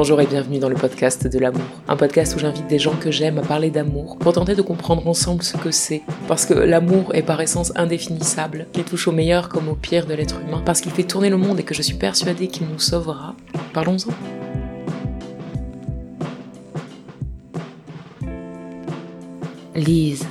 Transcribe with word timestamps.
Bonjour 0.00 0.20
et 0.20 0.28
bienvenue 0.28 0.60
dans 0.60 0.68
le 0.68 0.76
podcast 0.76 1.26
de 1.26 1.40
l'amour. 1.40 1.66
Un 1.88 1.96
podcast 1.96 2.36
où 2.36 2.38
j'invite 2.38 2.68
des 2.68 2.78
gens 2.78 2.94
que 2.94 3.10
j'aime 3.10 3.36
à 3.38 3.42
parler 3.42 3.68
d'amour 3.68 4.16
pour 4.16 4.32
tenter 4.32 4.54
de 4.54 4.62
comprendre 4.62 5.04
ensemble 5.08 5.42
ce 5.42 5.56
que 5.56 5.72
c'est. 5.72 6.02
Parce 6.28 6.46
que 6.46 6.54
l'amour 6.54 7.12
est 7.16 7.24
par 7.24 7.40
essence 7.40 7.72
indéfinissable, 7.74 8.68
qu'il 8.72 8.84
touche 8.84 9.08
au 9.08 9.10
meilleur 9.10 9.48
comme 9.48 9.68
au 9.68 9.74
pire 9.74 10.06
de 10.06 10.14
l'être 10.14 10.40
humain, 10.40 10.62
parce 10.64 10.80
qu'il 10.80 10.92
fait 10.92 11.02
tourner 11.02 11.30
le 11.30 11.36
monde 11.36 11.58
et 11.58 11.64
que 11.64 11.74
je 11.74 11.82
suis 11.82 11.96
persuadée 11.96 12.46
qu'il 12.46 12.68
nous 12.68 12.78
sauvera. 12.78 13.34
Parlons-en. 13.72 14.12
Lise. 19.74 20.24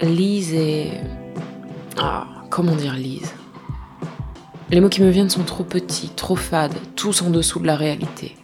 Lise 0.00 0.54
est... 0.54 1.00
Ah, 1.98 2.28
comment 2.48 2.76
dire 2.76 2.94
Lise? 2.94 3.35
Les 4.68 4.80
mots 4.80 4.88
qui 4.88 5.00
me 5.00 5.10
viennent 5.10 5.30
sont 5.30 5.44
trop 5.44 5.62
petits, 5.62 6.10
trop 6.16 6.34
fades, 6.34 6.74
tous 6.96 7.22
en 7.22 7.30
dessous 7.30 7.60
de 7.60 7.68
la 7.68 7.76
réalité. 7.76 8.34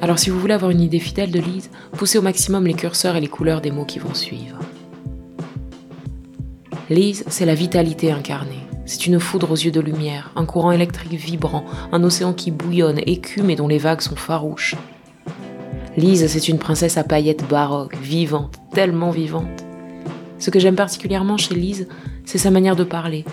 Alors 0.00 0.18
si 0.18 0.30
vous 0.30 0.40
voulez 0.40 0.54
avoir 0.54 0.70
une 0.70 0.80
idée 0.80 0.98
fidèle 0.98 1.30
de 1.30 1.40
Lise, 1.40 1.70
poussez 1.92 2.16
au 2.16 2.22
maximum 2.22 2.66
les 2.66 2.72
curseurs 2.72 3.16
et 3.16 3.20
les 3.20 3.28
couleurs 3.28 3.60
des 3.60 3.70
mots 3.70 3.84
qui 3.84 3.98
vont 3.98 4.14
suivre. 4.14 4.58
Lise, 6.88 7.24
c'est 7.28 7.44
la 7.44 7.54
vitalité 7.54 8.12
incarnée. 8.12 8.66
C'est 8.86 9.06
une 9.06 9.20
foudre 9.20 9.50
aux 9.50 9.56
yeux 9.56 9.72
de 9.72 9.80
lumière, 9.80 10.30
un 10.36 10.46
courant 10.46 10.72
électrique 10.72 11.12
vibrant, 11.12 11.66
un 11.92 12.02
océan 12.02 12.32
qui 12.32 12.50
bouillonne, 12.50 13.00
écume 13.04 13.50
et 13.50 13.56
dont 13.56 13.68
les 13.68 13.78
vagues 13.78 14.00
sont 14.00 14.16
farouches. 14.16 14.74
Lise, 15.98 16.26
c'est 16.28 16.48
une 16.48 16.58
princesse 16.58 16.96
à 16.96 17.04
paillettes 17.04 17.46
baroques, 17.46 17.96
vivante, 17.96 18.56
tellement 18.72 19.10
vivante. 19.10 19.64
Ce 20.38 20.50
que 20.50 20.60
j'aime 20.60 20.76
particulièrement 20.76 21.36
chez 21.36 21.54
Lise, 21.54 21.88
c'est 22.24 22.38
sa 22.38 22.50
manière 22.50 22.76
de 22.76 22.84
parler. 22.84 23.24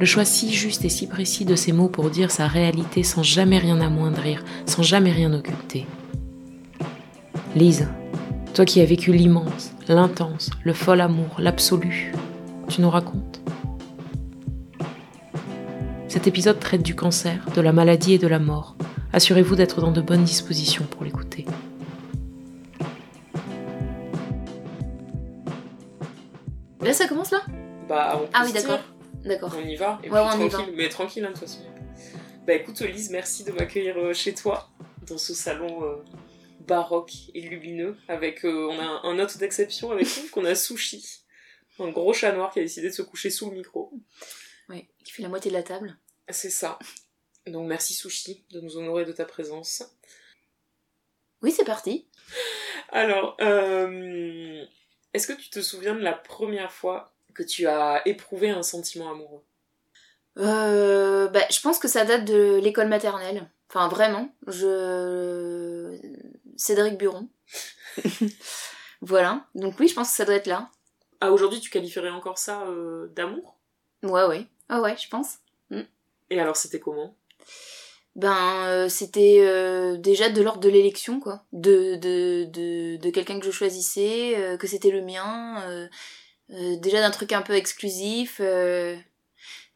Le 0.00 0.06
choix 0.06 0.24
si 0.24 0.52
juste 0.52 0.84
et 0.84 0.88
si 0.88 1.06
précis 1.06 1.44
de 1.44 1.54
ses 1.54 1.72
mots 1.72 1.88
pour 1.88 2.10
dire 2.10 2.30
sa 2.30 2.48
réalité 2.48 3.02
sans 3.04 3.22
jamais 3.22 3.58
rien 3.58 3.80
amoindrir, 3.80 4.44
sans 4.66 4.82
jamais 4.82 5.12
rien 5.12 5.32
occulter. 5.32 5.86
Lise, 7.54 7.88
toi 8.54 8.64
qui 8.64 8.80
as 8.80 8.84
vécu 8.84 9.12
l'immense, 9.12 9.72
l'intense, 9.86 10.50
le 10.64 10.72
fol 10.72 11.00
amour, 11.00 11.36
l'absolu, 11.38 12.12
tu 12.68 12.80
nous 12.80 12.90
racontes? 12.90 13.40
Cet 16.08 16.26
épisode 16.26 16.58
traite 16.58 16.82
du 16.82 16.96
cancer, 16.96 17.46
de 17.54 17.60
la 17.60 17.72
maladie 17.72 18.14
et 18.14 18.18
de 18.18 18.26
la 18.26 18.40
mort. 18.40 18.76
Assurez-vous 19.12 19.54
d'être 19.54 19.80
dans 19.80 19.92
de 19.92 20.00
bonnes 20.00 20.24
dispositions 20.24 20.84
pour 20.90 21.04
l'écouter. 21.04 21.44
Là, 26.80 26.92
ça 26.92 27.06
commence 27.06 27.30
là? 27.30 27.40
Bah, 27.88 28.20
on 28.20 28.28
Ah 28.32 28.42
oui, 28.44 28.52
d'accord. 28.52 28.80
D'accord. 29.24 29.54
On 29.56 29.66
y 29.66 29.76
va 29.76 30.00
et 30.02 30.10
Ouais, 30.10 30.20
puis 30.20 30.38
on 30.38 30.46
y 30.46 30.50
tranquille, 30.50 30.74
mais 30.76 30.88
tranquille 30.88 31.24
hein, 31.24 31.30
de 31.30 31.34
toute 31.34 31.48
façon. 31.48 31.60
Bah 32.46 32.52
écoute 32.52 32.78
Lise, 32.80 33.08
merci 33.08 33.42
de 33.42 33.52
m'accueillir 33.52 33.96
euh, 33.96 34.12
chez 34.12 34.34
toi, 34.34 34.68
dans 35.06 35.16
ce 35.16 35.32
salon 35.32 35.82
euh, 35.82 35.96
baroque 36.60 37.12
et 37.32 37.40
lumineux, 37.40 37.96
avec 38.06 38.44
euh, 38.44 38.68
on 38.70 38.78
a 38.78 39.08
un, 39.08 39.18
hôte 39.18 39.38
d'exception 39.38 39.92
avec 39.92 40.06
nous, 40.18 40.28
qu'on 40.28 40.44
a 40.44 40.54
Sushi, 40.54 41.24
un 41.78 41.88
gros 41.88 42.12
chat 42.12 42.32
noir 42.32 42.52
qui 42.52 42.58
a 42.58 42.62
décidé 42.62 42.88
de 42.88 42.92
se 42.92 43.00
coucher 43.00 43.30
sous 43.30 43.48
le 43.48 43.56
micro. 43.56 43.90
Ouais, 44.68 44.88
qui 45.02 45.12
fait 45.12 45.22
la 45.22 45.30
moitié 45.30 45.50
de 45.50 45.56
la 45.56 45.62
table. 45.62 45.96
C'est 46.28 46.50
ça. 46.50 46.78
Donc 47.46 47.66
merci 47.66 47.94
Sushi 47.94 48.44
de 48.50 48.60
nous 48.60 48.76
honorer 48.76 49.06
de 49.06 49.12
ta 49.12 49.24
présence. 49.24 49.82
Oui, 51.40 51.50
c'est 51.50 51.64
parti. 51.64 52.06
Alors, 52.90 53.36
est-ce 53.40 55.26
que 55.26 55.32
tu 55.32 55.48
te 55.48 55.62
souviens 55.62 55.94
de 55.94 56.00
la 56.00 56.12
première 56.12 56.72
fois 56.72 57.13
que 57.34 57.42
tu 57.42 57.66
as 57.66 58.02
éprouvé 58.06 58.50
un 58.50 58.62
sentiment 58.62 59.10
amoureux 59.10 59.42
Euh, 60.38 61.28
bah, 61.28 61.44
je 61.50 61.60
pense 61.60 61.78
que 61.78 61.88
ça 61.88 62.04
date 62.04 62.24
de 62.24 62.58
l'école 62.62 62.88
maternelle. 62.88 63.48
Enfin, 63.68 63.88
vraiment. 63.88 64.28
Je. 64.46 65.98
Cédric 66.56 66.96
Buron. 66.98 67.28
voilà. 69.00 69.46
Donc, 69.54 69.78
oui, 69.80 69.88
je 69.88 69.94
pense 69.94 70.10
que 70.10 70.16
ça 70.16 70.24
doit 70.24 70.34
être 70.34 70.46
là. 70.46 70.70
Ah 71.20 71.32
aujourd'hui 71.32 71.60
tu 71.60 71.70
qualifierais 71.70 72.10
encore 72.10 72.36
ça 72.38 72.62
euh, 72.66 73.06
d'amour 73.14 73.56
Ouais, 74.02 74.24
ouais. 74.26 74.46
Ah, 74.68 74.80
ouais, 74.82 74.94
je 74.98 75.08
pense. 75.08 75.38
Et 76.30 76.40
alors 76.40 76.56
c'était 76.56 76.80
comment 76.80 77.16
Ben, 78.16 78.66
euh, 78.66 78.88
c'était 78.88 79.38
euh, 79.40 79.96
déjà 79.96 80.28
de 80.28 80.42
l'ordre 80.42 80.60
de 80.60 80.68
l'élection, 80.68 81.20
quoi. 81.20 81.44
De, 81.52 81.96
de, 81.96 82.44
de, 82.44 82.96
de 82.96 83.10
quelqu'un 83.10 83.38
que 83.38 83.46
je 83.46 83.50
choisissais, 83.50 84.34
euh, 84.36 84.56
que 84.56 84.66
c'était 84.66 84.90
le 84.90 85.02
mien. 85.02 85.88
Euh, 86.50 86.54
euh, 86.54 86.76
déjà 86.76 87.00
d'un 87.00 87.10
truc 87.10 87.32
un 87.32 87.42
peu 87.42 87.54
exclusif. 87.54 88.38
euh, 88.40 88.96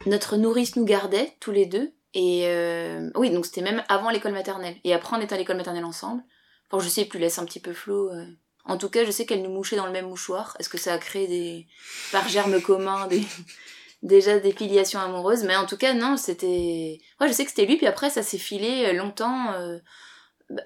notre 0.06 0.36
nourrice 0.36 0.76
nous 0.76 0.84
gardait, 0.84 1.36
tous 1.40 1.50
les 1.50 1.66
deux. 1.66 1.92
Et 2.14 2.44
euh, 2.46 3.10
oui, 3.16 3.30
donc 3.30 3.46
c'était 3.46 3.62
même 3.62 3.82
avant 3.88 4.10
l'école 4.10 4.32
maternelle. 4.32 4.76
Et 4.84 4.94
après, 4.94 5.16
on 5.16 5.20
était 5.20 5.34
à 5.34 5.38
l'école 5.38 5.56
maternelle 5.56 5.84
ensemble. 5.84 6.22
Enfin, 6.70 6.82
je 6.84 6.88
sais 6.88 7.04
plus, 7.04 7.18
laisse 7.18 7.38
un 7.38 7.44
petit 7.44 7.60
peu 7.60 7.72
flot. 7.72 8.10
euh. 8.10 8.24
En 8.64 8.76
tout 8.76 8.88
cas, 8.90 9.04
je 9.04 9.10
sais 9.10 9.24
qu'elle 9.26 9.42
nous 9.42 9.50
mouchait 9.50 9.76
dans 9.76 9.86
le 9.86 9.92
même 9.92 10.08
mouchoir. 10.08 10.56
Est-ce 10.58 10.68
que 10.68 10.78
ça 10.78 10.92
a 10.94 10.98
créé 10.98 11.26
des, 11.26 11.66
par 12.12 12.28
germe 12.28 12.60
commun, 12.60 13.06
des, 13.08 13.22
déjà 14.02 14.38
des 14.38 14.52
filiations 14.52 15.00
amoureuses? 15.00 15.44
Mais 15.44 15.56
en 15.56 15.66
tout 15.66 15.76
cas, 15.76 15.94
non, 15.94 16.16
c'était. 16.16 16.98
Ouais, 17.20 17.28
je 17.28 17.32
sais 17.32 17.44
que 17.44 17.50
c'était 17.50 17.66
lui, 17.66 17.76
puis 17.76 17.86
après, 17.86 18.10
ça 18.10 18.22
s'est 18.22 18.38
filé 18.38 18.92
longtemps, 18.92 19.52
euh, 19.54 19.78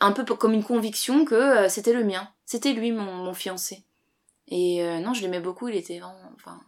un 0.00 0.12
peu 0.12 0.24
comme 0.24 0.52
une 0.54 0.64
conviction 0.64 1.24
que 1.24 1.34
euh, 1.34 1.68
c'était 1.68 1.92
le 1.92 2.04
mien. 2.04 2.28
C'était 2.44 2.72
lui, 2.72 2.92
mon, 2.92 3.04
mon 3.12 3.34
fiancé. 3.34 3.84
Et 4.54 4.82
euh, 4.84 4.98
non, 4.98 5.14
je 5.14 5.22
l'aimais 5.22 5.40
beaucoup, 5.40 5.68
il 5.68 5.76
était 5.76 5.98
vraiment. 5.98 6.20
Enfin, 6.34 6.60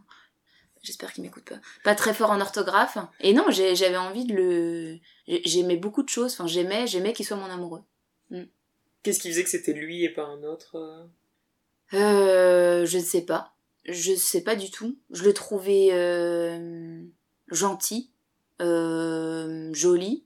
j'espère 0.82 1.12
qu'il 1.12 1.22
m'écoute 1.22 1.44
pas. 1.44 1.58
Pas 1.84 1.94
très 1.94 2.14
fort 2.14 2.30
en 2.30 2.40
orthographe. 2.40 2.96
Et 3.20 3.34
non, 3.34 3.44
j'avais 3.50 3.96
envie 3.98 4.24
de 4.24 4.34
le. 4.34 4.98
j'ai- 5.28 5.42
J'aimais 5.44 5.76
beaucoup 5.76 6.02
de 6.02 6.08
choses, 6.08 6.32
enfin, 6.32 6.46
j'aimais, 6.46 6.86
j'aimais 6.86 7.12
qu'il 7.12 7.26
soit 7.26 7.36
mon 7.36 7.50
amoureux. 7.50 7.82
Qu'est-ce 9.02 9.20
qui 9.20 9.28
faisait 9.28 9.44
que 9.44 9.50
c'était 9.50 9.74
lui 9.74 10.02
et 10.02 10.08
pas 10.08 10.24
un 10.24 10.42
autre 10.44 10.76
euh? 10.76 11.04
Euh, 11.92 12.86
je 12.86 12.96
ne 12.96 13.02
sais 13.02 13.20
pas. 13.26 13.52
Je 13.84 14.14
sais 14.14 14.40
pas 14.42 14.56
du 14.56 14.70
tout. 14.70 14.96
Je 15.10 15.24
le 15.24 15.34
trouvais 15.34 15.88
euh, 15.92 17.02
gentil, 17.48 18.10
joli. 18.60 20.24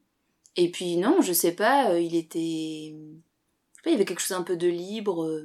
Et 0.54 0.70
puis 0.70 0.96
non, 0.96 1.20
je 1.22 1.32
sais 1.32 1.52
pas, 1.52 1.98
il 1.98 2.14
était... 2.14 2.94
Je 2.94 3.76
sais 3.76 3.82
pas, 3.82 3.90
il 3.90 3.92
y 3.92 3.96
avait 3.96 4.04
quelque 4.04 4.20
chose 4.20 4.36
un 4.36 4.42
peu 4.42 4.56
de 4.56 4.68
libre. 4.68 5.42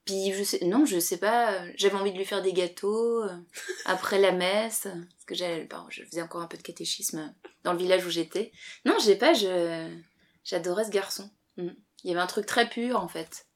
Euh. 0.00 0.04
Puis 0.04 0.32
je 0.32 0.42
sais... 0.42 0.64
Non, 0.64 0.84
je 0.84 0.98
sais 0.98 1.18
pas, 1.18 1.52
euh, 1.52 1.72
j'avais 1.76 1.96
envie 1.96 2.12
de 2.12 2.18
lui 2.18 2.24
faire 2.24 2.42
des 2.42 2.52
gâteaux 2.52 3.22
euh, 3.22 3.36
après 3.84 4.18
la 4.18 4.32
messe. 4.32 4.82
Parce 4.82 5.40
que 5.40 5.64
pardon, 5.66 5.88
je 5.90 6.04
faisais 6.04 6.22
encore 6.22 6.40
un 6.40 6.46
peu 6.46 6.56
de 6.56 6.62
catéchisme 6.62 7.34
dans 7.64 7.72
le 7.72 7.78
village 7.78 8.04
où 8.06 8.10
j'étais. 8.10 8.52
Non, 8.84 8.94
je 8.98 9.06
sais 9.06 9.18
pas, 9.18 9.34
je... 9.34 9.88
j'adorais 10.44 10.84
ce 10.84 10.90
garçon. 10.90 11.30
Mm. 11.56 11.68
Il 12.04 12.10
y 12.10 12.12
avait 12.12 12.22
un 12.22 12.26
truc 12.26 12.46
très 12.46 12.68
pur 12.68 12.98
en 13.00 13.08
fait. 13.08 13.46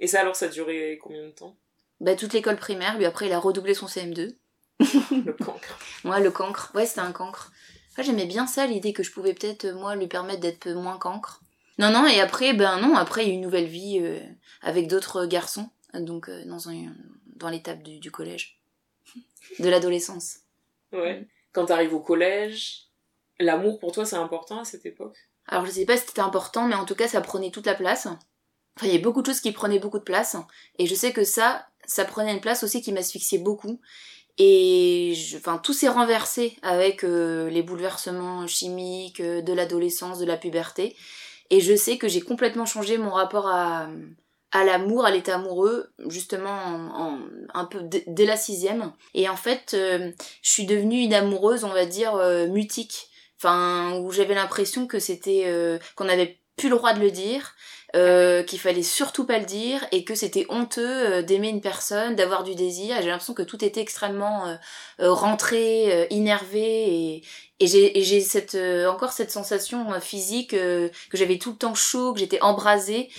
Et 0.00 0.06
ça 0.06 0.20
alors 0.20 0.36
ça 0.36 0.46
a 0.46 0.48
duré 0.48 0.98
combien 1.02 1.24
de 1.24 1.30
temps? 1.30 1.56
Bah, 2.00 2.14
toute 2.14 2.32
l'école 2.32 2.56
primaire, 2.56 2.98
lui 2.98 3.04
après 3.04 3.26
il 3.26 3.32
a 3.32 3.38
redoublé 3.38 3.74
son 3.74 3.86
CM2. 3.86 4.36
Le 4.80 5.32
cancre. 5.32 5.78
Moi, 6.04 6.20
le 6.20 6.30
cancre, 6.30 6.72
ouais, 6.74 6.86
c'était 6.86 7.00
un 7.00 7.12
cancre. 7.12 7.52
J'aimais 7.98 8.26
bien 8.26 8.46
ça, 8.46 8.66
l'idée 8.66 8.92
que 8.92 9.02
je 9.02 9.12
pouvais 9.12 9.34
peut-être, 9.34 9.66
euh, 9.66 9.74
moi, 9.74 9.94
lui 9.94 10.08
permettre 10.08 10.40
d'être 10.40 10.68
moins 10.70 10.98
cancre. 10.98 11.43
Non, 11.78 11.90
non, 11.90 12.06
et 12.06 12.20
après, 12.20 12.52
ben 12.52 12.80
non, 12.80 12.96
après, 12.96 13.24
il 13.24 13.28
y 13.28 13.30
a 13.32 13.34
une 13.34 13.40
nouvelle 13.40 13.66
vie 13.66 13.98
euh, 14.00 14.20
avec 14.62 14.86
d'autres 14.88 15.26
garçons, 15.26 15.68
donc 15.94 16.28
euh, 16.28 16.44
dans, 16.46 16.68
un, 16.68 16.94
dans 17.36 17.48
l'étape 17.48 17.82
du, 17.82 17.98
du 17.98 18.10
collège, 18.10 18.60
de 19.58 19.68
l'adolescence. 19.68 20.36
Ouais. 20.92 21.26
Quand 21.52 21.66
t'arrives 21.66 21.94
au 21.94 22.00
collège, 22.00 22.84
l'amour 23.38 23.78
pour 23.78 23.92
toi 23.92 24.04
c'est 24.04 24.16
important 24.16 24.60
à 24.60 24.64
cette 24.64 24.86
époque? 24.86 25.16
Alors, 25.46 25.66
je 25.66 25.72
sais 25.72 25.84
pas 25.84 25.96
si 25.96 26.06
c'était 26.06 26.20
important, 26.20 26.66
mais 26.66 26.74
en 26.74 26.84
tout 26.86 26.94
cas, 26.94 27.06
ça 27.08 27.20
prenait 27.20 27.50
toute 27.50 27.66
la 27.66 27.74
place. 27.74 28.06
Enfin, 28.06 28.86
il 28.86 28.92
y 28.92 28.96
a 28.96 29.00
beaucoup 29.00 29.20
de 29.20 29.26
choses 29.26 29.40
qui 29.40 29.52
prenaient 29.52 29.78
beaucoup 29.78 29.98
de 29.98 30.04
place, 30.04 30.36
et 30.78 30.86
je 30.86 30.94
sais 30.94 31.12
que 31.12 31.22
ça, 31.24 31.66
ça 31.84 32.04
prenait 32.04 32.32
une 32.32 32.40
place 32.40 32.62
aussi 32.64 32.80
qui 32.80 32.92
m'asphyxiait 32.92 33.38
beaucoup. 33.38 33.80
Et 34.38 35.12
je- 35.16 35.36
enfin, 35.36 35.58
tout 35.58 35.72
s'est 35.72 35.88
renversé 35.88 36.56
avec 36.62 37.04
euh, 37.04 37.50
les 37.50 37.62
bouleversements 37.62 38.46
chimiques 38.46 39.20
de 39.22 39.52
l'adolescence, 39.52 40.18
de 40.18 40.24
la 40.24 40.36
puberté. 40.36 40.96
Et 41.50 41.60
je 41.60 41.74
sais 41.74 41.98
que 41.98 42.08
j'ai 42.08 42.20
complètement 42.20 42.66
changé 42.66 42.98
mon 42.98 43.10
rapport 43.10 43.48
à, 43.48 43.88
l'amour, 44.52 45.04
à 45.04 45.10
l'état 45.10 45.34
amoureux, 45.34 45.92
justement 46.06 46.50
en, 46.50 47.18
un 47.52 47.64
peu 47.64 47.80
dès 48.06 48.26
la 48.26 48.36
sixième. 48.36 48.92
Et 49.14 49.28
en 49.28 49.36
fait, 49.36 49.72
euh, 49.74 50.10
je 50.42 50.50
suis 50.50 50.66
devenue 50.66 51.00
une 51.00 51.14
amoureuse, 51.14 51.64
on 51.64 51.72
va 51.72 51.86
dire, 51.86 52.14
euh, 52.14 52.46
mutique. 52.48 53.08
Enfin, 53.38 53.98
où 53.98 54.10
j'avais 54.10 54.34
l'impression 54.34 54.86
que 54.86 54.98
c'était 54.98 55.44
euh, 55.46 55.78
qu'on 55.96 56.04
n'avait 56.04 56.38
plus 56.56 56.68
le 56.68 56.76
droit 56.76 56.94
de 56.94 57.00
le 57.00 57.10
dire, 57.10 57.54
qu'il 58.46 58.58
fallait 58.58 58.82
surtout 58.82 59.24
pas 59.24 59.38
le 59.38 59.44
dire 59.44 59.86
et 59.92 60.04
que 60.04 60.14
c'était 60.14 60.46
honteux 60.48 61.22
d'aimer 61.22 61.48
une 61.48 61.60
personne, 61.60 62.16
d'avoir 62.16 62.42
du 62.42 62.54
désir. 62.54 62.96
J'ai 63.00 63.08
l'impression 63.08 63.34
que 63.34 63.42
tout 63.42 63.64
était 63.64 63.80
extrêmement 63.80 64.58
rentré, 64.98 66.08
énervé 66.10 66.60
et, 66.60 67.22
et 67.60 67.66
j'ai 67.66 68.20
cette 68.20 68.58
encore 68.88 69.12
cette 69.12 69.30
sensation 69.30 70.00
physique 70.00 70.50
que 70.50 70.90
j'avais 71.12 71.38
tout 71.38 71.52
le 71.52 71.56
temps 71.56 71.74
chaud, 71.74 72.12
que 72.12 72.18
j'étais 72.18 72.40
embrasée 72.42 73.10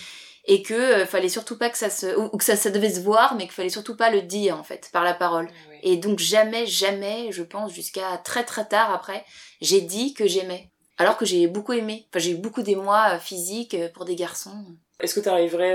et 0.46 0.62
que 0.62 0.74
euh, 0.74 1.06
fallait 1.06 1.28
surtout 1.28 1.58
pas 1.58 1.70
que 1.70 1.78
ça 1.78 1.90
se 1.90 2.16
ou, 2.18 2.28
que 2.36 2.44
ça, 2.44 2.56
ça 2.56 2.70
devait 2.70 2.90
se 2.90 3.00
voir 3.00 3.34
mais 3.34 3.44
qu'il 3.44 3.52
fallait 3.52 3.68
surtout 3.68 3.96
pas 3.96 4.10
le 4.10 4.22
dire 4.22 4.58
en 4.58 4.62
fait 4.62 4.88
par 4.92 5.04
la 5.04 5.14
parole. 5.14 5.48
Et 5.82 5.96
donc 5.96 6.18
jamais 6.18 6.66
jamais 6.66 7.32
je 7.32 7.42
pense 7.42 7.72
jusqu'à 7.72 8.16
très 8.18 8.44
très 8.44 8.66
tard 8.66 8.92
après 8.92 9.24
j'ai 9.60 9.80
dit 9.80 10.14
que 10.14 10.26
j'aimais 10.26 10.70
alors 10.98 11.16
que 11.16 11.24
j'ai 11.24 11.46
beaucoup 11.46 11.72
aimé. 11.72 12.06
Enfin 12.08 12.18
j'ai 12.18 12.32
eu 12.32 12.36
beaucoup 12.36 12.62
d'émois 12.62 13.14
euh, 13.14 13.18
physiques 13.18 13.74
euh, 13.74 13.88
pour 13.88 14.04
des 14.04 14.16
garçons. 14.16 14.64
Est-ce 15.00 15.14
que 15.14 15.20
tu 15.20 15.28
arriverais 15.28 15.74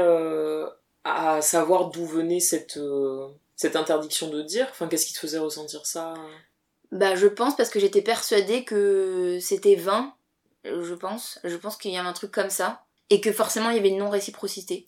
à 1.03 1.41
savoir 1.41 1.89
d'où 1.89 2.05
venait 2.05 2.39
cette 2.39 2.79
cette 3.55 3.75
interdiction 3.75 4.29
de 4.29 4.41
dire? 4.41 4.67
Enfin 4.71 4.87
qu'est-ce 4.87 5.05
qui 5.05 5.13
te 5.13 5.19
faisait 5.19 5.37
ressentir 5.37 5.85
ça? 5.85 6.15
Bah 6.91 7.15
je 7.15 7.27
pense 7.27 7.55
parce 7.55 7.69
que 7.69 7.79
j'étais 7.79 8.01
persuadée 8.01 8.63
que 8.63 9.37
c'était 9.39 9.75
vain 9.75 10.13
je 10.63 10.93
pense. 10.93 11.39
Je 11.43 11.55
pense 11.55 11.77
qu'il 11.77 11.91
y 11.91 11.97
avait 11.97 12.07
un 12.07 12.13
truc 12.13 12.31
comme 12.31 12.49
ça. 12.49 12.83
Et 13.09 13.19
que 13.19 13.31
forcément 13.31 13.69
il 13.69 13.75
y 13.75 13.79
avait 13.79 13.89
une 13.89 13.97
non-réciprocité, 13.97 14.87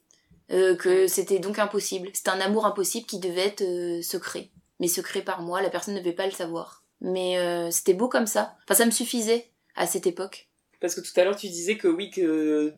euh, 0.51 0.75
que 0.75 1.07
c'était 1.07 1.39
donc 1.39 1.59
impossible. 1.59 2.09
C'était 2.13 2.29
un 2.29 2.39
amour 2.39 2.65
impossible 2.65 3.05
qui 3.05 3.19
devait 3.19 3.47
être 3.47 3.63
euh, 3.63 4.01
secret, 4.01 4.49
mais 4.79 4.87
secret 4.87 5.21
par 5.21 5.41
moi, 5.41 5.61
la 5.61 5.69
personne 5.69 5.93
ne 5.93 5.99
devait 5.99 6.13
pas 6.13 6.25
le 6.25 6.31
savoir. 6.31 6.83
Mais 7.01 7.37
euh, 7.37 7.69
c'était 7.69 7.93
beau 7.93 8.07
comme 8.07 8.27
ça. 8.27 8.55
Enfin, 8.63 8.75
ça 8.75 8.85
me 8.85 8.91
suffisait 8.91 9.49
à 9.75 9.87
cette 9.87 10.07
époque. 10.07 10.49
Parce 10.79 10.95
que 10.95 11.01
tout 11.01 11.17
à 11.19 11.23
l'heure 11.23 11.35
tu 11.35 11.47
disais 11.47 11.77
que 11.77 11.87
oui, 11.87 12.09
que 12.09 12.73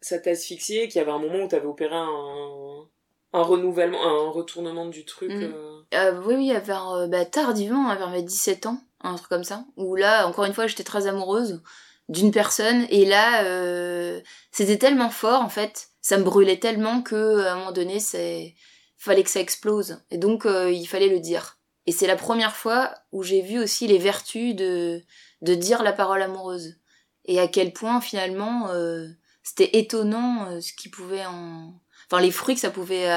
ça 0.00 0.18
t'a 0.18 0.30
asphyxié, 0.30 0.88
qu'il 0.88 0.98
y 0.98 1.02
avait 1.02 1.12
un 1.12 1.18
moment 1.18 1.44
où 1.44 1.48
tu 1.48 1.54
avais 1.54 1.66
opéré 1.66 1.94
un, 1.94 2.88
un 3.32 3.42
renouvellement, 3.42 4.02
un 4.02 4.30
retournement 4.30 4.86
du 4.86 5.04
truc. 5.04 5.30
Mm. 5.32 5.52
oui, 6.24 6.34
oui, 6.34 6.52
vers, 6.64 7.08
bah, 7.08 7.24
tardivement, 7.24 7.94
vers 7.94 8.10
mes 8.10 8.22
17 8.22 8.66
ans, 8.66 8.80
un 9.02 9.14
truc 9.14 9.28
comme 9.28 9.44
ça. 9.44 9.64
Où 9.76 9.94
là, 9.94 10.26
encore 10.26 10.44
une 10.46 10.54
fois, 10.54 10.66
j'étais 10.66 10.84
très 10.84 11.06
amoureuse 11.06 11.62
d'une 12.10 12.32
personne 12.32 12.86
et 12.90 13.04
là 13.04 13.44
euh, 13.44 14.20
c'était 14.50 14.78
tellement 14.78 15.10
fort 15.10 15.42
en 15.42 15.48
fait 15.48 15.90
ça 16.00 16.18
me 16.18 16.24
brûlait 16.24 16.58
tellement 16.58 17.02
que 17.02 17.44
à 17.44 17.52
un 17.52 17.56
moment 17.56 17.72
donné 17.72 18.00
c'est 18.00 18.56
fallait 18.98 19.22
que 19.22 19.30
ça 19.30 19.40
explose 19.40 20.02
et 20.10 20.18
donc 20.18 20.44
euh, 20.44 20.72
il 20.72 20.86
fallait 20.86 21.08
le 21.08 21.20
dire 21.20 21.58
et 21.86 21.92
c'est 21.92 22.08
la 22.08 22.16
première 22.16 22.56
fois 22.56 22.92
où 23.12 23.22
j'ai 23.22 23.42
vu 23.42 23.60
aussi 23.60 23.86
les 23.86 23.98
vertus 23.98 24.56
de 24.56 25.00
de 25.42 25.54
dire 25.54 25.82
la 25.82 25.92
parole 25.92 26.22
amoureuse 26.22 26.76
et 27.24 27.38
à 27.40 27.48
quel 27.48 27.72
point 27.72 28.00
finalement 28.00 28.70
euh, 28.70 29.06
c'était 29.42 29.78
étonnant 29.78 30.60
ce 30.60 30.72
qui 30.72 30.88
pouvait 30.88 31.24
en 31.26 31.74
enfin 32.10 32.20
les 32.20 32.30
fruits 32.30 32.54
que 32.54 32.60
ça 32.60 32.70
pouvait 32.70 33.08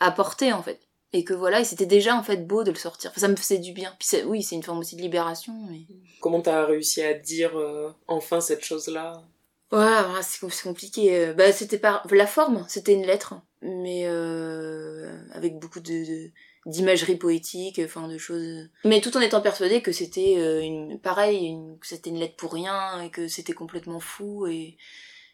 apporter 0.00 0.52
en 0.52 0.62
fait 0.62 0.80
et 1.12 1.24
que 1.24 1.34
voilà, 1.34 1.60
et 1.60 1.64
c'était 1.64 1.86
déjà 1.86 2.16
en 2.16 2.22
fait 2.22 2.46
beau 2.46 2.64
de 2.64 2.70
le 2.70 2.76
sortir. 2.76 3.10
Enfin, 3.10 3.20
ça 3.22 3.28
me 3.28 3.36
faisait 3.36 3.58
du 3.58 3.72
bien. 3.72 3.94
Puis 3.98 4.22
oui, 4.26 4.42
c'est 4.42 4.56
une 4.56 4.62
forme 4.62 4.78
aussi 4.80 4.96
de 4.96 5.02
libération. 5.02 5.54
Mais... 5.70 5.80
Comment 6.20 6.40
t'as 6.40 6.64
réussi 6.66 7.02
à 7.02 7.14
dire 7.14 7.58
euh, 7.58 7.90
enfin 8.06 8.40
cette 8.40 8.64
chose-là? 8.64 9.22
Ouais, 9.72 10.22
c'est 10.22 10.62
compliqué. 10.62 11.14
Euh, 11.14 11.34
bah, 11.34 11.52
c'était 11.52 11.78
par 11.78 12.06
la 12.10 12.26
forme, 12.26 12.64
c'était 12.68 12.94
une 12.94 13.06
lettre, 13.06 13.34
mais 13.62 14.04
euh, 14.06 15.18
avec 15.32 15.58
beaucoup 15.58 15.80
de, 15.80 16.30
d'imagerie 16.68 17.16
poétique, 17.16 17.80
enfin 17.84 18.06
de 18.06 18.18
choses. 18.18 18.68
Mais 18.84 19.00
tout 19.00 19.16
en 19.16 19.20
étant 19.20 19.40
persuadée 19.40 19.82
que 19.82 19.90
c'était 19.90 20.36
euh, 20.38 20.60
une, 20.60 21.00
pareil, 21.00 21.46
une, 21.46 21.78
que 21.78 21.86
c'était 21.86 22.10
une 22.10 22.18
lettre 22.18 22.36
pour 22.36 22.52
rien 22.52 23.02
et 23.02 23.10
que 23.10 23.26
c'était 23.26 23.54
complètement 23.54 24.00
fou. 24.00 24.46
Et 24.46 24.76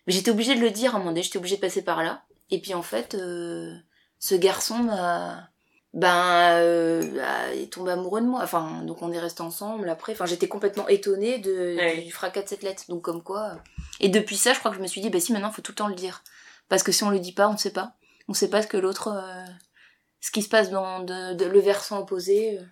mais 0.07 0.13
j'étais 0.13 0.31
obligée 0.31 0.55
de 0.55 0.61
le 0.61 0.71
dire 0.71 0.93
à 0.93 0.97
un 0.97 0.99
moment 1.01 1.11
donné. 1.11 1.23
J'étais 1.23 1.39
obligée 1.39 1.57
de 1.57 1.61
passer 1.61 1.83
par 1.83 2.03
là. 2.03 2.25
Et 2.51 2.61
puis 2.61 2.75
en 2.75 2.83
fait, 2.83 3.13
ce 3.13 4.35
garçon 4.35 4.79
m'a 4.79 5.51
ben 5.95 6.57
euh, 6.57 7.03
bah, 7.15 7.55
il 7.55 7.71
tombe 7.71 7.89
amoureux 7.89 8.21
de 8.21 8.27
moi 8.27 8.41
enfin 8.43 8.83
donc 8.83 9.01
on 9.01 9.13
est 9.13 9.19
resté 9.19 9.43
ensemble 9.43 9.89
après 9.89 10.13
enfin 10.13 10.27
j'étais 10.27 10.49
complètement 10.49 10.89
étonnée 10.89 11.39
de 11.39 12.03
du 12.05 12.11
fracas 12.11 12.43
de 12.43 12.49
cette 12.49 12.65
lettre 12.65 12.83
donc 12.89 13.03
comme 13.03 13.23
quoi 13.23 13.63
et 14.01 14.09
depuis 14.09 14.37
ça 14.37 14.53
je 14.53 14.59
crois 14.59 14.73
que 14.73 14.77
je 14.77 14.83
me 14.83 14.89
suis 14.89 15.01
dit 15.01 15.09
bah 15.09 15.21
si 15.21 15.33
maintenant 15.33 15.53
faut 15.53 15.63
tout 15.63 15.71
le 15.71 15.77
temps 15.77 15.87
le 15.87 15.95
dire 15.95 16.25
parce 16.69 16.83
que 16.83 16.91
si 16.91 17.05
on 17.05 17.11
le 17.11 17.21
dit 17.21 17.31
pas 17.31 17.49
on 17.49 17.57
sait 17.57 17.73
pas 17.73 17.95
on 18.27 18.35
sait 18.35 18.51
pas 18.51 18.61
ce 18.61 18.67
que 18.67 18.77
l'autre 18.77 19.09
euh, 19.09 19.45
ce 20.25 20.31
qui 20.31 20.41
se 20.41 20.49
passe 20.49 20.71
dans 20.71 21.01
de, 21.01 21.45
le 21.45 21.61
versant 21.61 22.01
opposé 22.01 22.59
euh, 22.59 22.63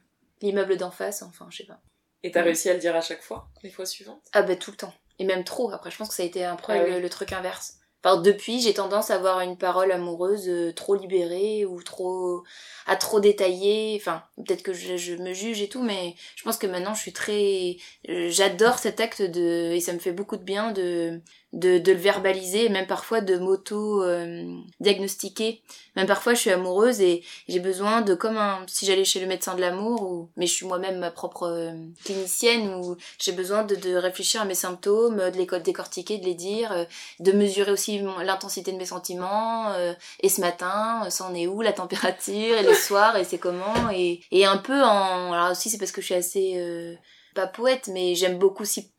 l'immeuble 0.41 0.79
d'en 0.79 0.91
face 0.91 1.21
enfin 1.21 1.47
je 1.51 1.59
sais 1.59 1.67
pas. 1.67 1.83
Et 2.23 2.31
t'as 2.31 2.41
réussi 2.41 2.71
à 2.71 2.73
le 2.73 2.79
dire 2.79 2.97
à 2.97 3.03
chaque 3.03 3.21
fois 3.21 3.51
les 3.63 3.69
fois 3.69 3.85
suivantes? 3.85 4.23
Ah 4.33 4.41
bah 4.41 4.57
tout 4.57 4.71
le 4.71 4.77
temps. 4.79 4.95
Et 5.19 5.25
même 5.27 5.45
trop. 5.45 5.71
Après 5.71 5.91
je 5.91 5.99
pense 5.99 6.09
que 6.09 6.15
ça 6.15 6.23
a 6.23 6.27
été 6.27 6.47
un 6.47 6.57
peu 6.57 6.73
ah 6.73 6.99
le 6.99 7.09
truc 7.11 7.35
inverse. 7.35 7.75
Enfin, 8.05 8.21
depuis, 8.21 8.61
j'ai 8.61 8.75
tendance 8.75 9.13
à 9.13 9.15
avoir 9.15 9.43
une 9.43 9.57
parole 9.57 9.93
amoureuse 9.93 10.49
euh, 10.49 10.73
trop 10.73 10.97
libérée 10.97 11.65
ou 11.65 11.81
trop 11.83 12.43
à 12.87 12.97
trop 12.97 13.21
détailler. 13.21 13.97
Enfin, 14.01 14.25
peut-être 14.37 14.65
que 14.65 14.73
je, 14.73 14.97
je, 14.97 15.15
me 15.15 15.33
juge 15.33 15.63
et 15.63 15.69
tout, 15.69 15.83
mais 15.83 16.17
je 16.35 16.43
pense 16.43 16.57
que 16.57 16.67
maintenant, 16.67 16.95
je 16.95 17.01
suis 17.01 17.13
très, 17.13 17.77
j'adore 18.09 18.81
cet 18.81 18.99
acte 18.99 19.23
de 19.23 19.71
et 19.73 19.81
ça 19.81 19.93
me 19.93 20.01
fait 20.01 20.11
beaucoup 20.11 20.37
de 20.37 20.43
bien 20.43 20.73
de 20.73 21.21
de, 21.53 21.79
de 21.79 21.93
le 21.93 21.99
verbaliser, 21.99 22.71
même 22.71 22.87
parfois 22.87 23.21
de 23.21 23.37
m'auto 23.37 24.03
euh, 24.03 24.57
diagnostiquer. 24.81 25.63
Même 25.97 26.07
parfois, 26.07 26.33
je 26.33 26.41
suis 26.41 26.51
amoureuse 26.51 27.03
et 27.03 27.23
j'ai 27.47 27.61
besoin 27.61 28.01
de 28.01 28.15
comme 28.15 28.39
un 28.39 28.65
si 28.67 28.87
j'allais 28.87 29.05
chez 29.05 29.21
le 29.21 29.27
médecin 29.27 29.55
de 29.55 29.61
l'amour 29.61 30.03
ou 30.03 30.31
mais 30.37 30.47
je 30.47 30.55
suis 30.55 30.67
moi-même 30.67 30.99
ma 30.99 31.11
propre 31.11 31.43
euh, 31.43 31.73
clinicienne 32.05 32.75
ou 32.75 32.97
j'ai 33.19 33.33
besoin 33.33 33.65
de, 33.65 33.75
de 33.75 33.95
réfléchir 33.95 34.41
à 34.41 34.45
mes 34.47 34.55
symptômes, 34.55 35.17
de 35.19 35.37
les 35.37 35.61
décortiquer, 35.61 36.17
de 36.17 36.25
les 36.25 36.35
dire, 36.35 36.73
euh, 36.73 36.85
de 37.21 37.33
mesurer 37.33 37.71
aussi 37.71 38.01
l'intensité 38.25 38.73
de 38.73 38.79
mes 38.79 38.87
sentiments 38.87 39.73
et 40.21 40.29
ce 40.29 40.41
matin, 40.41 41.09
c'en 41.11 41.35
est 41.35 41.47
où 41.47 41.61
la 41.61 41.73
température 41.73 42.57
et 42.57 42.63
le 42.63 42.75
soir 42.75 43.17
et 43.17 43.25
c'est 43.25 43.39
comment 43.39 43.91
et 43.93 44.21
et 44.31 44.47
un 44.47 44.57
peu 44.57 44.81
en 44.83 45.33
alors 45.33 45.51
aussi 45.51 45.69
c'est 45.69 45.79
parce 45.79 45.93
que 45.93 46.01
je 46.01 46.07
suis 46.07 46.15
assez 46.15 46.99
pas 47.35 47.47
poète 47.47 47.89
mais 47.93 48.15
j'aime 48.15 48.39
beaucoup 48.39 48.63
aussi 48.63 48.91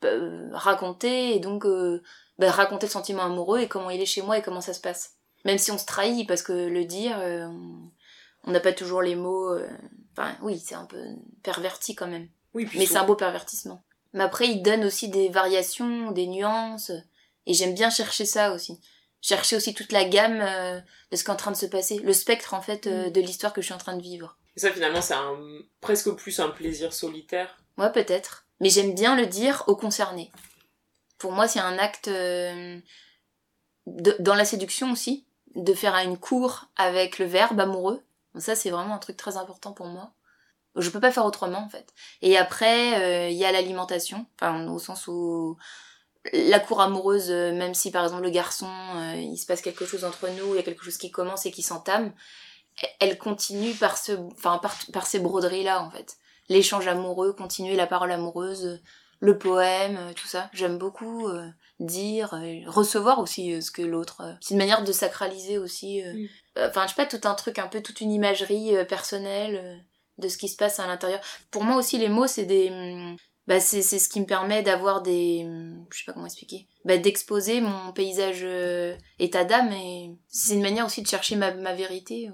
raconter 0.52 1.34
et 1.34 1.40
donc 1.40 1.66
bah, 2.38 2.50
raconter 2.50 2.86
le 2.86 2.92
sentiment 2.92 3.22
amoureux 3.22 3.60
et 3.60 3.68
comment 3.68 3.90
il 3.90 4.00
est 4.00 4.06
chez 4.06 4.22
moi 4.22 4.38
et 4.38 4.42
comment 4.42 4.60
ça 4.60 4.74
se 4.74 4.80
passe. 4.80 5.14
Même 5.44 5.58
si 5.58 5.70
on 5.70 5.78
se 5.78 5.86
trahit, 5.86 6.26
parce 6.26 6.42
que 6.42 6.52
le 6.52 6.84
dire, 6.84 7.16
euh, 7.20 7.46
on 8.44 8.50
n'a 8.50 8.60
pas 8.60 8.72
toujours 8.72 9.02
les 9.02 9.14
mots. 9.14 9.50
Euh, 9.50 9.68
enfin, 10.12 10.36
oui, 10.42 10.58
c'est 10.58 10.74
un 10.74 10.86
peu 10.86 11.02
perverti 11.42 11.94
quand 11.94 12.06
même. 12.06 12.28
Oui, 12.54 12.68
Mais 12.74 12.86
c'est 12.86 12.96
un 12.96 13.04
beau 13.04 13.16
pervertissement. 13.16 13.84
Mais 14.12 14.24
après, 14.24 14.48
il 14.48 14.62
donne 14.62 14.84
aussi 14.84 15.08
des 15.08 15.28
variations, 15.28 16.12
des 16.12 16.26
nuances. 16.26 16.92
Et 17.46 17.52
j'aime 17.52 17.74
bien 17.74 17.90
chercher 17.90 18.24
ça 18.24 18.52
aussi. 18.52 18.80
Chercher 19.20 19.56
aussi 19.56 19.74
toute 19.74 19.92
la 19.92 20.04
gamme 20.04 20.40
euh, 20.40 20.80
de 21.10 21.16
ce 21.16 21.24
qui 21.24 21.30
est 21.30 21.32
en 21.32 21.36
train 21.36 21.50
de 21.50 21.56
se 21.56 21.66
passer. 21.66 21.98
Le 21.98 22.12
spectre, 22.12 22.54
en 22.54 22.62
fait, 22.62 22.86
mm. 22.86 23.10
de 23.10 23.20
l'histoire 23.20 23.52
que 23.52 23.60
je 23.60 23.66
suis 23.66 23.74
en 23.74 23.78
train 23.78 23.96
de 23.96 24.02
vivre. 24.02 24.38
Et 24.56 24.60
ça, 24.60 24.70
finalement, 24.70 25.02
c'est 25.02 25.14
un, 25.14 25.36
presque 25.80 26.10
plus 26.12 26.40
un 26.40 26.48
plaisir 26.48 26.92
solitaire. 26.92 27.58
Ouais, 27.76 27.90
peut-être. 27.92 28.46
Mais 28.60 28.70
j'aime 28.70 28.94
bien 28.94 29.16
le 29.16 29.26
dire 29.26 29.64
aux 29.66 29.76
concernés 29.76 30.30
pour 31.18 31.32
moi, 31.32 31.48
c'est 31.48 31.60
un 31.60 31.78
acte 31.78 32.08
euh, 32.08 32.78
dans 33.86 34.34
la 34.34 34.44
séduction 34.44 34.92
aussi, 34.92 35.26
de 35.54 35.74
faire 35.74 35.94
une 35.96 36.18
cour 36.18 36.66
avec 36.76 37.18
le 37.18 37.26
verbe 37.26 37.60
amoureux. 37.60 38.02
ça, 38.38 38.56
c'est 38.56 38.70
vraiment 38.70 38.94
un 38.94 38.98
truc 38.98 39.16
très 39.16 39.36
important 39.36 39.72
pour 39.72 39.86
moi. 39.86 40.12
Je 40.76 40.90
peux 40.90 41.00
pas 41.00 41.12
faire 41.12 41.24
autrement, 41.24 41.60
en 41.60 41.68
fait. 41.68 41.92
Et 42.20 42.36
après, 42.36 43.00
euh, 43.00 43.28
il 43.28 43.36
y 43.36 43.44
a 43.44 43.52
l'alimentation, 43.52 44.26
enfin, 44.36 44.66
au 44.66 44.78
sens 44.78 45.06
où 45.06 45.56
la 46.32 46.58
cour 46.58 46.80
amoureuse, 46.80 47.30
euh, 47.30 47.52
même 47.52 47.74
si 47.74 47.90
par 47.90 48.02
exemple 48.02 48.22
le 48.22 48.30
garçon, 48.30 48.68
il 49.16 49.36
se 49.36 49.46
passe 49.46 49.60
quelque 49.60 49.84
chose 49.84 50.04
entre 50.04 50.28
nous, 50.30 50.54
il 50.54 50.56
y 50.56 50.58
a 50.58 50.62
quelque 50.62 50.82
chose 50.82 50.96
qui 50.96 51.10
commence 51.10 51.46
et 51.46 51.52
qui 51.52 51.62
s'entame, 51.62 52.12
elle 52.98 53.18
continue 53.18 53.74
par, 53.74 53.96
par 54.92 55.06
ces 55.06 55.20
broderies-là, 55.20 55.82
en 55.82 55.90
fait. 55.90 56.16
L'échange 56.48 56.86
amoureux, 56.86 57.32
continuer 57.32 57.76
la 57.76 57.86
parole 57.86 58.12
amoureuse, 58.12 58.80
le 59.20 59.38
poème, 59.38 59.96
euh, 59.96 60.12
tout 60.14 60.26
ça. 60.26 60.50
J'aime 60.52 60.78
beaucoup 60.78 61.28
euh, 61.28 61.48
dire, 61.80 62.38
recevoir 62.66 63.18
aussi 63.18 63.54
euh, 63.54 63.60
ce 63.60 63.70
que 63.70 63.82
l'autre. 63.82 64.36
c'est 64.40 64.54
une 64.54 64.58
manière 64.58 64.84
de 64.84 64.92
sacraliser 64.92 65.58
aussi. 65.58 66.02
Mm. 66.02 66.26
Enfin, 66.58 66.84
je 66.86 66.94
sais 66.94 66.94
pas, 66.96 67.06
tout 67.06 67.26
un 67.26 67.34
truc, 67.34 67.58
un 67.58 67.68
peu 67.68 67.82
toute 67.82 68.00
une 68.00 68.12
imagerie 68.12 68.72
personnelle 68.86 69.84
de 70.18 70.28
ce 70.28 70.38
qui 70.38 70.48
se 70.48 70.56
passe 70.56 70.78
à 70.78 70.86
l'intérieur. 70.86 71.20
Pour 71.50 71.64
moi 71.64 71.76
aussi, 71.76 71.98
les 71.98 72.08
mots, 72.08 72.26
c'est 72.26 72.44
des. 72.44 72.70
Mm, 72.70 73.16
bah, 73.46 73.60
c'est, 73.60 73.82
ce 73.82 74.08
qui 74.08 74.20
me 74.20 74.26
permet 74.26 74.62
d'avoir 74.62 75.02
des. 75.02 75.44
Mm, 75.44 75.86
je 75.90 75.98
sais 75.98 76.04
pas 76.04 76.12
comment 76.12 76.26
expliquer. 76.26 76.66
Bah, 76.84 76.98
d'exposer 76.98 77.60
mon 77.60 77.92
paysage 77.92 78.46
état 79.18 79.44
d'âme 79.44 79.72
et 79.72 80.10
c'est 80.28 80.54
une 80.54 80.62
manière 80.62 80.86
aussi 80.86 81.02
de 81.02 81.08
chercher 81.08 81.36
ma, 81.36 81.52
ma 81.54 81.74
vérité. 81.74 82.30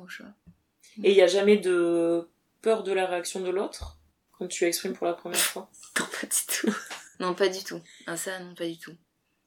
Et 1.02 1.12
il 1.12 1.14
n'y 1.14 1.22
a 1.22 1.26
jamais 1.26 1.56
de 1.56 2.28
peur 2.62 2.82
de 2.82 2.92
la 2.92 3.06
réaction 3.06 3.40
de 3.40 3.50
l'autre? 3.50 3.99
Quand 4.40 4.48
tu 4.48 4.64
exprimes 4.64 4.94
pour 4.94 5.06
la 5.06 5.12
première 5.12 5.38
fois 5.38 5.70
Non, 6.00 6.06
pas 6.06 6.26
du 6.26 6.46
tout. 6.48 6.74
non, 7.20 7.34
pas 7.34 7.48
du 7.48 7.62
tout. 7.62 7.80
Ah, 8.06 8.16
ça, 8.16 8.38
non, 8.40 8.54
pas 8.54 8.66
du 8.66 8.78
tout. 8.78 8.96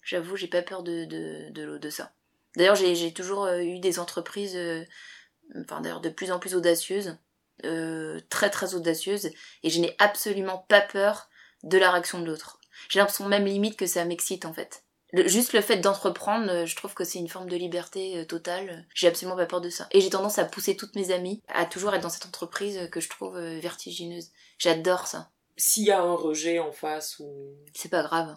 J'avoue, 0.04 0.36
j'ai 0.36 0.48
pas 0.48 0.62
peur 0.62 0.84
de, 0.84 1.06
de, 1.06 1.50
de, 1.50 1.80
de 1.80 1.90
ça. 1.90 2.14
D'ailleurs, 2.56 2.76
j'ai 2.76 2.94
j'ai 2.94 3.12
toujours 3.12 3.46
euh, 3.46 3.60
eu 3.60 3.80
des 3.80 3.98
entreprises, 3.98 4.56
euh, 4.56 4.84
enfin 5.62 5.82
d'ailleurs 5.82 6.02
de 6.02 6.10
plus 6.10 6.32
en 6.32 6.38
plus 6.38 6.54
audacieuses, 6.54 7.18
euh, 7.66 8.20
très 8.30 8.52
très 8.52 8.76
audacieuses, 8.76 9.32
et 9.64 9.70
je 9.72 9.80
n'ai 9.80 9.96
absolument 9.98 10.60
pas 10.70 10.82
peur 10.82 11.30
de 11.64 11.80
la 11.80 11.90
réaction 11.90 12.20
de 12.20 12.28
l'autre. 12.28 12.60
J'ai 12.90 13.00
l'impression 13.00 13.28
même 13.28 13.46
limite 13.46 13.78
que 13.78 13.88
ça 13.88 14.06
m'excite 14.06 14.46
en 14.46 14.54
fait. 14.54 14.84
Le- 15.14 15.28
juste 15.28 15.54
le 15.54 15.62
fait 15.62 15.78
d'entreprendre, 15.78 16.50
euh, 16.50 16.66
je 16.66 16.76
trouve 16.76 16.94
que 16.96 17.04
c'est 17.04 17.20
une 17.20 17.30
forme 17.30 17.48
de 17.50 17.56
liberté 17.56 18.18
euh, 18.18 18.26
totale. 18.26 18.86
J'ai 18.94 19.08
absolument 19.08 19.38
pas 19.38 19.46
peur 19.46 19.62
de 19.62 19.70
ça. 19.70 19.88
Et 19.92 20.02
j'ai 20.02 20.10
tendance 20.10 20.40
à 20.40 20.46
pousser 20.46 20.76
toutes 20.76 20.96
mes 20.96 21.12
amies 21.12 21.42
à 21.48 21.66
toujours 21.66 21.94
être 21.94 22.02
dans 22.02 22.10
cette 22.10 22.26
entreprise 22.26 22.78
euh, 22.78 22.88
que 22.88 23.00
je 23.00 23.10
trouve 23.10 23.38
euh, 23.38 23.60
vertigineuse. 23.60 24.30
J'adore 24.58 25.08
ça. 25.08 25.30
S'il 25.56 25.84
y 25.86 25.92
a 25.92 26.02
un 26.02 26.14
rejet 26.16 26.58
en 26.60 26.72
face 26.72 27.20
ou. 27.20 27.54
C'est 27.74 27.90
pas 27.90 28.02
grave. 28.04 28.36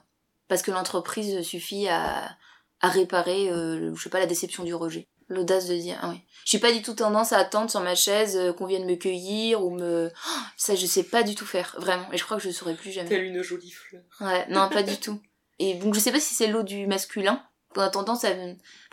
Parce 0.49 0.63
que 0.63 0.71
l'entreprise 0.71 1.41
suffit 1.43 1.89
à, 1.89 2.37
à 2.81 2.89
réparer, 2.89 3.49
euh, 3.51 3.95
je 3.95 4.03
sais 4.03 4.11
pas, 4.11 4.21
la 4.21 4.27
déception 4.27 4.63
du 4.63 4.75
rejet. 4.75 5.09
L'audace 5.29 5.67
de 5.67 5.75
dire, 5.75 5.99
ah 6.03 6.11
oui. 6.11 6.21
Je 6.45 6.51
suis 6.51 6.59
pas 6.59 6.71
du 6.73 6.83
tout 6.83 6.95
tendance 6.95 7.33
à 7.33 7.39
attendre 7.39 7.69
sur 7.71 7.81
ma 7.81 7.97
chaise 7.97 8.39
qu'on 8.59 8.67
vienne 8.67 8.85
me 8.87 8.95
cueillir 8.95 9.65
ou 9.65 9.71
me... 9.71 10.13
Oh, 10.15 10.31
ça, 10.57 10.77
je 10.77 10.87
sais 10.87 11.03
pas 11.03 11.23
du 11.25 11.35
tout 11.35 11.47
faire, 11.47 11.75
vraiment. 11.79 12.07
Et 12.13 12.19
je 12.19 12.23
crois 12.25 12.37
que 12.37 12.43
je 12.45 12.51
saurais 12.51 12.75
plus 12.77 12.93
jamais. 12.93 13.09
Telle 13.09 13.25
une 13.25 13.43
jolie 13.43 13.73
fleur. 13.73 14.03
Ouais, 14.21 14.47
non, 14.51 14.69
pas 14.69 14.83
du 14.83 14.99
tout. 14.99 15.19
Et 15.59 15.75
donc, 15.75 15.95
je 15.95 16.01
sais 16.01 16.13
pas 16.13 16.21
si 16.21 16.35
c'est 16.35 16.47
l'eau 16.49 16.63
du 16.63 16.87
masculin. 16.87 17.43
On 17.77 17.81
a 17.81 17.89
tendance 17.91 18.25
à... 18.25 18.31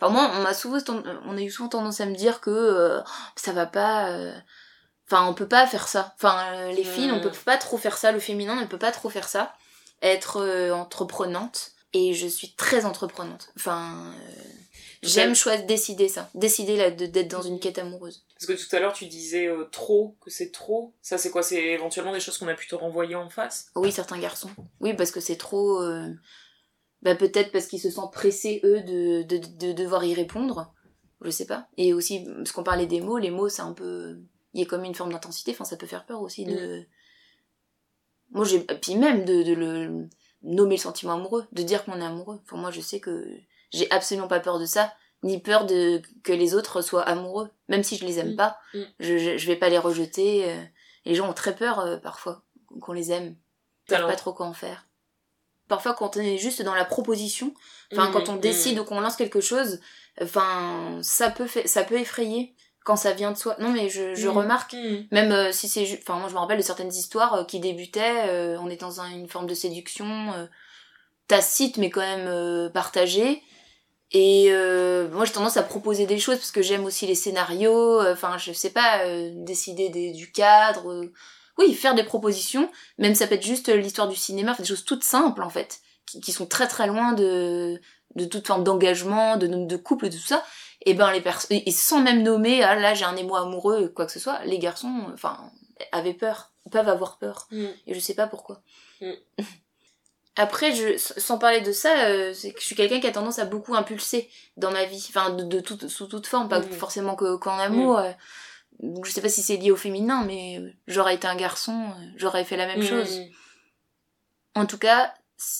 Enfin, 0.00 0.12
moi, 0.12 0.30
on 0.34 0.42
m'a 0.42 0.52
souvent, 0.54 0.78
on 1.26 1.36
a 1.36 1.40
eu 1.40 1.50
souvent 1.50 1.68
tendance 1.68 2.00
à 2.00 2.06
me 2.06 2.14
dire 2.14 2.40
que 2.40 2.50
euh, 2.50 3.00
ça 3.36 3.52
va 3.52 3.66
pas... 3.66 4.10
euh, 4.10 4.34
Enfin, 5.06 5.26
on 5.28 5.34
peut 5.34 5.48
pas 5.48 5.66
faire 5.66 5.86
ça. 5.86 6.14
Enfin, 6.16 6.34
euh, 6.54 6.72
les 6.72 6.82
filles, 6.84 7.10
on 7.12 7.18
Mm. 7.18 7.22
peut 7.22 7.30
pas 7.44 7.58
trop 7.58 7.76
faire 7.76 7.98
ça. 7.98 8.10
Le 8.10 8.20
féminin 8.20 8.58
ne 8.58 8.64
peut 8.66 8.78
pas 8.78 8.90
trop 8.90 9.10
faire 9.10 9.28
ça. 9.28 9.52
Être 10.00 10.38
euh, 10.40 10.72
entreprenante. 10.72 11.72
Et 11.92 12.14
je 12.14 12.26
suis 12.26 12.54
très 12.54 12.86
entreprenante. 12.86 13.50
Enfin, 13.56 14.12
j'aime 15.02 15.34
choisir, 15.34 15.66
décider 15.66 16.08
ça. 16.08 16.30
Décider 16.34 16.90
d'être 16.90 17.28
dans 17.28 17.42
une 17.42 17.60
quête 17.60 17.78
amoureuse. 17.78 18.24
Parce 18.34 18.46
que 18.46 18.52
tout 18.68 18.74
à 18.74 18.80
l'heure, 18.80 18.94
tu 18.94 19.06
disais 19.06 19.46
euh, 19.46 19.64
trop, 19.70 20.16
que 20.22 20.30
c'est 20.30 20.50
trop. 20.50 20.94
Ça, 21.02 21.18
c'est 21.18 21.30
quoi? 21.30 21.42
C'est 21.42 21.62
éventuellement 21.62 22.12
des 22.12 22.20
choses 22.20 22.38
qu'on 22.38 22.48
a 22.48 22.54
pu 22.54 22.66
te 22.66 22.74
renvoyer 22.74 23.14
en 23.14 23.28
face? 23.28 23.66
Oui, 23.76 23.92
certains 23.92 24.18
garçons. 24.18 24.50
Oui, 24.80 24.94
parce 24.94 25.10
que 25.10 25.20
c'est 25.20 25.36
trop. 25.36 25.82
euh, 25.82 26.08
Bah, 27.04 27.14
peut-être 27.14 27.52
parce 27.52 27.66
qu'ils 27.66 27.80
se 27.80 27.90
sentent 27.90 28.12
pressés, 28.12 28.60
eux, 28.64 28.80
de, 28.80 29.22
de, 29.22 29.36
de 29.38 29.72
devoir 29.72 30.04
y 30.04 30.14
répondre. 30.14 30.72
Je 31.20 31.30
sais 31.30 31.46
pas. 31.46 31.68
Et 31.76 31.92
aussi, 31.94 32.24
parce 32.36 32.52
qu'on 32.52 32.64
parlait 32.64 32.86
des 32.86 33.00
mots, 33.00 33.18
les 33.18 33.30
mots, 33.30 33.48
c'est 33.48 33.62
un 33.62 33.72
peu. 33.72 34.18
Il 34.54 34.60
y 34.60 34.62
a 34.62 34.66
comme 34.66 34.84
une 34.84 34.94
forme 34.94 35.12
d'intensité, 35.12 35.52
enfin, 35.52 35.64
ça 35.64 35.76
peut 35.76 35.86
faire 35.86 36.06
peur 36.06 36.20
aussi 36.22 36.44
de. 36.44 36.84
Moi, 38.30 38.44
j'ai. 38.44 38.60
Puis 38.60 38.96
même 38.96 39.24
de, 39.24 39.42
de 39.42 39.52
le 39.54 40.08
nommer 40.42 40.76
le 40.76 40.80
sentiment 40.80 41.14
amoureux, 41.14 41.46
de 41.52 41.62
dire 41.62 41.84
qu'on 41.84 42.00
est 42.00 42.04
amoureux. 42.04 42.40
Enfin, 42.44 42.56
moi, 42.56 42.70
je 42.70 42.80
sais 42.80 43.00
que 43.00 43.26
j'ai 43.70 43.90
absolument 43.90 44.28
pas 44.28 44.40
peur 44.40 44.58
de 44.58 44.66
ça, 44.66 44.92
ni 45.22 45.40
peur 45.40 45.66
de 45.66 46.02
que 46.22 46.32
les 46.32 46.54
autres 46.54 46.82
soient 46.82 47.02
amoureux. 47.02 47.48
Même 47.68 47.82
si 47.82 47.96
je 47.96 48.04
les 48.04 48.18
aime 48.18 48.32
Mm. 48.32 48.36
pas, 48.36 48.58
Mm. 48.74 48.82
je, 49.00 49.18
je, 49.18 49.36
je 49.38 49.46
vais 49.46 49.56
pas 49.56 49.68
les 49.68 49.78
rejeter. 49.78 50.50
euh. 50.50 50.62
Les 51.06 51.14
gens 51.14 51.28
ont 51.28 51.34
très 51.34 51.54
peur, 51.54 51.80
euh, 51.80 51.96
parfois, 51.98 52.42
qu'on 52.80 52.92
les 52.92 53.12
aime 53.12 53.36
savent 53.88 53.98
Alors, 53.98 54.10
pas 54.10 54.16
trop 54.16 54.32
quoi 54.32 54.46
en 54.46 54.54
faire. 54.54 54.86
Parfois, 55.68 55.94
quand 55.94 56.16
on 56.16 56.20
est 56.20 56.38
juste 56.38 56.62
dans 56.62 56.74
la 56.74 56.84
proposition, 56.84 57.54
enfin, 57.92 58.10
quand 58.12 58.28
on 58.28 58.34
mm. 58.34 58.40
décide 58.40 58.78
ou 58.78 58.84
qu'on 58.84 59.00
lance 59.00 59.16
quelque 59.16 59.40
chose, 59.40 59.80
enfin, 60.20 60.98
ça 61.02 61.30
peut, 61.30 61.48
ça 61.64 61.84
peut 61.84 61.98
effrayer 61.98 62.54
quand 62.84 62.96
ça 62.96 63.12
vient 63.12 63.32
de 63.32 63.36
soi. 63.38 63.56
Non, 63.60 63.70
mais 63.70 63.88
je, 63.88 64.14
je 64.14 64.28
Mm. 64.28 64.36
remarque, 64.36 64.76
même 65.10 65.32
euh, 65.32 65.52
si 65.52 65.68
c'est 65.68 65.86
Enfin, 66.02 66.18
moi, 66.18 66.28
je 66.28 66.34
me 66.34 66.38
rappelle 66.38 66.58
de 66.58 66.62
certaines 66.62 66.92
histoires 66.92 67.34
euh, 67.34 67.44
qui 67.44 67.60
débutaient, 67.60 68.28
euh, 68.28 68.58
on 68.60 68.68
est 68.68 68.80
dans 68.80 69.00
un- 69.00 69.08
une 69.10 69.26
forme 69.28 69.46
de 69.46 69.54
séduction 69.54 70.06
euh, 70.34 70.46
tacite, 71.28 71.78
mais 71.78 71.88
quand 71.88 72.02
même 72.02 72.70
partagée. 72.72 73.42
Et 74.12 74.50
moi, 75.10 75.24
j'ai 75.24 75.32
tendance 75.32 75.56
à 75.56 75.62
proposer 75.62 76.06
des 76.06 76.18
choses 76.18 76.36
parce 76.36 76.52
que 76.52 76.62
j'aime 76.62 76.84
aussi 76.84 77.06
les 77.06 77.14
scénarios. 77.16 78.00
Enfin, 78.06 78.36
je 78.38 78.52
sais 78.52 78.70
pas, 78.70 79.00
décider 79.32 79.88
des- 79.88 80.12
du 80.12 80.30
cadre. 80.30 81.04
Oui, 81.58 81.74
faire 81.74 81.94
des 81.94 82.04
propositions. 82.04 82.70
Même 82.98 83.14
ça 83.14 83.26
peut 83.26 83.34
être 83.36 83.44
juste 83.46 83.68
euh, 83.68 83.76
l'histoire 83.76 84.08
du 84.08 84.16
cinéma, 84.16 84.54
des 84.58 84.64
choses 84.64 84.84
toutes 84.84 85.04
simples 85.04 85.42
en 85.42 85.50
fait, 85.50 85.80
qui, 86.06 86.20
qui 86.20 86.32
sont 86.32 86.46
très 86.46 86.66
très 86.68 86.86
loin 86.86 87.12
de 87.12 87.80
de 88.16 88.24
toute 88.26 88.46
forme 88.46 88.62
d'engagement, 88.62 89.36
de, 89.36 89.46
de 89.48 89.76
couple, 89.76 90.08
de 90.08 90.16
tout 90.16 90.22
ça. 90.26 90.44
Et 90.86 90.94
ben 90.94 91.10
les 91.10 91.20
personnes, 91.20 91.58
et 91.66 91.70
sans 91.72 92.00
même 92.00 92.22
nommer, 92.22 92.62
ah 92.62 92.74
là 92.76 92.94
j'ai 92.94 93.04
un 93.04 93.16
émoi 93.16 93.40
amoureux, 93.40 93.88
quoi 93.88 94.06
que 94.06 94.12
ce 94.12 94.20
soit, 94.20 94.44
les 94.44 94.58
garçons, 94.58 95.06
enfin, 95.12 95.36
avaient 95.92 96.14
peur, 96.14 96.52
peuvent 96.70 96.88
avoir 96.88 97.18
peur. 97.18 97.48
Mm. 97.50 97.64
Et 97.86 97.94
je 97.94 97.98
sais 98.00 98.14
pas 98.14 98.26
pourquoi. 98.28 98.62
Mm. 99.00 99.10
Après, 100.36 100.74
je, 100.74 100.96
sans 100.98 101.38
parler 101.38 101.60
de 101.60 101.70
ça, 101.70 102.06
euh, 102.08 102.32
c'est 102.34 102.52
que 102.52 102.60
je 102.60 102.66
suis 102.66 102.74
quelqu'un 102.74 102.98
qui 102.98 103.06
a 103.06 103.12
tendance 103.12 103.38
à 103.38 103.44
beaucoup 103.44 103.76
impulser 103.76 104.28
dans 104.56 104.72
ma 104.72 104.84
vie, 104.84 105.04
enfin 105.08 105.30
de, 105.30 105.44
de 105.44 105.60
toute, 105.60 105.86
sous 105.86 106.06
toute 106.08 106.26
forme, 106.26 106.48
pas 106.48 106.58
Mhm. 106.58 106.70
forcément 106.72 107.14
que- 107.14 107.36
qu'en 107.36 107.56
amour. 107.58 107.98
euh. 107.98 108.10
Donc, 108.80 109.06
je 109.06 109.10
sais 109.12 109.20
pas 109.22 109.28
si 109.28 109.42
c'est 109.42 109.56
lié 109.56 109.70
au 109.70 109.76
féminin, 109.76 110.24
mais 110.24 110.58
euh, 110.58 110.72
j'aurais 110.86 111.14
été 111.14 111.26
un 111.26 111.36
garçon, 111.36 111.90
euh, 111.96 112.04
j'aurais 112.16 112.44
fait 112.44 112.56
la 112.56 112.66
même 112.66 112.80
Mm. 112.80 112.86
chose. 112.86 113.20
En 114.54 114.66
tout 114.66 114.78
cas, 114.78 115.14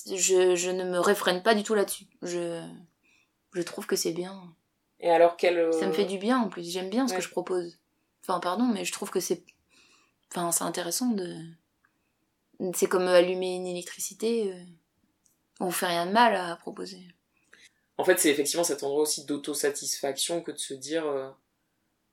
je, 0.06 0.54
je 0.56 0.70
ne 0.70 0.84
me 0.84 0.98
réfrène 0.98 1.42
pas 1.42 1.54
du 1.54 1.62
tout 1.62 1.74
là-dessus. 1.74 2.06
Je, 2.22 2.62
je 3.52 3.62
trouve 3.62 3.86
que 3.86 3.96
c'est 3.96 4.12
bien. 4.12 4.54
Et 5.00 5.10
alors, 5.10 5.36
quel. 5.36 5.58
euh, 5.58 5.72
Ça 5.72 5.86
me 5.86 5.92
fait 5.92 6.04
du 6.04 6.18
bien 6.18 6.38
en 6.40 6.48
plus, 6.48 6.70
j'aime 6.70 6.90
bien 6.90 7.06
ce 7.08 7.12
Ouais. 7.12 7.18
que 7.18 7.24
je 7.24 7.30
propose. 7.30 7.78
Enfin, 8.22 8.40
pardon, 8.40 8.64
mais 8.64 8.84
je 8.84 8.92
trouve 8.92 9.10
que 9.10 9.20
c'est. 9.20 9.44
Enfin, 10.30 10.50
c'est 10.52 10.64
intéressant 10.64 11.08
de. 11.10 11.36
C'est 12.74 12.86
comme 12.86 13.06
allumer 13.08 13.56
une 13.56 13.66
électricité. 13.66 14.54
On 15.60 15.70
fait 15.70 15.86
rien 15.86 16.06
de 16.06 16.12
mal 16.12 16.34
à 16.36 16.56
proposer. 16.56 17.00
En 17.98 18.04
fait, 18.04 18.18
c'est 18.18 18.30
effectivement 18.30 18.64
cet 18.64 18.82
endroit 18.82 19.02
aussi 19.02 19.24
d'autosatisfaction 19.24 20.40
que 20.42 20.50
de 20.52 20.58
se 20.58 20.74
dire 20.74 21.04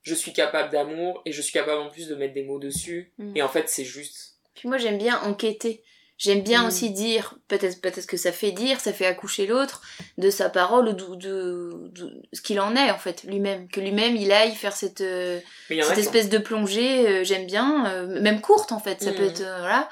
je 0.03 0.15
suis 0.15 0.33
capable 0.33 0.71
d'amour 0.71 1.21
et 1.25 1.31
je 1.31 1.41
suis 1.41 1.53
capable 1.53 1.81
en 1.81 1.89
plus 1.89 2.07
de 2.07 2.15
mettre 2.15 2.33
des 2.33 2.43
mots 2.43 2.59
dessus. 2.59 3.13
Mm. 3.17 3.37
Et 3.37 3.41
en 3.41 3.49
fait, 3.49 3.69
c'est 3.69 3.85
juste. 3.85 4.35
Puis 4.55 4.67
moi, 4.67 4.77
j'aime 4.77 4.97
bien 4.97 5.19
enquêter. 5.21 5.83
J'aime 6.17 6.41
bien 6.43 6.63
Mm. 6.63 6.67
aussi 6.67 6.91
dire, 6.91 7.39
peut-être 7.47 7.81
peut-être 7.81 8.05
que 8.05 8.15
ça 8.17 8.31
fait 8.31 8.51
dire, 8.51 8.79
ça 8.79 8.93
fait 8.93 9.07
accoucher 9.07 9.47
l'autre 9.47 9.81
de 10.19 10.29
sa 10.29 10.49
parole 10.51 10.89
ou 10.89 10.93
de, 10.93 11.15
de- 11.15 11.87
de 11.89 12.21
ce 12.31 12.41
qu'il 12.41 12.59
en 12.59 12.75
est 12.75 12.91
en 12.91 12.97
fait 12.99 13.23
lui-même, 13.23 13.67
que 13.69 13.79
lui-même 13.79 14.15
il 14.15 14.31
aille 14.31 14.53
faire 14.53 14.75
cette 14.75 15.01
euh, 15.01 15.39
cette 15.67 15.97
espèce 15.97 16.29
de 16.29 16.37
plongée. 16.37 17.07
euh, 17.07 17.23
j'aime 17.23 17.47
bien, 17.47 17.91
euh, 17.91 18.21
même 18.21 18.39
courte 18.39 18.71
en 18.71 18.79
fait. 18.79 19.01
Ça 19.01 19.11
Mm. 19.11 19.15
peut 19.15 19.23
être 19.25 19.41
euh, 19.41 19.57
voilà. 19.59 19.89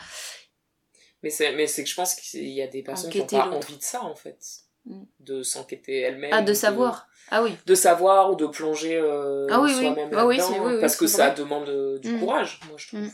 Mais 1.24 1.30
c'est, 1.32 1.52
mais 1.54 1.68
c'est 1.68 1.84
que 1.84 1.90
je 1.90 1.96
pense 1.96 2.16
qu'il 2.16 2.48
y 2.48 2.62
a 2.62 2.68
des 2.68 2.82
personnes 2.84 3.10
qui 3.12 3.18
n'ont 3.20 3.26
pas 3.26 3.50
envie 3.50 3.78
de 3.78 3.84
ça, 3.84 4.04
en 4.04 4.16
fait. 4.16 4.38
Mm. 4.86 5.04
De 5.20 5.44
s'enquêter 5.44 6.00
elles-mêmes. 6.00 6.34
Ah, 6.34 6.42
de 6.42 6.54
savoir. 6.54 7.08
Ah 7.30 7.44
oui. 7.44 7.56
De 7.66 7.76
savoir 7.76 8.32
ou 8.32 8.36
de 8.36 8.48
plonger 8.48 8.98
euh, 8.98 9.48
Ah 9.50 9.62
oui, 9.62 9.72
soi-même 9.74 10.10
Ah 10.14 10.26
oui, 10.26 10.40
oui, 10.40 10.58
oui, 10.60 10.82
parce 10.82 10.96
que 10.96 11.08
ça 11.08 11.28
vrai. 11.28 11.36
demande 11.36 11.70
euh, 11.70 12.00
du 12.00 12.14
Mm. 12.16 12.20
courage, 12.20 12.60
moi, 12.68 12.78
je 12.78 12.88
trouve, 12.88 13.10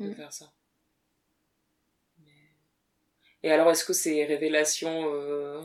de 0.00 0.08
Mm. 0.08 0.14
faire 0.14 0.32
ça. 0.32 0.46
Et 3.42 3.50
alors, 3.50 3.70
est-ce 3.70 3.84
que 3.84 3.92
ces 3.92 4.24
révélations 4.24 5.12
euh, 5.12 5.62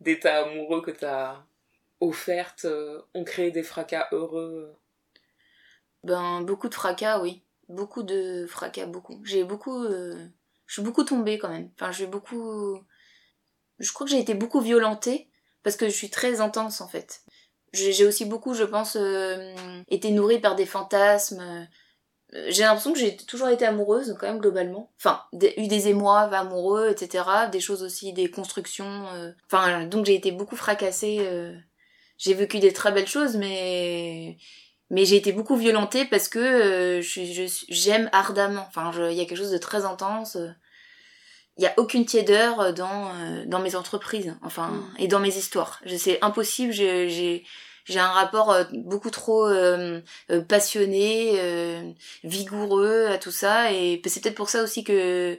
d'état 0.00 0.44
amoureux 0.44 0.82
que 0.82 0.90
t'as 0.90 1.42
offertes 2.00 2.66
euh, 2.66 3.00
ont 3.14 3.24
créé 3.24 3.50
des 3.50 3.62
fracas 3.62 4.08
heureux? 4.12 4.74
Ben, 6.04 6.42
beaucoup 6.42 6.68
de 6.68 6.74
fracas, 6.74 7.20
oui. 7.20 7.42
Beaucoup 7.68 8.02
de 8.02 8.46
fracas, 8.46 8.86
beaucoup. 8.86 9.20
J'ai 9.24 9.44
beaucoup. 9.44 9.82
euh, 9.84 10.26
Je 10.66 10.74
suis 10.74 10.82
beaucoup 10.82 11.04
tombée 11.04 11.38
quand 11.38 11.48
même. 11.48 11.70
Enfin, 11.74 11.90
j'ai 11.90 12.06
beaucoup. 12.06 12.80
Je 13.78 13.92
crois 13.92 14.06
que 14.06 14.10
j'ai 14.12 14.20
été 14.20 14.34
beaucoup 14.34 14.60
violentée 14.60 15.28
parce 15.62 15.76
que 15.76 15.86
je 15.88 15.94
suis 15.94 16.10
très 16.10 16.40
intense 16.40 16.80
en 16.80 16.88
fait. 16.88 17.22
J'ai 17.72 18.06
aussi 18.06 18.24
beaucoup, 18.24 18.54
je 18.54 18.64
pense, 18.64 18.96
euh, 18.96 19.52
été 19.88 20.10
nourrie 20.10 20.38
par 20.40 20.54
des 20.54 20.64
fantasmes. 20.66 21.40
Euh, 22.32 22.46
J'ai 22.48 22.62
l'impression 22.62 22.92
que 22.92 22.98
j'ai 22.98 23.16
toujours 23.16 23.48
été 23.48 23.64
amoureuse 23.66 24.16
quand 24.18 24.26
même 24.26 24.38
globalement. 24.40 24.92
Enfin, 24.98 25.22
eu 25.56 25.68
des 25.68 25.88
émois 25.88 26.20
amoureux, 26.22 26.90
etc. 26.90 27.24
Des 27.52 27.60
choses 27.60 27.82
aussi, 27.82 28.12
des 28.12 28.30
constructions. 28.30 29.06
euh. 29.14 29.32
Enfin, 29.50 29.84
donc 29.86 30.06
j'ai 30.06 30.14
été 30.14 30.32
beaucoup 30.32 30.56
fracassée. 30.56 31.18
euh. 31.20 31.54
J'ai 32.18 32.34
vécu 32.34 32.58
des 32.60 32.72
très 32.72 32.92
belles 32.92 33.06
choses, 33.08 33.36
mais 33.36 34.38
mais 34.90 35.04
j'ai 35.04 35.16
été 35.16 35.32
beaucoup 35.32 35.56
violentée 35.56 36.04
parce 36.06 36.28
que 36.28 36.38
euh, 36.38 37.02
je 37.02 37.46
j'aime 37.68 38.08
ardemment. 38.12 38.64
Enfin, 38.68 38.90
il 39.10 39.16
y 39.16 39.20
a 39.20 39.24
quelque 39.26 39.36
chose 39.38 39.50
de 39.52 39.58
très 39.58 39.84
intense. 39.84 40.38
Euh. 41.56 41.60
Il 41.60 41.62
y 41.64 41.66
a 41.66 41.74
aucune 41.78 42.04
tiédeur 42.04 42.72
dans 42.74 43.10
euh, 43.14 43.44
dans 43.46 43.60
mes 43.60 43.74
entreprises, 43.76 44.34
enfin, 44.42 44.68
Mm. 44.68 44.94
et 44.98 45.08
dans 45.08 45.20
mes 45.20 45.36
histoires. 45.36 45.80
Je- 45.86 45.96
C'est 45.96 46.18
impossible. 46.22 46.72
j'ai- 46.72 47.08
J'ai 47.08 47.44
j'ai 47.88 48.00
un 48.00 48.08
rapport 48.10 48.50
euh, 48.50 48.64
beaucoup 48.72 49.10
trop 49.10 49.46
euh, 49.46 50.00
euh, 50.32 50.40
passionné, 50.40 51.34
euh, 51.36 51.80
vigoureux 52.24 53.06
à 53.06 53.16
tout 53.18 53.30
ça, 53.30 53.72
et 53.72 54.02
c'est 54.06 54.20
peut-être 54.20 54.34
pour 54.34 54.48
ça 54.48 54.62
aussi 54.64 54.82
que 54.84 55.38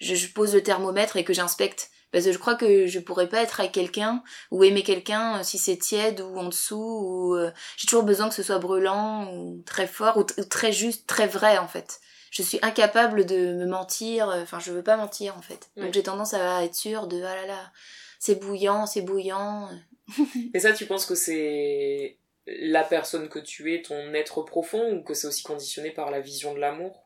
je, 0.00 0.14
je 0.14 0.28
pose 0.32 0.54
le 0.54 0.62
thermomètre 0.62 1.16
et 1.16 1.24
que 1.24 1.32
j'inspecte. 1.32 1.90
Parce 2.12 2.24
que 2.24 2.32
je 2.32 2.38
crois 2.38 2.54
que 2.54 2.86
je 2.86 3.00
pourrais 3.00 3.28
pas 3.28 3.42
être 3.42 3.60
avec 3.60 3.72
quelqu'un 3.72 4.22
ou 4.50 4.64
aimer 4.64 4.82
quelqu'un 4.82 5.40
euh, 5.40 5.42
si 5.42 5.58
c'est 5.58 5.76
tiède 5.76 6.20
ou 6.22 6.38
en 6.38 6.44
dessous 6.44 6.76
ou 6.78 7.34
euh, 7.34 7.50
j'ai 7.76 7.86
toujours 7.86 8.04
besoin 8.04 8.28
que 8.30 8.34
ce 8.34 8.42
soit 8.42 8.58
brûlant 8.60 9.30
ou 9.34 9.62
très 9.66 9.86
fort 9.86 10.16
ou 10.16 10.22
très 10.24 10.72
juste, 10.72 11.06
très 11.06 11.26
vrai 11.26 11.58
en 11.58 11.68
fait. 11.68 12.00
Je 12.30 12.42
suis 12.42 12.58
incapable 12.62 13.26
de 13.26 13.54
me 13.54 13.66
mentir, 13.66 14.28
euh, 14.28 14.42
enfin 14.42 14.58
je 14.58 14.72
veux 14.72 14.82
pas 14.82 14.96
mentir 14.96 15.36
en 15.36 15.42
fait. 15.42 15.70
Ouais. 15.76 15.84
Donc 15.84 15.94
j'ai 15.94 16.02
tendance 16.02 16.34
à 16.34 16.64
être 16.64 16.74
sûre 16.74 17.06
de 17.06 17.22
ah 17.22 17.34
là 17.34 17.46
là, 17.46 17.72
c'est 18.18 18.36
bouillant, 18.36 18.86
c'est 18.86 19.02
bouillant. 19.02 19.68
Et 20.54 20.60
ça, 20.60 20.72
tu 20.72 20.86
penses 20.86 21.06
que 21.06 21.14
c'est 21.14 22.18
la 22.46 22.84
personne 22.84 23.28
que 23.28 23.38
tu 23.38 23.74
es, 23.74 23.82
ton 23.82 24.14
être 24.14 24.42
profond, 24.42 24.92
ou 24.92 25.02
que 25.02 25.14
c'est 25.14 25.26
aussi 25.26 25.42
conditionné 25.42 25.90
par 25.90 26.10
la 26.10 26.20
vision 26.20 26.54
de 26.54 26.58
l'amour 26.58 27.04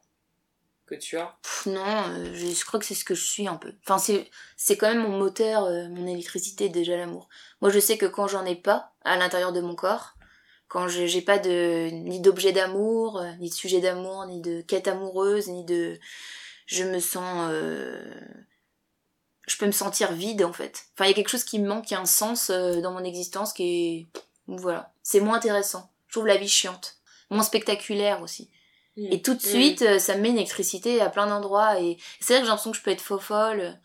que 0.87 0.95
tu 0.95 1.17
as? 1.17 1.37
Pff, 1.43 1.67
Non, 1.67 1.85
euh, 1.85 2.33
je, 2.35 2.47
je 2.47 2.64
crois 2.64 2.79
que 2.79 2.87
c'est 2.87 2.95
ce 2.95 3.05
que 3.05 3.14
je 3.14 3.25
suis 3.25 3.49
un 3.49 3.57
peu. 3.57 3.73
Enfin, 3.85 3.99
c'est, 3.99 4.31
c'est 4.57 4.76
quand 4.76 4.88
même 4.88 5.02
mon 5.02 5.19
moteur, 5.19 5.64
euh, 5.64 5.88
mon 5.88 6.07
électricité, 6.07 6.69
déjà 6.69 6.97
l'amour. 6.97 7.29
Moi, 7.61 7.71
je 7.71 7.79
sais 7.79 7.99
que 7.99 8.07
quand 8.07 8.29
j'en 8.29 8.45
ai 8.45 8.57
pas 8.57 8.93
à 9.05 9.17
l'intérieur 9.17 9.52
de 9.52 9.61
mon 9.61 9.75
corps, 9.75 10.14
quand 10.73 10.88
je, 10.88 11.05
j'ai 11.05 11.21
pas 11.21 11.38
de 11.38 11.91
ni 11.91 12.19
d'objet 12.21 12.52
d'amour, 12.52 13.19
euh, 13.19 13.31
ni 13.41 13.50
de 13.50 13.55
sujet 13.55 13.81
d'amour, 13.81 14.25
ni 14.25 14.41
de 14.41 14.62
quête 14.62 14.88
amoureuse, 14.88 15.49
ni 15.49 15.67
de, 15.67 16.00
je 16.64 16.83
me 16.85 16.99
sens, 16.99 17.50
euh, 17.50 18.02
je 19.47 19.59
peux 19.59 19.67
me 19.67 19.71
sentir 19.73 20.12
vide 20.12 20.43
en 20.43 20.55
fait. 20.55 20.87
Enfin, 20.95 21.05
il 21.05 21.09
y 21.09 21.11
a 21.11 21.14
quelque 21.14 21.29
chose 21.29 21.45
qui 21.45 21.59
me 21.59 21.69
manque, 21.69 21.91
il 21.91 21.93
y 21.93 21.97
a 21.99 22.00
un 22.00 22.07
sens 22.07 22.49
euh, 22.49 22.81
dans 22.81 22.91
mon 22.93 23.05
existence 23.05 23.52
qui 23.52 23.64
est, 23.64 24.21
voilà, 24.47 24.95
c'est 25.02 25.21
moins 25.21 25.37
intéressant. 25.37 25.91
Je 26.07 26.14
trouve 26.14 26.26
la 26.26 26.38
vie 26.38 26.49
chiante, 26.49 26.97
moins 27.29 27.43
spectaculaire 27.43 28.23
aussi. 28.23 28.49
Et 28.97 29.21
tout 29.21 29.35
de 29.35 29.43
suite, 29.43 29.83
euh, 29.83 29.99
ça 29.99 30.17
me 30.17 30.23
met 30.23 30.31
une 30.31 30.37
électricité 30.37 31.02
à 31.02 31.11
plein 31.11 31.26
d'endroits. 31.26 31.81
Et 31.81 31.99
c'est 32.21 32.33
vrai 32.33 32.41
que 32.41 32.47
j'ai 32.47 32.50
l'impression 32.50 32.71
que 32.73 32.79
je 32.79 32.83
peux 32.83 32.91
être 32.91 33.02
faux 33.02 33.19
folle 33.19 33.79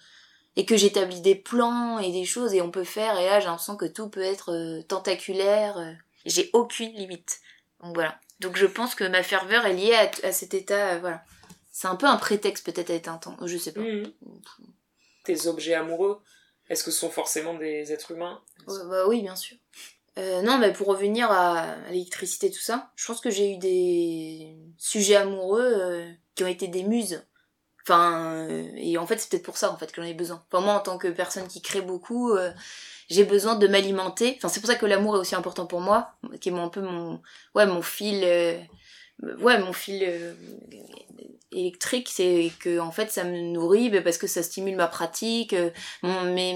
et 0.56 0.65
que 0.65 0.77
j'établis 0.77 1.20
des 1.20 1.36
plans 1.36 2.00
et 2.00 2.13
des 2.13 2.24
choses 2.24 2.53
et 2.53 2.62
on 2.62 2.72
peut 2.72 2.86
faire. 2.86 3.20
Et 3.20 3.25
là, 3.25 3.41
j'ai 3.41 3.48
l'impression 3.48 3.75
que 3.75 3.86
tout 3.86 4.10
peut 4.10 4.22
être 4.22 4.53
euh, 4.53 4.82
tentaculaire. 4.84 5.98
J'ai 6.27 6.50
aucune 6.53 6.93
limite. 6.93 7.39
Donc 7.81 7.96
voilà. 7.96 8.19
Donc 8.39 8.55
je 8.55 8.65
pense 8.67 8.93
que 8.93 9.03
ma 9.03 9.24
ferveur 9.24 9.65
est 9.65 9.74
liée 9.74 9.96
à, 9.96 10.27
à 10.27 10.31
cet 10.31 10.53
état. 10.53 10.93
euh, 10.93 11.00
voilà. 11.00 11.24
C'est 11.72 11.88
un 11.88 11.96
peu 11.96 12.05
un 12.05 12.17
prétexte 12.17 12.65
peut-être 12.65 12.89
à 12.89 12.93
être 12.93 13.07
intense. 13.07 13.39
Je 13.46 13.57
sais 13.57 13.72
pas. 13.72 13.81
Mhm. 13.81 14.12
Tes 15.24 15.48
objets 15.48 15.74
amoureux, 15.74 16.22
est-ce 16.69 16.84
que 16.84 16.91
ce 16.91 17.00
sont 17.00 17.10
forcément 17.10 17.53
des 17.53 17.91
êtres 17.91 18.12
humains? 18.12 18.41
Ouais, 18.67 18.86
bah 18.89 19.07
oui, 19.07 19.22
bien 19.22 19.36
sûr. 19.36 19.57
Euh, 20.17 20.41
non, 20.41 20.57
mais 20.57 20.74
pour 20.74 20.88
revenir 20.88 21.29
à, 21.29 21.60
à 21.60 21.91
l'électricité, 21.91 22.50
tout 22.50 22.60
ça, 22.62 22.91
je 22.96 23.05
pense 23.05 23.22
que 23.22 23.29
j'ai 23.29 23.53
eu 23.53 23.57
des 23.57 24.55
sujets 24.77 25.15
amoureux 25.17 25.72
euh, 25.75 26.12
qui 26.34 26.43
ont 26.43 26.48
été 26.48 26.67
des 26.67 26.84
muses. 26.84 27.24
Enfin, 27.84 28.48
et 28.75 28.98
en 28.98 29.05
fait, 29.05 29.17
c'est 29.17 29.29
peut-être 29.29 29.46
pour 29.46 29.57
ça 29.57 29.72
en 29.72 29.77
fait 29.77 29.91
que 29.91 30.01
j'en 30.01 30.07
ai 30.07 30.13
besoin. 30.13 30.43
Enfin, 30.51 30.63
moi, 30.63 30.74
en 30.74 30.79
tant 30.79 30.98
que 30.98 31.07
personne 31.07 31.48
qui 31.48 31.62
crée 31.62 31.81
beaucoup, 31.81 32.36
j'ai 33.09 33.23
besoin 33.23 33.55
de 33.55 33.67
m'alimenter. 33.67 34.35
Enfin, 34.37 34.49
c'est 34.49 34.59
pour 34.59 34.69
ça 34.69 34.75
que 34.75 34.85
l'amour 34.85 35.15
est 35.15 35.19
aussi 35.19 35.35
important 35.35 35.65
pour 35.65 35.81
moi, 35.81 36.13
qui 36.41 36.49
est 36.49 36.53
un 36.53 36.69
peu 36.69 36.81
mon, 36.81 37.21
ouais, 37.55 37.65
mon 37.65 37.81
fil, 37.81 38.21
euh, 38.23 38.57
ouais, 39.21 39.59
mon 39.59 39.74
fil 39.74 40.03
euh, 40.03 40.33
électrique, 41.53 42.09
c'est 42.12 42.51
que 42.59 42.77
en 42.79 42.91
fait, 42.91 43.09
ça 43.09 43.24
me 43.24 43.39
nourrit 43.39 43.89
bah, 43.89 44.01
parce 44.01 44.17
que 44.17 44.27
ça 44.27 44.43
stimule 44.43 44.75
ma 44.75 44.88
pratique, 44.88 45.53
euh, 45.53 45.69
mon, 46.03 46.24
mes, 46.33 46.53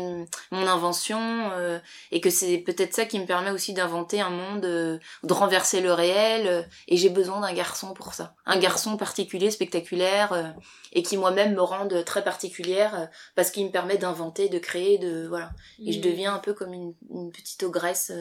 mon 0.51 0.67
invention, 0.67 1.19
euh, 1.53 1.79
et 2.11 2.19
que 2.21 2.29
c'est 2.29 2.57
peut-être 2.57 2.93
ça 2.93 3.05
qui 3.05 3.17
me 3.19 3.25
permet 3.25 3.51
aussi 3.51 3.73
d'inventer 3.73 4.19
un 4.21 4.29
monde, 4.29 4.61
de 4.61 4.99
renverser 5.33 5.79
le 5.81 5.93
réel, 5.93 6.67
et 6.87 6.97
j'ai 6.97 7.09
besoin 7.09 7.39
d'un 7.39 7.53
garçon 7.53 7.93
pour 7.93 8.13
ça. 8.13 8.35
Un 8.45 8.59
garçon 8.59 8.97
particulier, 8.97 9.49
spectaculaire, 9.49 10.53
et 10.93 11.03
qui 11.03 11.15
moi-même 11.17 11.55
me 11.55 11.61
rende 11.61 12.03
très 12.05 12.23
particulière, 12.23 13.09
parce 13.35 13.49
qu'il 13.49 13.65
me 13.65 13.71
permet 13.71 13.97
d'inventer, 13.97 14.49
de 14.49 14.59
créer, 14.59 14.97
de... 14.97 15.25
voilà. 15.27 15.51
Et 15.83 15.93
je 15.93 15.99
Mhm. 15.99 16.03
deviens 16.03 16.35
un 16.35 16.39
peu 16.39 16.53
comme 16.53 16.73
une, 16.73 16.93
une 17.09 17.31
petite 17.31 17.63
ogresse, 17.63 18.11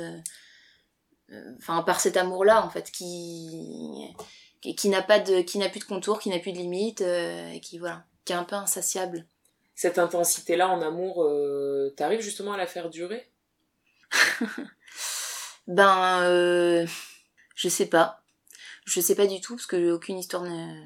enfin 1.59 1.83
par 1.83 2.01
cet 2.01 2.17
amour-là 2.17 2.65
en 2.65 2.71
fait, 2.71 2.91
qui 2.91 4.15
qui, 4.61 4.75
qui 4.75 4.89
n'a 4.89 5.03
pas 5.03 5.19
de, 5.19 5.41
qui 5.41 5.59
n'a 5.59 5.69
plus 5.69 5.81
de 5.81 5.85
contour, 5.85 6.19
qui 6.19 6.29
n'a 6.29 6.39
plus 6.39 6.53
de 6.53 6.59
limite, 6.59 7.01
euh, 7.01 7.51
et 7.51 7.61
qui 7.61 7.79
voilà, 7.79 8.05
qui 8.25 8.33
est 8.33 8.37
un 8.37 8.45
peu 8.45 8.57
insatiable. 8.57 9.27
Cette 9.75 9.99
intensité-là 9.99 10.69
en 10.69 10.83
amour, 10.83 11.25
euh, 11.25 11.95
t'arrives 11.97 12.21
justement 12.21 12.53
à 12.53 12.57
la 12.57 12.67
faire 12.67 12.91
durer? 12.91 13.31
Ben, 15.67 16.23
euh, 16.23 16.85
je 17.55 17.69
sais 17.69 17.87
pas. 17.87 18.25
Je 18.87 19.01
sais 19.01 19.15
pas 19.15 19.27
du 19.29 19.41
tout, 19.41 19.55
parce 19.55 19.67
que 19.67 19.93
aucune 19.93 20.19
histoire 20.19 20.43
ne, 20.43 20.85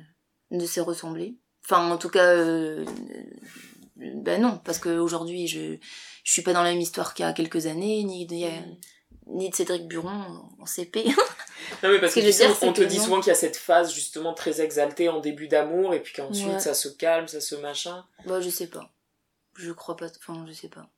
ne 0.51 0.67
s'est 0.67 0.83
ressemblée. 0.83 1.39
Enfin, 1.65 1.91
en 1.91 1.97
tout 1.97 2.11
cas, 2.11 2.37
ben 3.97 4.43
non, 4.43 4.61
parce 4.63 4.79
qu'aujourd'hui, 4.79 5.47
je, 5.47 5.79
je 6.23 6.33
suis 6.33 6.43
pas 6.43 6.53
dans 6.53 6.63
la 6.63 6.73
même 6.73 6.83
histoire 6.83 7.15
qu'il 7.15 7.25
y 7.25 7.29
a 7.29 7.33
quelques 7.33 7.65
années, 7.65 8.05
ni 8.05 8.27
de, 8.27 8.35
ni 9.27 9.51
de 9.51 9.55
Cédric 9.55 9.87
Buron 9.89 10.45
en 10.59 10.67
CP. 10.67 11.05
Non 11.83 11.89
mais 11.89 11.99
parce 11.99 12.13
Ce 12.13 12.21
que, 12.21 12.21
que 12.21 12.27
tu 12.27 12.27
je 12.27 12.27
veux 12.27 12.33
sais, 12.33 12.47
dire, 12.47 12.57
c'est 12.57 12.69
on 12.69 12.73
te 12.75 12.81
que 12.83 12.85
dit 12.87 12.99
non. 12.99 13.05
souvent 13.05 13.17
qu'il 13.21 13.29
y 13.29 13.31
a 13.31 13.35
cette 13.35 13.57
phase 13.57 13.93
justement 13.95 14.35
très 14.35 14.61
exaltée 14.61 15.09
en 15.09 15.21
début 15.21 15.49
d'amour 15.49 15.95
et 15.95 16.03
puis 16.03 16.13
qu'ensuite 16.13 16.47
Ouais. 16.49 16.61
ça 16.61 16.75
se 16.75 16.89
calme, 16.89 17.27
ça 17.27 17.41
se 17.41 17.55
machin. 17.55 18.05
bah, 18.27 18.41
je 18.41 18.51
sais 18.51 18.67
pas. 18.67 18.93
Je 19.57 19.73
crois 19.73 19.97
pas, 19.97 20.07
enfin, 20.19 20.45
je 20.47 20.53
sais 20.53 20.69
pas. 20.69 20.89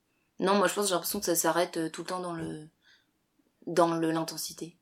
Non, 0.41 0.55
moi, 0.57 0.67
je 0.67 0.75
pense 0.75 0.85
que 0.85 0.89
j'ai 0.89 0.95
l'impression 0.95 1.21
que 1.21 1.27
ça 1.27 1.37
s'arrête 1.37 1.77
euh, 1.77 1.89
tout 1.89 2.01
le 2.03 2.07
temps 2.09 2.21
dans 2.21 2.33
le, 2.33 2.67
dans 3.67 3.95
le, 3.95 4.11
l'intensité. 4.11 4.77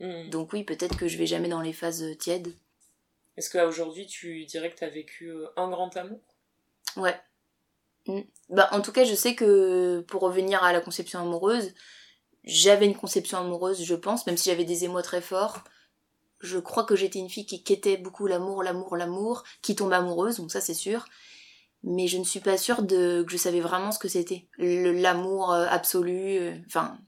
Mhm. 0.00 0.28
Donc 0.30 0.52
oui, 0.52 0.62
peut-être 0.64 0.96
que 0.98 1.08
je 1.08 1.16
vais 1.16 1.26
jamais 1.26 1.48
dans 1.48 1.62
les 1.62 1.72
phases 1.72 2.02
euh, 2.02 2.14
tièdes. 2.14 2.52
Est-ce 3.36 3.48
qu'aujourd'hui 3.50 4.06
tu 4.06 4.44
dirais 4.44 4.70
que 4.70 4.78
t'as 4.78 4.88
vécu 4.90 5.28
euh, 5.30 5.46
un 5.56 5.68
grand 5.70 5.96
amour? 5.96 6.20
Ouais. 6.96 7.18
Mm. 8.06 8.20
Bah, 8.50 8.68
en 8.72 8.82
tout 8.82 8.92
cas, 8.92 9.04
je 9.04 9.14
sais 9.14 9.34
que 9.34 10.00
pour 10.08 10.20
revenir 10.22 10.62
à 10.62 10.72
la 10.72 10.80
conception 10.80 11.20
amoureuse, 11.20 11.72
j'avais 12.44 12.86
une 12.86 12.96
conception 12.96 13.38
amoureuse, 13.38 13.82
je 13.82 13.94
pense, 13.94 14.26
même 14.26 14.36
si 14.36 14.50
j'avais 14.50 14.64
des 14.64 14.84
émois 14.84 15.02
très 15.02 15.20
forts. 15.20 15.62
Je 16.40 16.58
crois 16.58 16.84
que 16.84 16.96
j'étais 16.96 17.18
une 17.18 17.28
fille 17.28 17.46
qui 17.46 17.62
quêtait 17.62 17.98
beaucoup 17.98 18.26
l'amour, 18.26 18.62
l'amour, 18.62 18.96
l'amour, 18.96 19.44
qui 19.60 19.76
tombe 19.76 19.92
amoureuse, 19.92 20.38
donc 20.38 20.50
ça 20.50 20.60
c'est 20.60 20.74
sûr. 20.74 21.04
Mais 21.82 22.08
je 22.08 22.18
ne 22.18 22.24
suis 22.24 22.40
pas 22.40 22.58
sûre 22.58 22.82
de 22.82 23.22
que 23.22 23.32
je 23.32 23.36
savais 23.36 23.60
vraiment 23.60 23.92
ce 23.92 23.98
que 23.98 24.08
c'était. 24.08 24.46
L'amour 24.58 25.52
euh, 25.52 25.66
absolu, 25.68 26.38
euh, 26.38 26.56
enfin, 26.66 26.98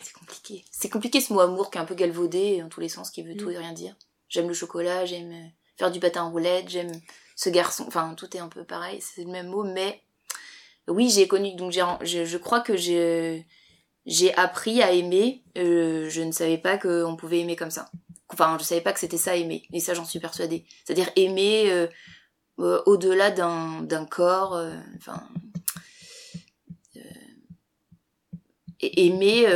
c'est 0.00 0.12
compliqué. 0.12 0.64
C'est 0.70 0.90
compliqué 0.90 1.20
ce 1.20 1.32
mot 1.32 1.40
amour 1.40 1.70
qui 1.70 1.78
est 1.78 1.80
un 1.80 1.86
peu 1.86 1.94
galvaudé 1.94 2.60
dans 2.60 2.68
tous 2.68 2.80
les 2.80 2.88
sens, 2.88 3.10
qui 3.10 3.22
veut 3.22 3.36
tout 3.36 3.50
et 3.50 3.58
rien 3.58 3.72
dire. 3.72 3.96
J'aime 4.28 4.48
le 4.48 4.54
chocolat, 4.54 5.04
j'aime 5.06 5.32
euh, 5.32 5.48
faire 5.78 5.90
du 5.90 6.00
patin 6.00 6.24
en 6.24 6.30
roulette, 6.30 6.68
j'aime 6.68 6.92
ce 7.36 7.48
garçon, 7.48 7.84
enfin 7.86 8.14
tout 8.14 8.36
est 8.36 8.40
un 8.40 8.48
peu 8.48 8.64
pareil, 8.64 9.00
c'est 9.00 9.24
le 9.24 9.30
même 9.30 9.48
mot, 9.48 9.64
mais 9.64 10.02
oui 10.86 11.10
j'ai 11.10 11.26
connu, 11.26 11.54
donc 11.54 11.72
je, 11.72 12.24
je 12.24 12.38
crois 12.38 12.60
que 12.60 12.76
j'ai, 12.76 13.46
j'ai 14.06 14.34
appris 14.34 14.82
à 14.82 14.92
aimer, 14.92 15.42
euh, 15.56 16.08
je 16.10 16.22
ne 16.22 16.32
savais 16.32 16.58
pas 16.58 16.78
qu'on 16.78 17.16
pouvait 17.16 17.40
aimer 17.40 17.56
comme 17.56 17.70
ça. 17.70 17.90
Enfin, 18.28 18.56
je 18.58 18.64
savais 18.64 18.80
pas 18.80 18.92
que 18.92 19.00
c'était 19.00 19.16
ça 19.16 19.36
aimer, 19.36 19.62
et 19.72 19.80
ça 19.80 19.94
j'en 19.94 20.04
suis 20.04 20.18
persuadée. 20.18 20.64
C'est-à-dire 20.84 21.10
aimer 21.16 21.70
euh, 21.70 21.86
euh, 22.60 22.82
au-delà 22.86 23.30
d'un, 23.30 24.06
corps, 24.06 24.54
euh, 24.54 24.74
enfin... 24.96 25.28
euh, 26.96 27.00
aimer, 28.80 29.46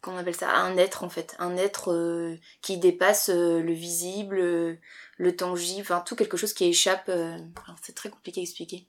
qu'on 0.00 0.16
appelle 0.16 0.34
ça, 0.34 0.50
un 0.50 0.76
être 0.76 1.04
en 1.04 1.08
fait, 1.08 1.36
un 1.38 1.56
être 1.56 2.36
qui 2.62 2.78
dépasse 2.78 3.28
le 3.28 3.72
visible, 3.72 4.78
le 5.18 5.36
tangible, 5.36 5.82
enfin 5.82 6.02
tout 6.04 6.16
quelque 6.16 6.36
chose 6.36 6.52
qui 6.54 6.64
échappe. 6.64 7.10
c'est 7.82 7.94
très 7.94 8.10
compliqué 8.10 8.40
à 8.40 8.42
expliquer. 8.42 8.86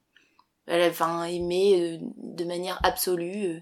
Enfin, 0.70 1.24
aimer 1.26 2.00
de 2.18 2.44
manière 2.44 2.80
absolue 2.84 3.62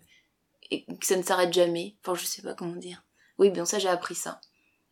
et 0.72 0.86
que 0.86 1.06
ça 1.06 1.16
ne 1.16 1.24
s'arrête 1.24 1.54
jamais. 1.54 1.96
Enfin, 2.02 2.16
je 2.16 2.26
sais 2.26 2.42
pas 2.42 2.54
comment 2.54 2.76
dire. 2.76 3.04
Oui, 3.38 3.50
bien 3.50 3.66
ça 3.66 3.80
j'ai 3.80 3.90
appris 3.90 4.16
ça. 4.16 4.40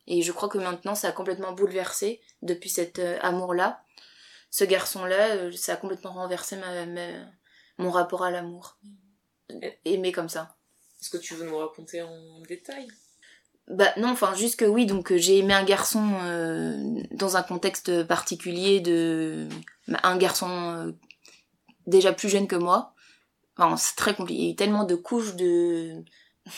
Et 0.06 0.22
je 0.22 0.32
crois 0.32 0.48
que 0.48 0.58
maintenant 0.58 0.94
ça 0.94 1.08
a 1.08 1.12
complètement 1.12 1.52
bouleversé 1.52 2.20
depuis 2.42 2.68
cet 2.70 2.98
euh, 2.98 3.18
amour-là. 3.22 3.82
Ce 4.50 4.64
garçon-là, 4.64 5.36
euh, 5.36 5.52
ça 5.52 5.72
a 5.72 5.76
complètement 5.76 6.12
renversé 6.12 6.56
ma, 6.56 6.86
ma- 6.86 7.26
mon 7.78 7.90
rapport 7.90 8.22
à 8.22 8.30
l'amour. 8.30 8.78
Aimer 9.84 10.12
comme 10.12 10.28
ça. 10.28 10.56
Est-ce 11.00 11.10
que 11.10 11.16
tu 11.16 11.34
veux 11.34 11.46
nous 11.46 11.56
raconter 11.58 12.02
en 12.02 12.40
détail? 12.48 12.86
Bah 13.66 13.92
non, 13.96 14.08
enfin 14.10 14.34
juste 14.34 14.56
que 14.58 14.64
oui, 14.66 14.84
donc 14.84 15.10
euh, 15.10 15.16
j'ai 15.16 15.38
aimé 15.38 15.54
un 15.54 15.64
garçon 15.64 16.06
euh, 16.22 17.02
dans 17.12 17.36
un 17.36 17.42
contexte 17.42 18.04
particulier 18.04 18.80
de 18.80 19.48
un 20.02 20.16
garçon 20.18 20.94
déjà 21.86 22.12
plus 22.12 22.28
jeune 22.28 22.46
que 22.46 22.56
moi. 22.56 22.93
Enfin, 23.56 23.76
c'est 23.76 23.96
très 23.96 24.14
compliqué. 24.14 24.40
Il 24.40 24.44
y 24.46 24.48
a 24.48 24.52
eu 24.52 24.56
tellement 24.56 24.84
de 24.84 24.94
couches 24.94 25.34
de 25.36 26.04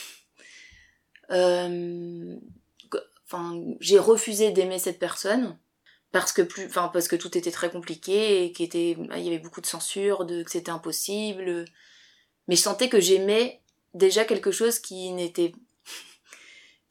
Euh, 1.32 2.36
enfin 3.24 3.60
j'ai 3.80 3.98
refusé 3.98 4.52
d'aimer 4.52 4.78
cette 4.78 5.00
personne 5.00 5.58
parce 6.12 6.32
que 6.32 6.40
plus 6.40 6.66
enfin 6.66 6.88
parce 6.92 7.08
que 7.08 7.16
tout 7.16 7.36
était 7.36 7.50
très 7.50 7.68
compliqué 7.68 8.44
et 8.44 8.52
qu'il 8.52 8.64
était 8.64 8.92
il 8.92 9.24
y 9.24 9.26
avait 9.26 9.40
beaucoup 9.40 9.60
de 9.60 9.66
censure 9.66 10.24
de 10.24 10.44
que 10.44 10.52
c'était 10.52 10.70
impossible 10.70 11.64
mais 12.46 12.54
je 12.54 12.60
sentais 12.60 12.88
que 12.88 13.00
j'aimais 13.00 13.60
déjà 13.94 14.24
quelque 14.24 14.52
chose 14.52 14.78
qui 14.78 15.10
n'était 15.12 15.52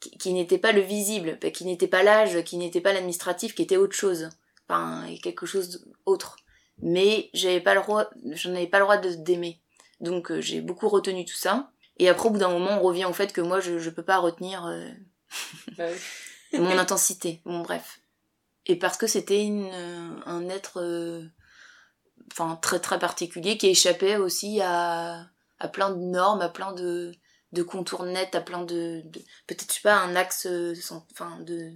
qui, 0.00 0.32
n'était 0.32 0.58
pas 0.58 0.72
le 0.72 0.82
visible, 0.82 1.38
qui 1.52 1.64
n'était 1.64 1.88
pas 1.88 2.02
l'âge, 2.02 2.42
qui 2.44 2.56
n'était 2.58 2.80
pas 2.80 2.92
l'administratif, 2.92 3.54
qui 3.54 3.62
était 3.62 3.76
autre 3.76 3.96
chose. 3.96 4.28
Enfin, 4.68 5.06
quelque 5.22 5.46
chose 5.46 5.86
d'autre. 6.06 6.36
Mais 6.78 7.30
j'avais 7.32 7.60
pas 7.60 7.74
le 7.74 7.80
droit, 7.80 8.10
j'en 8.32 8.54
avais 8.54 8.66
pas 8.66 8.78
le 8.78 8.84
droit 8.84 8.98
de 8.98 9.14
d'aimer. 9.14 9.60
Donc 10.00 10.30
euh, 10.30 10.40
j'ai 10.40 10.60
beaucoup 10.60 10.88
retenu 10.88 11.24
tout 11.24 11.34
ça. 11.36 11.70
Et 11.98 12.08
après, 12.08 12.28
au 12.28 12.32
bout 12.32 12.38
d'un 12.38 12.50
moment, 12.50 12.78
on 12.78 12.82
revient 12.82 13.06
au 13.06 13.12
fait 13.14 13.32
que 13.32 13.40
moi, 13.40 13.60
je, 13.60 13.78
je 13.78 13.90
peux 13.90 14.02
pas 14.04 14.18
retenir 14.18 14.66
euh, 14.66 14.88
Bah 15.78 15.88
mon 16.52 16.76
intensité. 16.78 17.40
Bon, 17.44 17.60
bref. 17.60 18.00
Et 18.66 18.76
parce 18.76 18.96
que 18.98 19.06
c'était 19.06 19.48
euh, 19.50 20.10
un 20.26 20.48
être, 20.48 20.80
enfin, 22.32 22.56
très 22.60 22.80
très 22.80 22.98
particulier 22.98 23.56
qui 23.58 23.68
échappait 23.68 24.16
aussi 24.16 24.60
à, 24.60 25.26
à 25.58 25.68
plein 25.68 25.90
de 25.90 26.00
normes, 26.02 26.40
à 26.42 26.48
plein 26.48 26.72
de, 26.72 27.12
de 27.52 27.62
contours 27.62 28.04
nets, 28.04 28.34
à 28.34 28.40
plein 28.40 28.62
de, 28.64 29.02
de- 29.04 29.20
peut-être 29.46 29.68
je 29.68 29.74
sais 29.76 29.80
pas 29.82 29.96
un 29.96 30.16
axe, 30.16 30.46
sans- 30.80 31.06
enfin 31.12 31.38
de 31.40 31.72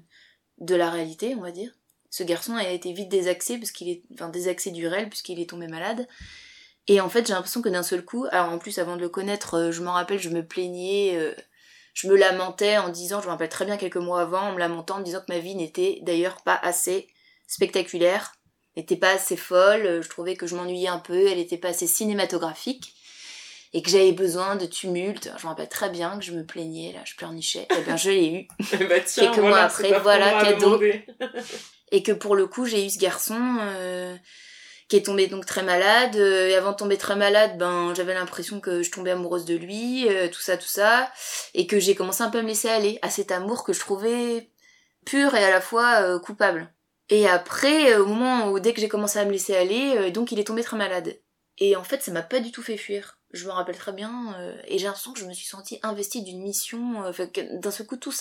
de 0.59 0.75
la 0.75 0.91
réalité, 0.91 1.35
on 1.37 1.41
va 1.41 1.53
dire. 1.53 1.73
Ce 2.11 2.23
garçon 2.23 2.55
a 2.55 2.69
été 2.69 2.93
vite 2.93 3.09
désaxé 3.09 3.57
parce 3.57 3.71
qu'il 3.71 3.89
est, 3.89 4.03
enfin 4.13 4.29
désaxé 4.29 4.71
du 4.73 4.87
réel 4.87 5.09
puisqu'il 5.09 5.41
est 5.41 5.49
tombé 5.49 5.69
malade. 5.69 6.07
Et 6.91 7.01
en 7.01 7.09
fait, 7.09 7.25
j'ai 7.25 7.35
l'impression 7.35 7.63
que 7.63 7.69
d'un 7.69 7.85
seul 7.85 8.05
coup, 8.05 8.27
alors 8.33 8.49
en 8.49 8.59
plus 8.59 8.81
avant 8.81 8.97
de 8.97 9.01
le 9.01 9.09
connaître, 9.09 9.55
euh, 9.55 9.71
je 9.71 9.81
m'en 9.81 9.93
rappelle, 9.93 10.19
je 10.19 10.29
me 10.29 10.45
plaignais, 10.45 11.13
euh, 11.15 11.33
je 11.95 12.09
me 12.09 12.17
lamentais 12.17 12.79
en 12.79 12.89
disant, 12.89 13.21
je 13.21 13.27
me 13.27 13.31
rappelle 13.31 13.49
très 13.49 13.65
bien 13.65 13.77
quelques 13.77 13.95
mois 13.95 14.23
avant, 14.23 14.49
en 14.49 14.53
me 14.55 14.59
lamentant, 14.59 14.97
en 14.97 14.99
me 14.99 15.05
disant 15.05 15.21
que 15.21 15.33
ma 15.33 15.39
vie 15.39 15.55
n'était 15.55 16.01
d'ailleurs 16.03 16.43
pas 16.43 16.59
assez 16.61 17.07
spectaculaire, 17.47 18.33
n'était 18.77 18.97
pas 18.97 19.11
assez 19.11 19.37
folle, 19.37 19.87
euh, 19.87 20.03
je 20.03 20.09
trouvais 20.09 20.35
que 20.35 20.49
je 20.49 20.57
m'ennuyais 20.57 20.89
un 20.89 20.99
peu, 20.99 21.29
elle 21.29 21.39
n'était 21.39 21.59
pas 21.59 21.69
assez 21.69 21.87
cinématographique, 21.87 22.93
et 23.73 23.83
que 23.83 23.91
j'avais 23.91 24.11
besoin 24.11 24.57
de 24.57 24.67
tumulte. 24.67 25.31
Je 25.39 25.45
me 25.45 25.51
rappelle 25.51 25.69
très 25.69 25.91
bien 25.91 26.19
que 26.19 26.25
je 26.25 26.33
me 26.33 26.45
plaignais, 26.45 26.93
là, 26.93 27.03
je 27.05 27.15
pleurnichais. 27.15 27.69
Eh 27.71 27.83
bien, 27.83 27.97
je 27.97 28.11
l'ai 28.11 28.33
eu. 28.33 28.49
bah 28.89 28.99
tiens, 29.07 29.31
Quelques 29.31 29.45
mois 29.45 29.61
après, 29.61 29.97
voilà, 30.01 30.43
cadeau. 30.43 30.81
Et 31.93 32.03
que 32.03 32.11
pour 32.11 32.35
le 32.35 32.49
coup, 32.49 32.67
j'ai 32.67 32.85
eu 32.85 32.91
ce 32.91 32.99
garçon 32.99 33.59
euh, 33.61 34.17
qui 34.91 34.97
est 34.97 35.07
tombé 35.07 35.29
donc 35.29 35.47
très 35.47 35.63
malade. 35.63 36.17
euh, 36.17 36.49
et 36.49 36.57
avant 36.57 36.73
de 36.73 36.77
tomber 36.77 36.99
très 36.99 37.17
malade, 37.17 37.57
ben 37.59 37.95
j'avais 37.95 38.13
l'impression 38.15 38.61
que 38.61 38.83
je 38.83 38.91
tombais 38.91 39.13
amoureuse 39.13 39.45
de 39.47 39.55
lui, 39.57 40.09
euh, 40.09 40.29
tout 40.29 40.41
ça, 40.41 40.57
tout 40.59 40.67
ça. 40.67 41.11
Et 41.55 41.67
que 41.67 41.79
j'ai 41.79 41.95
commencé 41.95 42.23
un 42.23 42.31
peu 42.31 42.39
à 42.39 42.43
me 42.43 42.49
laisser 42.49 42.69
aller 42.69 42.99
à 43.03 43.09
cet 43.11 43.31
amour 43.31 43.65
que 43.65 43.73
je 43.73 43.81
trouvais 43.81 44.51
pur 45.07 45.35
et 45.35 45.45
à 45.45 45.51
la 45.51 45.61
fois 45.61 46.03
euh, 46.03 46.19
coupable. 46.19 46.75
Et 47.09 47.29
après, 47.29 47.97
au 47.97 48.07
moment 48.07 48.51
où 48.51 48.61
dès 48.61 48.75
que 48.75 48.81
j'ai 48.81 48.89
commencé 48.89 49.19
à 49.19 49.25
me 49.25 49.33
laisser 49.33 49.57
aller, 49.57 50.11
donc 50.13 50.33
il 50.33 50.39
est 50.41 50.45
tombé 50.45 50.63
très 50.63 50.77
malade. 50.77 51.21
Et 51.59 51.77
en 51.77 51.85
fait, 51.85 52.03
ça 52.03 52.13
m'a 52.13 52.23
pas 52.23 52.41
du 52.41 52.53
tout 52.53 52.63
fait 52.63 52.77
fuir. 52.77 53.20
Je 53.33 53.47
me 53.47 53.53
rappelle 53.53 53.77
très 53.77 53.93
bien, 53.93 54.35
euh, 54.39 54.53
et 54.67 54.79
j'ai 54.79 54.87
l'impression 54.87 55.13
que 55.13 55.21
je 55.21 55.25
me 55.25 55.33
suis 55.33 55.47
sentie 55.47 55.79
investie 55.85 56.23
d'une 56.23 56.43
mission, 56.43 57.05
euh, 57.05 57.13
d'un 57.53 57.71
seul 57.71 57.87
coup 57.87 57.97
tout, 57.97 58.13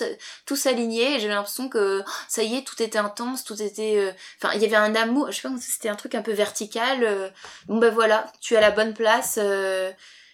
tout 0.45 0.55
s'alignait, 0.55 1.15
et 1.15 1.19
j'ai 1.19 1.27
l'impression 1.27 1.67
que 1.67 2.03
oh, 2.05 2.11
ça 2.27 2.43
y 2.43 2.55
est, 2.55 2.61
tout 2.63 2.79
était 2.83 2.99
intense, 2.99 3.43
tout 3.43 3.59
était... 3.59 3.97
euh, 3.97 4.11
Enfin, 4.39 4.53
il 4.55 4.61
y 4.61 4.65
avait 4.65 4.75
un 4.75 4.93
amour, 4.93 5.31
je 5.31 5.41
sais 5.41 5.49
pas 5.49 5.55
c'était 5.59 5.89
un 5.89 5.95
truc 5.95 6.13
un 6.13 6.21
peu 6.21 6.31
vertical. 6.31 7.03
euh, 7.03 7.29
bon 7.67 7.77
ben 7.79 7.91
voilà, 7.91 8.31
tu 8.39 8.53
es 8.53 8.57
à 8.57 8.61
la 8.61 8.69
bonne 8.69 8.93
place, 8.93 9.39
euh, 9.41 9.91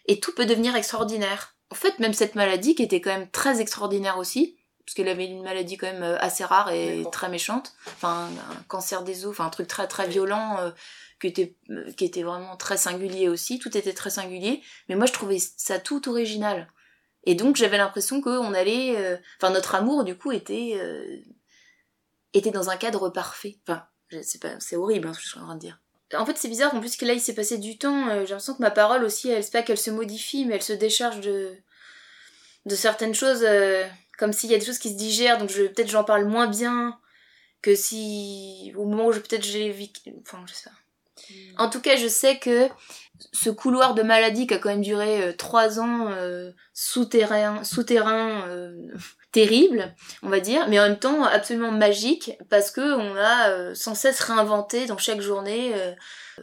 et 0.07 0.19
tout 0.19 0.33
peut 0.35 0.45
devenir 0.45 0.75
extraordinaire. 0.75 1.55
En 1.71 1.75
fait, 1.75 1.97
même 1.99 2.13
cette 2.13 2.35
maladie 2.35 2.75
qui 2.75 2.83
était 2.83 2.99
quand 2.99 3.11
même 3.11 3.29
très 3.29 3.61
extraordinaire 3.61 4.17
aussi, 4.17 4.57
parce 4.85 4.93
qu'elle 4.93 5.07
avait 5.07 5.25
une 5.25 5.41
maladie 5.41 5.77
quand 5.77 5.91
même 5.91 6.17
assez 6.19 6.43
rare 6.43 6.69
et 6.69 7.03
très 7.11 7.27
méchante, 7.29 7.73
enfin 7.87 8.27
un 8.51 8.63
cancer 8.67 9.03
des 9.03 9.25
os, 9.25 9.31
enfin 9.31 9.45
un 9.45 9.49
truc 9.49 9.67
très 9.67 9.87
très 9.87 10.07
violent 10.07 10.57
euh, 10.59 10.69
qui 11.33 11.41
était 11.41 11.55
euh, 11.71 11.91
qui 11.93 12.05
était 12.05 12.23
vraiment 12.23 12.55
très 12.57 12.77
singulier 12.77 13.29
aussi, 13.29 13.59
tout 13.59 13.75
était 13.77 13.93
très 13.93 14.09
singulier, 14.09 14.61
mais 14.89 14.95
moi 14.95 15.05
je 15.05 15.13
trouvais 15.13 15.39
ça 15.39 15.79
tout 15.79 16.09
original. 16.09 16.67
Et 17.23 17.35
donc 17.35 17.55
j'avais 17.55 17.77
l'impression 17.77 18.21
que 18.21 18.29
on 18.29 18.53
allait 18.53 18.95
euh, 18.97 19.17
enfin 19.41 19.51
notre 19.51 19.75
amour 19.75 20.03
du 20.03 20.15
coup 20.15 20.31
était 20.31 20.77
euh, 20.79 21.17
était 22.33 22.51
dans 22.51 22.69
un 22.69 22.77
cadre 22.77 23.09
parfait. 23.09 23.57
Enfin, 23.67 23.85
c'est 24.59 24.75
horrible 24.75 25.07
hein, 25.07 25.13
ce 25.13 25.19
que 25.19 25.23
je 25.23 25.29
suis 25.29 25.39
en 25.39 25.45
train 25.45 25.55
de 25.55 25.61
dire. 25.61 25.79
En 26.13 26.25
fait, 26.25 26.37
c'est 26.37 26.47
bizarre 26.47 26.73
en 26.75 26.79
plus 26.79 26.95
que 26.97 27.05
là 27.05 27.13
il 27.13 27.19
s'est 27.19 27.33
passé 27.33 27.57
du 27.57 27.77
temps, 27.77 28.07
j'ai 28.09 28.27
l'impression 28.27 28.53
que 28.53 28.61
ma 28.61 28.71
parole 28.71 29.03
aussi, 29.03 29.29
elle 29.29 29.43
c'est 29.43 29.51
pas 29.51 29.63
qu'elle 29.63 29.77
se 29.77 29.89
modifie, 29.89 30.45
mais 30.45 30.55
elle 30.55 30.61
se 30.61 30.73
décharge 30.73 31.19
de 31.21 31.55
de 32.67 32.75
certaines 32.75 33.15
choses 33.15 33.45
comme 34.17 34.33
s'il 34.33 34.51
y 34.51 34.55
a 34.55 34.57
des 34.57 34.65
choses 34.65 34.79
qui 34.79 34.89
se 34.89 34.97
digèrent 34.97 35.37
donc 35.37 35.51
peut-être 35.51 35.89
j'en 35.89 36.03
parle 36.03 36.25
moins 36.25 36.47
bien 36.47 36.99
que 37.61 37.75
si 37.75 38.71
au 38.75 38.85
moment 38.85 39.07
où 39.07 39.11
peut-être 39.11 39.43
j'ai 39.43 39.71
vécu 39.71 40.01
enfin 40.21 40.43
je 40.47 40.53
sais 40.53 40.69
pas 40.69 40.75
en 41.57 41.69
tout 41.69 41.81
cas 41.81 41.95
je 41.95 42.07
sais 42.07 42.37
que 42.37 42.69
ce 43.31 43.49
couloir 43.49 43.93
de 43.93 44.03
maladie 44.03 44.47
qui 44.47 44.53
a 44.53 44.57
quand 44.57 44.69
même 44.69 44.81
duré 44.81 45.23
euh, 45.23 45.33
trois 45.33 45.79
ans 45.79 46.09
euh, 46.11 46.51
souterrain 46.73 47.63
souterrain 47.63 48.47
euh, 48.47 48.87
terrible 49.31 49.93
on 50.23 50.29
va 50.29 50.39
dire 50.39 50.67
mais 50.69 50.79
en 50.79 50.83
même 50.83 50.99
temps 50.99 51.23
absolument 51.23 51.71
magique 51.71 52.31
parce 52.49 52.71
que 52.71 52.81
on 52.81 53.15
a 53.17 53.75
sans 53.75 53.95
cesse 53.95 54.19
réinventé 54.21 54.85
dans 54.85 54.97
chaque 54.97 55.19
journée 55.19 55.73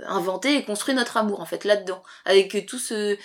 inventé 0.07 0.57
et 0.57 0.65
construit 0.65 0.95
notre 0.95 1.17
amour 1.17 1.41
en 1.41 1.45
fait 1.47 1.65
là-dedans. 1.65 2.03
Avec 2.25 2.67
tout 2.67 2.79
ce 2.79 3.17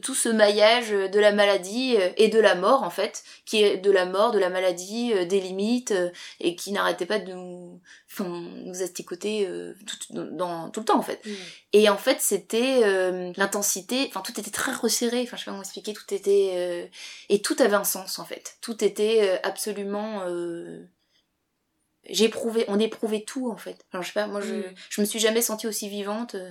tout 0.00 0.14
ce 0.14 0.28
maillage 0.28 0.90
de 0.90 1.20
la 1.20 1.32
maladie 1.32 1.96
euh, 1.98 2.10
et 2.16 2.28
de 2.28 2.38
la 2.38 2.54
mort 2.54 2.82
en 2.82 2.90
fait 2.90 3.22
qui 3.44 3.62
est 3.62 3.78
de 3.78 3.90
la 3.90 4.06
mort 4.06 4.32
de 4.32 4.38
la 4.38 4.50
maladie 4.50 5.12
euh, 5.14 5.24
des 5.24 5.40
limites 5.40 5.92
euh, 5.92 6.10
et 6.40 6.56
qui 6.56 6.72
n'arrêtait 6.72 7.06
pas 7.06 7.18
de 7.18 7.32
nous 7.32 7.80
enfin, 8.10 8.24
nous 8.64 8.82
asticoter 8.82 9.46
euh, 9.46 9.74
tout, 9.86 10.14
dans, 10.32 10.70
tout 10.70 10.80
le 10.80 10.86
temps 10.86 10.98
en 10.98 11.02
fait. 11.02 11.22
Et 11.72 11.88
en 11.88 11.96
fait 11.96 12.20
c'était 12.20 12.80
euh, 12.84 13.32
l'intensité 13.36 14.06
enfin 14.08 14.20
tout 14.20 14.38
était 14.38 14.50
très 14.50 14.72
resserré 14.72 15.22
enfin 15.22 15.36
je 15.36 15.42
sais 15.42 15.44
pas 15.46 15.50
comment 15.52 15.62
expliquer 15.62 15.92
tout 15.92 16.12
était 16.14 16.52
euh, 16.54 16.86
et 17.28 17.42
tout 17.42 17.56
avait 17.58 17.74
un 17.74 17.84
sens 17.84 18.18
en 18.18 18.24
fait. 18.24 18.56
Tout 18.60 18.84
était 18.84 19.20
euh, 19.22 19.36
absolument 19.42 20.22
j'ai 22.08 22.24
éprouvé 22.24 22.64
on 22.68 22.78
éprouvait 22.78 23.22
tout 23.22 23.50
en 23.50 23.56
fait 23.56 23.84
alors 23.92 24.02
je 24.02 24.08
sais 24.08 24.14
pas 24.14 24.26
moi 24.26 24.40
je, 24.40 24.54
Mm. 24.54 24.74
je 24.90 25.00
me 25.00 25.06
suis 25.06 25.18
jamais 25.20 25.42
sentie 25.42 25.66
aussi 25.66 25.88
vivante 25.88 26.34
euh. 26.34 26.50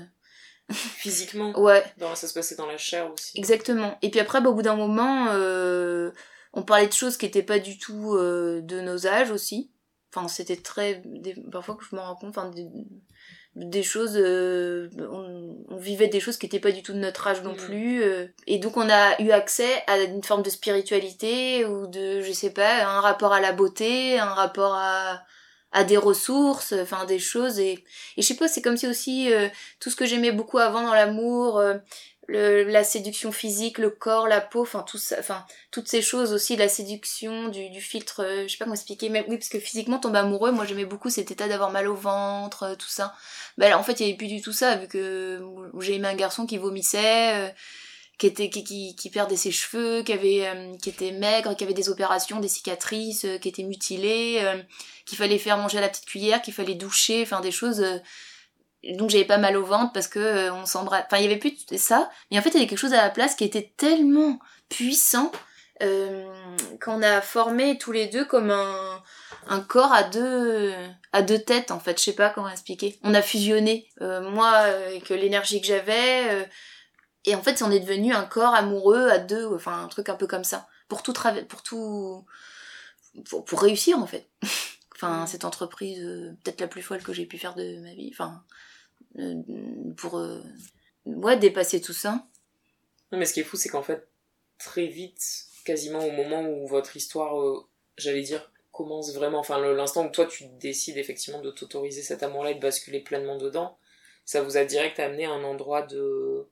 Physiquement, 0.72 1.52
ouais 1.60 1.84
dans, 1.98 2.16
ça 2.16 2.28
se 2.28 2.34
passait 2.34 2.56
dans 2.56 2.66
la 2.68 2.78
chair 2.78 3.12
aussi. 3.12 3.38
Exactement. 3.38 3.98
Et 4.02 4.10
puis 4.10 4.22
après, 4.22 4.40
bah, 4.40 4.50
au 4.50 4.54
bout 4.54 4.62
d'un 4.62 4.76
moment, 4.78 5.28
euh, 5.32 6.12
on 6.54 6.64
parlait 6.64 6.88
de 6.88 6.94
choses 6.94 7.18
qui 7.18 7.26
étaient 7.26 7.44
pas 7.44 7.60
du 7.60 7.78
tout 7.78 8.16
euh, 8.16 8.62
de 8.62 8.80
nos 8.80 9.06
âges 9.06 9.32
aussi. 9.32 9.72
Enfin, 10.16 10.30
c'était 10.30 10.56
très... 10.56 11.02
des- 11.06 11.36
parfois 11.52 11.76
que 11.76 11.84
je 11.84 11.94
me 11.96 12.00
rends 12.00 12.16
compte, 12.16 12.30
enfin, 12.38 12.50
des, 12.50 12.68
des 13.56 13.84
choses... 13.84 14.16
euh, 14.16 14.88
on, 14.98 15.58
on 15.68 15.78
vivait 15.78 16.08
des 16.08 16.22
choses 16.22 16.38
qui 16.38 16.46
étaient 16.46 16.60
pas 16.60 16.72
du 16.72 16.84
tout 16.84 16.94
de 16.94 17.00
notre 17.00 17.28
âge 17.28 17.42
non 17.42 17.52
Mhm. 17.52 17.58
plus. 17.58 18.04
euh, 18.04 18.28
et 18.48 18.58
donc, 18.60 18.78
on 18.78 18.90
a 18.90 19.22
eu 19.22 19.32
accès 19.32 19.84
à 19.88 19.98
une 20.00 20.24
forme 20.24 20.44
de 20.44 20.50
spiritualité 20.50 21.66
ou 21.66 21.88
de, 21.88 22.22
je 22.22 22.32
sais 22.32 22.52
pas, 22.54 22.86
un 22.86 23.02
rapport 23.02 23.34
à 23.34 23.42
la 23.42 23.52
beauté, 23.52 24.20
un 24.20 24.34
rapport 24.34 24.76
à 24.76 25.22
à 25.72 25.84
des 25.84 25.98
ressources, 25.98 26.74
enfin 26.74 27.06
des 27.06 27.20
choses 27.20 27.60
et, 27.60 27.84
je 28.18 28.22
sais 28.24 28.36
pas 28.36 28.48
c'est 28.48 28.62
comme 28.62 28.78
si 28.78 28.88
aussi 28.88 29.32
euh, 29.32 29.48
tout 29.80 29.90
ce 29.90 29.96
que 29.96 30.06
j'aimais 30.06 30.32
beaucoup 30.32 30.58
avant 30.58 30.82
dans 30.82 30.94
l'amour 30.94 31.62
euh, 32.30 32.64
la 32.70 32.84
séduction 32.84 33.32
physique, 33.32 33.78
le 33.78 33.90
corps, 33.90 34.28
la 34.28 34.42
peau, 34.42 34.62
enfin 34.62 34.84
tout 34.88 35.00
toutes 35.72 35.88
ces 35.88 36.02
choses 36.02 36.34
aussi, 36.34 36.56
la 36.56 36.70
séduction, 36.70 37.50
du, 37.50 37.70
du 37.70 37.82
filtre, 37.82 38.24
euh, 38.24 38.44
je 38.44 38.52
sais 38.52 38.58
pas 38.58 38.66
comment 38.66 38.76
expliquer, 38.76 39.10
mais 39.10 39.26
oui 39.28 39.38
parce 39.38 39.50
que 39.50 39.60
physiquement 39.60 40.00
tomber 40.00 40.20
amoureux, 40.20 40.52
moi 40.52 40.66
j'aimais 40.66 40.86
beaucoup 40.86 41.10
cet 41.10 41.32
état 41.32 41.48
d'avoir 41.48 41.72
mal 41.72 41.88
au 41.88 41.96
ventre, 41.96 42.76
tout 42.78 42.88
ça. 42.88 43.16
Ben 43.58 43.74
en 43.76 43.84
fait 43.84 44.00
il 44.00 44.04
y 44.04 44.10
avait 44.10 44.18
plus 44.18 44.28
du 44.28 44.42
tout 44.42 44.54
ça 44.54 44.76
vu 44.76 44.88
que 44.88 45.42
j'ai 45.80 45.96
aimé 45.96 46.08
un 46.08 46.16
garçon 46.16 46.46
qui 46.46 46.58
vomissait, 46.58 47.54
qui 48.30 49.10
perdait 49.12 49.36
ses 49.36 49.52
cheveux, 49.52 50.04
qui 50.04 50.14
avait 50.14 50.48
euh, 50.48 50.76
qui 50.82 50.90
était 50.90 51.12
maigre, 51.12 51.56
qui 51.56 51.64
avait 51.64 51.74
des 51.74 51.90
opérations, 51.90 52.40
des 52.40 52.48
cicatrices, 52.48 53.26
euh, 53.26 53.38
qui 53.38 53.50
était 53.50 53.64
mutilé, 53.64 54.40
euh, 54.44 54.62
qu'il 55.06 55.18
fallait 55.18 55.40
faire 55.40 55.58
manger 55.58 55.80
à 55.80 55.82
la 55.82 55.90
petite 55.90 56.06
cuillère, 56.06 56.42
qu'il 56.42 56.54
fallait 56.54 56.76
doucher, 56.76 57.24
enfin 57.24 57.42
des 57.42 57.52
choses. 57.52 57.82
euh, 57.82 57.98
donc 58.98 59.10
j'avais 59.12 59.26
pas 59.26 59.38
mal 59.38 59.58
au 59.58 59.64
ventre 59.66 59.92
parce 59.94 60.08
que 60.08 60.50
on 60.52 60.66
s'embrasse. 60.66 61.06
Enfin 61.06 61.18
il 61.18 61.24
y 61.24 61.26
avait 61.28 61.38
plus 61.38 61.66
de 61.68 61.78
ça, 61.78 62.10
mais 62.30 62.40
en 62.40 62.42
fait 62.42 62.50
il 62.50 62.56
y 62.56 62.58
avait 62.58 62.68
quelque 62.68 62.80
chose 62.80 62.94
à 62.94 63.04
la 63.04 63.10
place 63.10 63.36
qui 63.36 63.44
était 63.44 63.72
tellement 63.78 64.40
puissant 64.70 65.32
qu'on 66.80 67.02
a 67.02 67.22
formé 67.22 67.80
tous 67.80 67.92
les 67.92 68.06
deux 68.08 68.26
comme 68.26 68.52
un 68.52 69.04
un 69.48 69.62
corps 69.62 69.94
à 69.94 70.04
deux 70.04 70.74
à 71.12 71.22
deux 71.24 71.40
têtes 71.40 71.72
en 71.72 71.80
fait. 71.80 71.98
Je 71.98 72.04
sais 72.04 72.14
pas 72.14 72.30
comment 72.30 72.50
expliquer. 72.50 73.00
On 73.04 73.14
a 73.14 73.22
fusionné 73.22 73.88
moi 74.00 74.50
avec 74.50 75.10
l'énergie 75.10 75.60
que 75.62 75.68
j'avais. 75.68 76.48
Et 77.26 77.36
en 77.36 77.42
fait, 77.42 77.62
on 77.62 77.72
est 77.72 77.80
devenu 77.80 78.14
un 78.14 78.26
corps 78.26 78.54
amoureux 78.54 79.10
à 79.10 79.20
deux, 79.20 79.46
enfin 79.54 79.84
un 79.84 79.88
truc 79.88 80.10
un 80.10 80.16
peu 80.16 80.28
comme 80.28 80.44
ça, 80.44 80.68
pour 80.88 81.04
tout 81.04 81.14
travailler, 81.14 81.46
pour 81.46 81.62
tout, 81.62 82.26
pour, 83.30 83.46
pour 83.46 83.62
réussir 83.62 84.00
en 84.00 84.08
fait. 84.08 84.28
enfin, 84.96 85.26
cette 85.28 85.46
entreprise 85.46 86.04
euh, 86.04 86.32
peut-être 86.44 86.62
la 86.62 86.68
plus 86.68 86.82
folle 86.82 87.04
que 87.04 87.14
j'ai 87.14 87.26
pu 87.26 87.38
faire 87.38 87.56
de 87.56 87.80
ma 87.80 87.94
vie, 87.94 88.10
enfin 88.12 88.44
euh, 89.20 89.36
pour 89.98 90.18
euh, 90.18 90.42
ouais 91.06 91.38
dépasser 91.38 91.82
tout 91.82 91.94
ça. 91.94 92.26
Non, 93.12 93.20
mais 93.20 93.26
ce 93.26 93.34
qui 93.34 93.42
est 93.42 93.44
fou, 93.44 93.58
c'est 93.58 93.70
qu'en 93.70 93.84
fait, 93.84 94.08
très 94.58 94.88
vite, 94.88 95.22
quasiment 95.66 96.00
au 96.00 96.12
moment 96.12 96.42
où 96.44 96.66
votre 96.68 96.96
histoire, 96.96 97.36
j'allais 97.98 98.22
dire, 98.22 98.52
commence 98.72 99.14
vraiment, 99.14 99.40
enfin 99.40 99.60
l'instant 99.60 100.08
où 100.08 100.10
toi 100.10 100.26
tu 100.26 100.46
décides 100.60 100.98
effectivement 100.98 101.42
de 101.42 101.52
t'autoriser 101.52 102.02
cet 102.02 102.24
amour-là 102.24 102.52
et 102.52 102.56
de 102.56 102.60
basculer 102.60 103.02
pleinement 103.02 103.38
dedans, 103.38 103.78
ça 104.26 104.42
vous 104.42 104.58
a 104.58 104.66
direct 104.66 105.00
amené 105.00 105.26
à 105.26 105.32
un 105.32 105.44
endroit 105.44 105.82
de... 105.82 106.48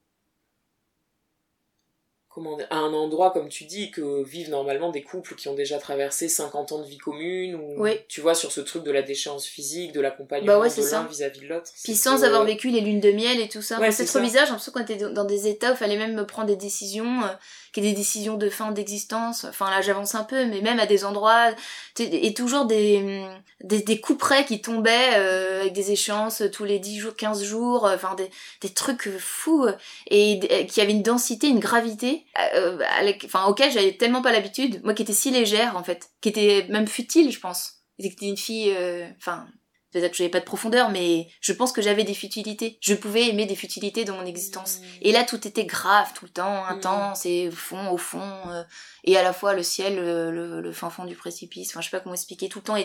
Comment 2.32 2.58
À 2.70 2.78
un 2.78 2.94
endroit, 2.94 3.32
comme 3.32 3.50
tu 3.50 3.64
dis, 3.66 3.90
que 3.90 4.24
vivent 4.24 4.52
normalement 4.52 4.92
des 4.92 5.02
couples 5.02 5.34
qui 5.36 5.48
ont 5.48 5.56
déjà 5.56 5.80
traversé 5.80 6.30
50 6.30 6.72
ans 6.72 6.80
de 6.80 6.86
vie 6.88 6.98
commune, 7.00 7.56
ou 7.56 7.82
Oui. 7.82 7.98
tu 8.08 8.22
vois, 8.22 8.36
sur 8.36 8.52
ce 8.52 8.62
truc 8.62 8.84
de 8.84 8.92
la 8.92 9.02
déchéance 9.02 9.46
physique, 9.48 9.94
de 9.94 10.00
l'accompagnement 10.00 10.46
Bah 10.54 10.60
ouais, 10.60 10.70
de 10.70 10.92
l'un 10.92 11.04
vis-à-vis 11.06 11.40
de 11.42 11.48
l'autre. 11.48 11.72
Puis 11.84 11.96
sans 11.96 12.24
avoir 12.24 12.46
vécu 12.46 12.70
les 12.70 12.82
lunes 12.82 13.00
de 13.00 13.12
miel 13.12 13.40
et 13.40 13.50
tout 13.50 13.64
ça. 13.64 13.78
Ouais, 13.80 13.88
Enfin, 13.88 13.92
c'est 13.98 14.06
trop 14.06 14.20
ça. 14.20 14.24
bizarre, 14.24 14.46
j'ai 14.46 14.50
l'impression 14.52 14.72
qu'on 14.72 14.82
était 14.82 14.98
dans 15.12 15.26
des 15.26 15.48
états 15.48 15.72
où 15.72 15.74
il 15.74 15.78
fallait 15.78 15.98
même 15.98 16.14
me 16.14 16.26
prendre 16.26 16.48
des 16.48 16.56
décisions, 16.56 17.20
euh, 17.70 17.74
qui 17.74 17.80
étaient 17.80 17.90
des 17.90 17.96
décisions 17.96 18.38
de 18.38 18.50
fin 18.50 18.72
d'existence. 18.72 19.46
Enfin 19.46 19.70
là 19.70 19.82
j'avance 19.82 20.16
un 20.16 20.24
peu, 20.24 20.46
mais 20.46 20.62
même 20.62 20.80
à 20.80 20.86
des 20.86 21.06
endroits, 21.06 21.52
et 22.00 22.34
toujours 22.34 22.66
des, 22.66 23.26
des, 23.64 23.82
des 23.82 24.00
coups 24.00 24.20
près 24.20 24.46
qui 24.46 24.62
tombaient 24.62 25.16
euh, 25.18 25.62
avec 25.62 25.74
des 25.74 25.92
échéances 25.92 26.44
tous 26.52 26.66
les 26.66 26.80
10 26.80 27.00
jours, 27.00 27.16
15 27.16 27.44
jours, 27.44 27.86
euh, 27.86 27.96
enfin 27.96 28.16
des, 28.16 28.30
des 28.62 28.70
trucs 28.70 29.10
fous, 29.18 29.66
euh, 29.66 29.74
et 30.10 30.40
euh, 30.52 30.64
qui 30.66 30.82
avaient 30.82 30.92
une 30.92 31.04
densité, 31.04 31.48
une 31.48 31.60
gravité 31.60 32.26
euh, 32.56 32.80
enfin 33.26 33.46
auquel 33.46 33.72
j'avais 33.72 33.94
tellement 33.94 34.22
pas 34.22 34.32
l'habitude, 34.32 34.82
moi 34.84 34.94
qui 34.94 35.04
étais 35.04 35.14
si 35.14 35.32
légère 35.32 35.76
en 35.78 35.84
fait, 35.84 36.10
qui 36.22 36.30
était 36.30 36.66
même 36.70 36.88
futile, 36.88 37.32
je 37.32 37.40
pense. 37.40 37.76
C'était 38.00 38.28
une 38.28 38.38
fille, 38.38 38.74
enfin 39.18 39.46
peut-être 39.92 40.12
que 40.12 40.18
j'avais 40.18 40.30
pas 40.30 40.40
de 40.40 40.46
profondeur, 40.46 40.90
mais 40.90 41.28
je 41.42 41.54
pense 41.54 41.72
que 41.72 41.82
j'avais 41.82 42.04
des 42.04 42.14
futilités. 42.14 42.78
Je 42.82 42.94
pouvais 42.94 43.28
aimer 43.28 43.46
des 43.46 43.56
futilités 43.56 44.06
dans 44.06 44.16
mon 44.16 44.26
existence. 44.26 44.80
Mmh. 44.80 44.84
Et 45.02 45.12
là, 45.12 45.24
tout 45.24 45.48
était 45.48 45.66
grave 45.66 46.12
tout 46.14 46.26
le 46.26 46.32
temps, 46.32 46.64
mmh. 46.64 46.70
intense 46.70 47.26
et 47.26 47.48
au 47.48 47.52
fond, 47.52 47.90
au 47.92 47.98
fond, 47.98 48.32
euh, 48.48 48.64
et 49.04 49.18
à 49.18 49.24
la 49.24 49.34
fois 49.34 49.54
le 49.54 49.64
ciel, 49.64 49.96
le, 49.96 50.62
le, 50.62 50.72
fin 50.72 50.90
fond 50.90 51.06
du 51.06 51.16
précipice. 51.16 51.72
Enfin, 51.72 51.82
je 51.82 51.90
sais 51.90 51.98
pas 51.98 52.02
comment 52.02 52.16
expliquer. 52.16 52.50
Tout 52.50 52.60
le 52.60 52.64
temps, 52.64 52.76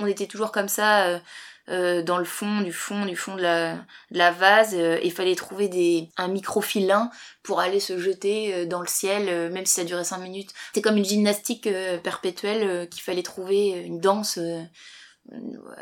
on 0.00 0.06
était 0.06 0.26
toujours 0.26 0.52
comme 0.52 0.68
ça. 0.68 1.06
Euh, 1.06 1.18
euh, 1.68 2.02
dans 2.02 2.18
le 2.18 2.24
fond, 2.24 2.62
du 2.62 2.72
fond, 2.72 3.06
du 3.06 3.14
fond 3.14 3.36
de 3.36 3.42
la, 3.42 3.74
de 4.10 4.18
la 4.18 4.32
vase, 4.32 4.76
il 5.04 5.12
fallait 5.12 5.36
trouver 5.36 5.68
des, 5.68 6.08
un 6.16 6.26
microfilin 6.26 7.08
pour 7.44 7.60
aller 7.60 7.78
se 7.78 8.00
jeter 8.00 8.66
dans 8.66 8.80
le 8.80 8.88
ciel, 8.88 9.52
même 9.52 9.64
si 9.64 9.74
ça 9.74 9.84
durait 9.84 10.02
cinq 10.02 10.18
minutes. 10.18 10.50
C'était 10.66 10.82
comme 10.82 10.96
une 10.96 11.04
gymnastique 11.04 11.68
perpétuelle 12.02 12.88
qu'il 12.88 13.00
fallait 13.00 13.22
trouver, 13.22 13.68
une 13.68 14.00
danse 14.00 14.40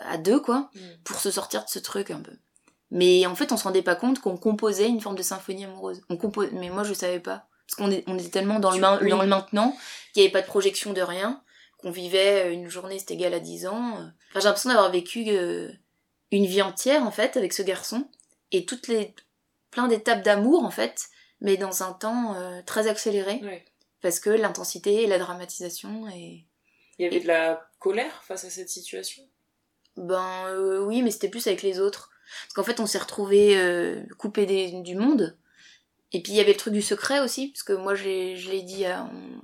à 0.05 0.19
deux, 0.19 0.41
quoi, 0.41 0.71
mm. 0.75 0.81
pour 1.05 1.17
se 1.21 1.31
sortir 1.31 1.65
de 1.65 1.71
ce 1.71 1.79
truc 1.79 2.11
un 2.11 2.21
peu. 2.21 2.37
Mais 2.91 3.25
en 3.27 3.35
fait, 3.35 3.53
on 3.53 3.57
se 3.57 3.65
rendait 3.65 3.83
pas 3.83 3.95
compte 3.95 4.21
qu'on 4.21 4.37
composait 4.37 4.89
une 4.89 5.01
forme 5.01 5.17
de 5.17 5.23
symphonie 5.23 5.65
amoureuse. 5.65 6.03
On 6.09 6.17
compose... 6.17 6.49
Mais 6.53 6.71
moi, 6.71 6.83
je 6.83 6.93
savais 6.93 7.21
pas. 7.21 7.47
Parce 7.67 7.77
qu'on 7.77 8.03
on 8.07 8.19
était 8.19 8.31
tellement 8.31 8.59
dans 8.59 8.73
le, 8.73 8.81
dans 8.81 9.23
le 9.23 9.29
maintenant 9.29 9.77
qu'il 10.13 10.23
n'y 10.23 10.27
avait 10.27 10.33
pas 10.33 10.43
de 10.43 10.47
projection 10.47 10.93
de 10.93 11.01
rien, 11.01 11.41
qu'on 11.79 11.93
vivait 11.93 12.47
euh, 12.47 12.53
une 12.53 12.69
journée, 12.69 12.99
c'était 12.99 13.15
égal 13.15 13.33
à 13.33 13.41
10 13.41 13.67
ans. 13.69 13.93
Enfin, 13.93 14.13
j'ai 14.35 14.41
l'impression 14.41 14.71
d'avoir 14.71 14.91
vécu 14.91 15.25
euh, 15.29 15.71
une 16.33 16.47
vie 16.47 16.63
entière, 16.63 17.05
en 17.05 17.13
fait, 17.13 17.37
avec 17.37 17.53
ce 17.53 17.63
garçon. 17.63 18.09
Et 18.51 18.65
toutes 18.67 18.89
les... 18.89 19.15
plein 19.71 19.87
d'étapes 19.87 20.25
d'amour, 20.25 20.65
en 20.65 20.71
fait, 20.71 21.09
mais 21.41 21.57
dans 21.57 21.85
un 21.85 21.93
temps 21.93 22.35
euh, 22.35 22.61
très 22.67 22.89
accéléré. 22.89 23.41
Parce 24.03 24.19
que 24.19 24.31
l'intensité 24.31 25.03
et 25.03 25.07
la 25.07 25.19
dramatisation 25.19 26.09
et... 26.09 26.47
Il 27.01 27.05
y 27.05 27.07
avait 27.07 27.21
de 27.21 27.29
la 27.29 27.67
colère 27.79 28.23
face 28.25 28.45
à 28.45 28.51
cette 28.51 28.69
situation? 28.69 29.23
Ben 29.97 30.45
euh, 30.49 30.85
oui, 30.85 31.01
mais 31.01 31.11
c'était 31.11 31.31
plus 31.31 31.47
avec 31.47 31.63
les 31.63 31.81
autres. 31.81 32.11
Parce 32.43 32.53
qu'en 32.53 32.63
fait, 32.63 32.79
on 32.79 32.85
s'est 32.85 32.99
retrouvés 32.99 33.57
euh, 33.57 34.03
coupés 34.19 34.45
du 34.85 34.95
monde. 34.97 35.35
Et 36.13 36.21
puis 36.21 36.33
il 36.33 36.37
y 36.37 36.41
avait 36.41 36.53
le 36.53 36.59
truc 36.59 36.75
du 36.75 36.83
secret 36.83 37.21
aussi, 37.21 37.49
parce 37.49 37.63
que 37.63 37.73
moi 37.73 37.95
je 37.95 38.05
l'ai 38.05 38.63
dit, 38.63 38.85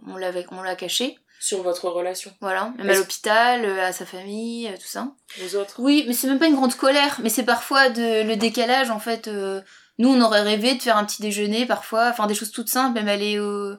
on, 0.06 0.18
l'avait, 0.18 0.44
on 0.50 0.60
l'a 0.60 0.76
caché. 0.76 1.16
Sur 1.40 1.62
votre 1.62 1.88
relation. 1.88 2.30
Voilà, 2.42 2.74
même 2.76 2.90
à 2.90 2.94
l'hôpital, 2.94 3.64
euh, 3.64 3.86
à 3.86 3.92
sa 3.92 4.04
famille, 4.04 4.70
tout 4.78 4.86
ça. 4.86 5.14
Aux 5.42 5.56
autres. 5.56 5.76
Oui, 5.78 6.04
mais 6.06 6.12
c'est 6.12 6.26
même 6.26 6.38
pas 6.38 6.48
une 6.48 6.56
grande 6.56 6.74
colère, 6.74 7.20
mais 7.22 7.30
c'est 7.30 7.44
parfois 7.44 7.88
de, 7.88 8.22
le 8.22 8.36
décalage 8.36 8.90
en 8.90 9.00
fait. 9.00 9.28
nous, 9.28 10.08
on 10.10 10.20
aurait 10.20 10.42
rêvé 10.42 10.74
de 10.74 10.82
faire 10.82 10.98
un 10.98 11.06
petit 11.06 11.22
déjeuner 11.22 11.64
parfois, 11.64 12.10
enfin 12.10 12.26
des 12.26 12.34
choses 12.34 12.50
toutes 12.50 12.68
simples, 12.68 12.96
même 12.96 13.08
aller 13.08 13.38
au 13.38 13.78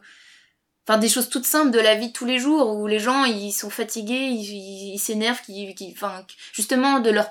enfin 0.87 0.97
des 0.97 1.09
choses 1.09 1.29
toutes 1.29 1.45
simples 1.45 1.71
de 1.71 1.79
la 1.79 1.95
vie 1.95 2.07
de 2.07 2.13
tous 2.13 2.25
les 2.25 2.39
jours 2.39 2.75
où 2.75 2.87
les 2.87 2.99
gens 2.99 3.25
ils 3.25 3.51
sont 3.51 3.69
fatigués 3.69 4.15
ils 4.15 4.99
s'énervent 4.99 5.41
qui, 5.41 5.75
qui 5.75 5.93
enfin 5.93 6.25
justement 6.53 6.99
de 6.99 7.09
leur 7.09 7.29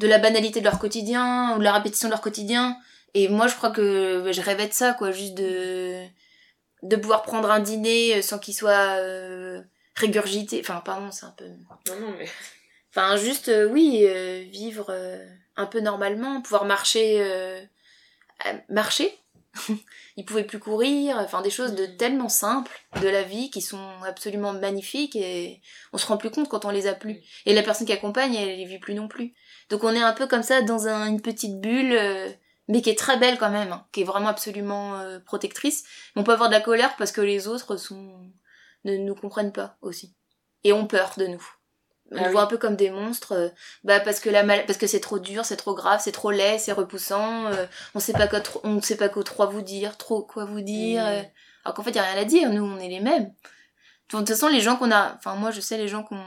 de 0.00 0.06
la 0.06 0.18
banalité 0.18 0.60
de 0.60 0.64
leur 0.64 0.78
quotidien 0.78 1.54
ou 1.54 1.58
de 1.58 1.64
la 1.64 1.72
répétition 1.72 2.08
de 2.08 2.12
leur 2.12 2.22
quotidien. 2.22 2.76
Et 3.14 3.28
moi 3.28 3.46
je 3.46 3.54
crois 3.54 3.70
que 3.70 4.30
je 4.32 4.40
rêvais 4.40 4.66
de 4.66 4.72
ça 4.72 4.94
quoi 4.94 5.12
juste 5.12 5.34
de 5.34 6.04
de 6.82 6.96
pouvoir 6.96 7.22
prendre 7.22 7.50
un 7.50 7.60
dîner 7.60 8.22
sans 8.22 8.38
qu'il 8.38 8.54
soit 8.54 8.98
euh, 8.98 9.62
régurgité. 9.94 10.60
Enfin 10.60 10.82
pardon 10.84 11.10
c'est 11.10 11.26
un 11.26 11.34
peu 11.36 11.44
non 11.88 12.00
non 12.00 12.14
mais 12.18 12.28
enfin 12.90 13.16
juste 13.16 13.48
euh, 13.48 13.68
oui 13.68 14.04
euh, 14.04 14.44
vivre 14.50 14.86
euh, 14.88 15.24
un 15.56 15.66
peu 15.66 15.80
normalement 15.80 16.40
pouvoir 16.40 16.64
marcher 16.64 17.22
marcher 18.70 19.12
il 20.16 20.24
pouvait 20.24 20.44
plus 20.44 20.58
courir, 20.58 21.16
enfin 21.18 21.42
des 21.42 21.50
choses 21.50 21.74
de 21.74 21.86
mm. 21.86 21.96
tellement 21.96 22.28
simples 22.28 22.72
de 23.00 23.08
la 23.08 23.22
vie 23.22 23.50
qui 23.50 23.60
sont 23.60 24.02
absolument 24.06 24.52
magnifiques 24.52 25.16
et 25.16 25.60
on 25.92 25.98
se 25.98 26.06
rend 26.06 26.16
plus 26.16 26.30
compte 26.30 26.48
quand 26.48 26.64
on 26.64 26.70
les 26.70 26.86
a 26.86 26.94
plus. 26.94 27.20
Et 27.46 27.54
la 27.54 27.62
personne 27.62 27.86
qui 27.86 27.92
accompagne, 27.92 28.34
elle 28.34 28.56
les 28.56 28.64
vit 28.64 28.78
plus 28.78 28.94
non 28.94 29.08
plus. 29.08 29.34
Donc 29.68 29.84
on 29.84 29.94
est 29.94 30.02
un 30.02 30.12
peu 30.12 30.26
comme 30.26 30.42
ça 30.42 30.62
dans 30.62 30.88
une 30.88 31.20
petite 31.20 31.60
bulle, 31.60 31.92
euh, 31.92 32.28
mais 32.68 32.82
qui 32.82 32.90
est 32.90 32.98
très 32.98 33.18
belle 33.18 33.38
quand 33.38 33.50
même, 33.50 33.72
hein, 33.72 33.86
qui 33.92 34.02
est 34.02 34.04
vraiment 34.04 34.28
absolument 34.28 34.98
euh, 34.98 35.18
protectrice. 35.20 35.84
on 36.16 36.24
peut 36.24 36.32
avoir 36.32 36.48
de 36.48 36.54
la 36.54 36.60
colère 36.60 36.96
parce 36.96 37.12
que 37.12 37.20
les 37.20 37.48
autres 37.48 37.76
sont 37.76 38.30
ne 38.84 38.96
nous 38.96 39.14
comprennent 39.14 39.52
pas 39.52 39.76
aussi 39.82 40.14
et 40.64 40.72
ont 40.72 40.86
peur 40.86 41.12
de 41.16 41.26
nous. 41.26 41.46
On 42.12 42.24
ah 42.24 42.30
voit 42.30 42.42
un 42.42 42.46
peu 42.46 42.58
comme 42.58 42.74
des 42.74 42.90
monstres, 42.90 43.32
euh, 43.32 43.48
bah 43.84 44.00
parce 44.00 44.18
que 44.18 44.28
la 44.28 44.42
mal... 44.42 44.66
parce 44.66 44.78
que 44.78 44.88
c'est 44.88 45.00
trop 45.00 45.20
dur, 45.20 45.44
c'est 45.44 45.56
trop 45.56 45.74
grave, 45.74 46.00
c'est 46.02 46.10
trop 46.10 46.32
laid, 46.32 46.58
c'est 46.58 46.72
repoussant. 46.72 47.46
Euh, 47.46 47.66
on 47.94 48.00
sait 48.00 48.12
pas 48.12 48.26
quoi, 48.26 48.40
on 48.64 48.82
sait 48.82 48.96
pas 48.96 49.08
quoi 49.08 49.22
trop 49.22 49.46
vous 49.48 49.62
dire, 49.62 49.96
trop 49.96 50.22
quoi 50.22 50.44
vous 50.44 50.60
dire. 50.60 51.06
Euh. 51.06 51.22
alors 51.64 51.74
qu'en 51.74 51.84
fait 51.84 51.92
y 51.92 51.98
a 51.98 52.02
rien 52.02 52.20
à 52.20 52.24
dire, 52.24 52.50
nous 52.50 52.64
on 52.64 52.78
est 52.78 52.88
les 52.88 53.00
mêmes. 53.00 53.32
De 54.12 54.18
toute 54.18 54.28
façon 54.28 54.48
les 54.48 54.60
gens 54.60 54.76
qu'on 54.76 54.90
a, 54.90 55.14
enfin 55.14 55.36
moi 55.36 55.52
je 55.52 55.60
sais 55.60 55.76
les 55.76 55.86
gens 55.86 56.02
qu'on 56.02 56.20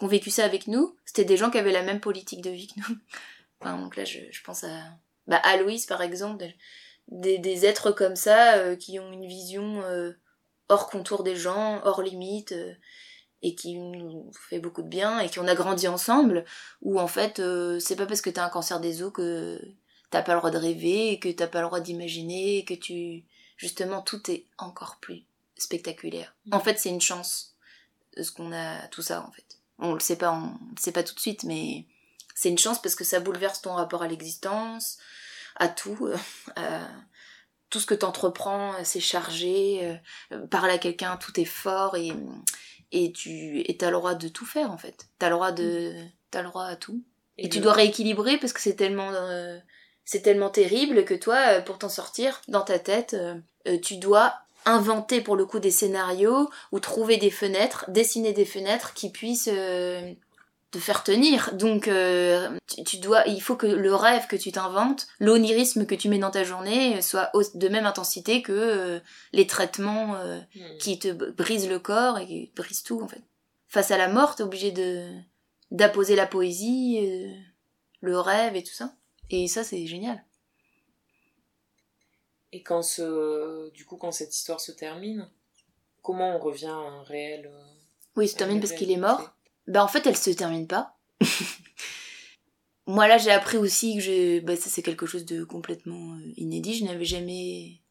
ont 0.00 0.06
vécu 0.06 0.30
ça 0.30 0.44
avec 0.44 0.66
nous, 0.66 0.94
c'était 1.06 1.24
des 1.24 1.38
gens 1.38 1.50
qui 1.50 1.56
avaient 1.56 1.72
la 1.72 1.82
même 1.82 2.00
politique 2.00 2.42
de 2.42 2.50
vie 2.50 2.66
que 2.68 2.80
nous. 2.80 2.96
enfin 3.60 3.78
donc 3.78 3.96
là 3.96 4.04
je, 4.04 4.18
je 4.30 4.42
pense 4.42 4.64
à 4.64 4.68
bah 5.26 5.40
à 5.44 5.56
Louise 5.56 5.86
par 5.86 6.02
exemple, 6.02 6.44
des, 7.08 7.38
des 7.38 7.64
êtres 7.64 7.90
comme 7.90 8.16
ça 8.16 8.76
qui 8.76 9.00
ont 9.00 9.10
une 9.12 9.26
vision 9.26 9.82
hors 10.68 10.90
contour 10.90 11.22
des 11.22 11.36
gens, 11.36 11.80
hors 11.84 12.02
limite 12.02 12.54
et 13.42 13.54
qui 13.54 13.76
nous 13.76 14.30
fait 14.48 14.58
beaucoup 14.58 14.82
de 14.82 14.88
bien 14.88 15.20
et 15.20 15.28
qui 15.28 15.38
on 15.38 15.46
a 15.46 15.54
grandi 15.54 15.88
ensemble 15.88 16.44
où 16.80 16.98
en 16.98 17.06
fait 17.06 17.38
euh, 17.38 17.78
c'est 17.78 17.96
pas 17.96 18.06
parce 18.06 18.20
que 18.20 18.30
t'as 18.30 18.44
un 18.44 18.48
cancer 18.48 18.80
des 18.80 19.02
os 19.02 19.12
que 19.12 19.60
t'as 20.10 20.22
pas 20.22 20.32
le 20.32 20.38
droit 20.38 20.50
de 20.50 20.58
rêver 20.58 21.18
que 21.18 21.28
t'as 21.28 21.46
pas 21.46 21.60
le 21.60 21.66
droit 21.66 21.80
d'imaginer 21.80 22.64
que 22.64 22.74
tu 22.74 23.24
justement 23.56 24.02
tout 24.02 24.30
est 24.30 24.46
encore 24.58 24.98
plus 25.00 25.24
spectaculaire 25.56 26.34
mm. 26.46 26.54
en 26.54 26.60
fait 26.60 26.78
c'est 26.78 26.88
une 26.88 27.00
chance 27.00 27.54
ce 28.20 28.30
qu'on 28.32 28.52
a 28.52 28.86
tout 28.88 29.02
ça 29.02 29.22
en 29.26 29.30
fait 29.32 29.58
on 29.78 29.92
le 29.92 30.00
sait 30.00 30.16
pas 30.16 30.32
on 30.32 30.58
le 30.74 30.80
sait 30.80 30.92
pas 30.92 31.02
tout 31.02 31.14
de 31.14 31.20
suite 31.20 31.44
mais 31.44 31.86
c'est 32.34 32.48
une 32.48 32.58
chance 32.58 32.80
parce 32.80 32.94
que 32.94 33.04
ça 33.04 33.20
bouleverse 33.20 33.60
ton 33.60 33.74
rapport 33.74 34.02
à 34.02 34.08
l'existence 34.08 34.98
à 35.56 35.68
tout 35.68 36.08
à 36.56 36.88
tout 37.68 37.80
ce 37.80 37.86
que 37.86 37.94
t'entreprends 37.94 38.72
c'est 38.84 39.00
chargé 39.00 40.00
euh, 40.32 40.46
parler 40.46 40.74
à 40.74 40.78
quelqu'un 40.78 41.16
tout 41.16 41.38
est 41.38 41.44
fort 41.44 41.96
et 41.96 42.12
et 42.92 43.12
tu 43.12 43.60
et 43.60 43.76
t'as 43.76 43.90
le 43.90 43.96
droit 43.96 44.14
de 44.14 44.28
tout 44.28 44.46
faire 44.46 44.70
en 44.70 44.78
fait 44.78 45.08
t'as 45.18 45.28
le 45.28 45.34
droit 45.34 45.52
de 45.52 45.92
mm. 45.92 46.10
t'as 46.30 46.42
le 46.42 46.48
droit 46.48 46.64
à 46.64 46.76
tout 46.76 47.02
et, 47.38 47.48
tu 47.48 47.60
dois 47.60 47.72
rééquilibrer 47.72 48.38
parce 48.38 48.52
que 48.52 48.60
c'est 48.60 48.76
tellement 48.76 49.10
euh, 49.12 49.58
c'est 50.04 50.22
tellement 50.22 50.50
terrible 50.50 51.04
que 51.04 51.14
toi 51.14 51.36
euh, 51.48 51.60
pour 51.60 51.78
t'en 51.78 51.88
sortir 51.88 52.40
dans 52.48 52.62
ta 52.62 52.78
tête 52.78 53.14
euh, 53.14 53.78
tu 53.78 53.96
dois 53.96 54.34
inventer 54.64 55.20
pour 55.20 55.36
le 55.36 55.44
coup 55.44 55.58
des 55.58 55.70
scénarios 55.70 56.48
ou 56.72 56.80
trouver 56.80 57.18
des 57.18 57.30
fenêtres 57.30 57.84
dessiner 57.88 58.32
des 58.32 58.44
fenêtres 58.44 58.94
qui 58.94 59.10
puissent 59.10 59.50
te 60.76 60.82
faire 60.82 61.02
tenir. 61.02 61.54
Donc, 61.54 61.88
euh, 61.88 62.50
tu, 62.86 62.98
dois, 62.98 63.26
il 63.26 63.40
faut 63.40 63.56
que 63.56 63.66
le 63.66 63.94
rêve 63.94 64.26
que 64.26 64.36
tu 64.36 64.52
t'inventes, 64.52 65.06
l'onirisme 65.18 65.86
que 65.86 65.94
tu 65.94 66.08
mets 66.08 66.18
dans 66.18 66.30
ta 66.30 66.44
journée, 66.44 67.00
soit 67.02 67.30
de 67.54 67.68
même 67.68 67.86
intensité 67.86 68.42
que 68.42 68.52
euh, 68.52 69.00
les 69.32 69.46
traitements 69.46 70.16
euh, 70.16 70.38
hmm. 70.54 70.78
qui 70.78 70.98
te 70.98 71.08
brisent 71.08 71.68
le 71.68 71.78
corps 71.78 72.18
et 72.18 72.26
qui 72.26 72.52
brisent 72.54 72.82
tout 72.82 73.00
en 73.00 73.08
fait. 73.08 73.22
Face 73.68 73.90
à 73.90 73.98
la 73.98 74.08
mort, 74.08 74.36
t'es 74.36 74.42
obligé 74.42 74.70
de 74.70 75.08
d'apposer 75.72 76.14
la 76.14 76.26
poésie, 76.26 77.00
le 78.00 78.20
rêve 78.20 78.54
et 78.54 78.62
tout 78.62 78.72
ça. 78.72 78.94
Et 79.30 79.48
ça, 79.48 79.64
c'est 79.64 79.84
génial. 79.86 80.24
Et 82.52 82.62
quand 82.62 82.82
ce, 82.82 83.72
du 83.72 83.84
coup, 83.84 83.96
quand 83.96 84.12
cette 84.12 84.36
histoire 84.36 84.60
se 84.60 84.70
termine, 84.70 85.28
comment 86.02 86.36
on 86.36 86.38
revient 86.38 86.66
à 86.66 86.76
un 86.76 87.02
réel 87.02 87.50
Oui, 88.14 88.26
il 88.26 88.28
se 88.28 88.36
termine 88.36 88.60
parce 88.60 88.72
qu'il 88.72 88.92
est 88.92 88.96
mort. 88.96 89.35
Bah 89.66 89.82
en 89.82 89.88
fait 89.88 90.06
elle 90.06 90.16
se 90.16 90.30
termine 90.30 90.66
pas. 90.66 90.96
Moi 92.86 93.08
là 93.08 93.18
j'ai 93.18 93.30
appris 93.30 93.56
aussi 93.56 93.96
que 93.96 94.00
je... 94.00 94.40
Bah 94.40 94.56
ça 94.56 94.70
c'est 94.70 94.82
quelque 94.82 95.06
chose 95.06 95.24
de 95.24 95.44
complètement 95.44 96.14
euh, 96.14 96.32
inédit. 96.36 96.74
Je 96.74 96.84
n'avais 96.84 97.04
jamais... 97.04 97.82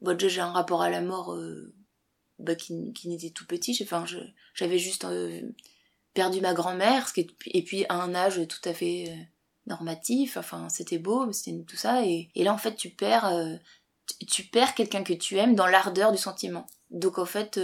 Bon 0.00 0.16
déjà 0.16 0.28
j'ai 0.28 0.40
un 0.40 0.52
rapport 0.52 0.82
à 0.82 0.90
la 0.90 1.00
mort 1.00 1.34
euh, 1.34 1.74
bah, 2.38 2.54
qui, 2.54 2.92
qui 2.92 3.08
n'était 3.08 3.30
tout 3.30 3.46
petit. 3.46 3.76
Enfin 3.82 4.04
j'avais 4.54 4.78
juste 4.78 5.04
euh, 5.04 5.42
perdu 6.14 6.40
ma 6.40 6.54
grand-mère 6.54 7.12
et 7.46 7.62
puis 7.64 7.84
à 7.88 8.00
un 8.00 8.14
âge 8.14 8.46
tout 8.46 8.68
à 8.68 8.72
fait 8.72 9.12
normatif. 9.66 10.36
Enfin 10.36 10.68
c'était 10.68 10.98
beau, 10.98 11.32
c'était 11.32 11.60
tout 11.64 11.76
ça. 11.76 12.06
Et, 12.06 12.30
et, 12.36 12.44
là 12.44 12.54
en 12.54 12.58
fait 12.58 12.76
tu 12.76 12.90
perds... 12.90 13.58
tu 14.28 14.44
perds 14.44 14.76
quelqu'un 14.76 15.02
que 15.02 15.14
tu 15.14 15.36
aimes 15.36 15.56
dans 15.56 15.66
l'ardeur 15.66 16.12
du 16.12 16.18
sentiment. 16.18 16.66
Donc 16.90 17.18
en 17.18 17.26
fait, 17.26 17.58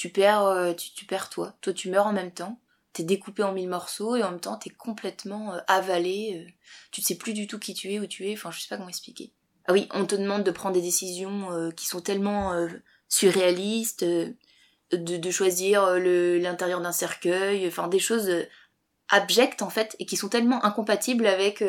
tu 0.00 0.08
perds, 0.08 0.46
euh, 0.46 0.72
tu, 0.72 1.04
perds 1.04 1.28
toi. 1.28 1.52
Toi, 1.60 1.74
tu 1.74 1.90
meurs 1.90 2.06
en 2.06 2.14
même 2.14 2.30
temps. 2.30 2.58
T'es 2.94 3.02
découpé 3.02 3.42
en 3.42 3.52
mille 3.52 3.68
morceaux 3.68 4.16
et 4.16 4.22
en 4.22 4.30
même 4.30 4.40
temps, 4.40 4.56
t'es 4.56 4.70
complètement 4.70 5.52
euh, 5.52 5.58
avalé. 5.68 6.42
Euh. 6.42 6.50
tu 6.90 7.02
ne 7.02 7.04
sais 7.04 7.16
plus 7.16 7.34
du 7.34 7.46
tout 7.46 7.58
qui 7.58 7.74
tu 7.74 7.92
es, 7.92 7.98
où 7.98 8.06
tu 8.06 8.26
es. 8.26 8.32
Enfin, 8.32 8.50
je 8.50 8.62
sais 8.62 8.68
pas 8.70 8.78
comment 8.78 8.88
expliquer. 8.88 9.30
Ah 9.66 9.74
oui, 9.74 9.88
on 9.92 10.06
te 10.06 10.14
demande 10.14 10.42
de 10.42 10.50
prendre 10.50 10.74
des 10.74 10.80
décisions 10.80 11.70
qui 11.76 11.86
sont 11.86 12.00
tellement 12.00 12.66
surréalistes, 13.10 14.02
de, 14.02 14.34
de, 14.90 15.30
choisir 15.30 15.84
l'intérieur 15.98 16.80
d'un 16.80 16.92
cercueil, 16.92 17.68
enfin 17.68 17.86
des 17.86 17.98
choses 17.98 18.46
abjectes 19.10 19.60
en 19.60 19.68
fait, 19.68 19.96
et 19.98 20.06
qui 20.06 20.16
sont 20.16 20.30
tellement 20.30 20.64
incompatibles 20.64 21.26
avec 21.26 21.62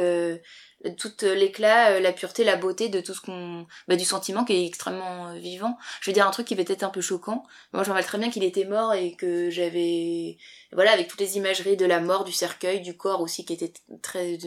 tout 0.97 1.11
l'éclat, 1.21 1.99
la 1.99 2.11
pureté, 2.11 2.43
la 2.43 2.55
beauté 2.55 2.89
de 2.89 3.01
tout 3.01 3.13
ce 3.13 3.21
qu'on, 3.21 3.65
bah, 3.87 3.95
du 3.95 4.05
sentiment 4.05 4.43
qui 4.43 4.53
est 4.53 4.65
extrêmement 4.65 5.33
vivant. 5.35 5.77
Je 6.01 6.09
veux 6.09 6.13
dire 6.13 6.27
un 6.27 6.31
truc 6.31 6.47
qui 6.47 6.55
va 6.55 6.61
être 6.61 6.83
un 6.83 6.89
peu 6.89 7.01
choquant. 7.01 7.43
Moi, 7.73 7.83
je 7.83 7.89
me 7.89 7.93
rappelle 7.93 8.07
très 8.07 8.17
bien 8.17 8.29
qu'il 8.29 8.43
était 8.43 8.65
mort 8.65 8.93
et 8.93 9.15
que 9.15 9.49
j'avais, 9.49 10.37
voilà, 10.73 10.91
avec 10.91 11.07
toutes 11.07 11.21
les 11.21 11.37
imageries 11.37 11.77
de 11.77 11.85
la 11.85 11.99
mort, 11.99 12.23
du 12.23 12.31
cercueil, 12.31 12.81
du 12.81 12.97
corps 12.97 13.21
aussi 13.21 13.45
qui 13.45 13.53
était 13.53 13.73
très, 14.01 14.37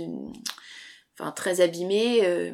enfin 1.19 1.31
très 1.31 1.61
abîmé 1.61 2.25
euh, 2.25 2.53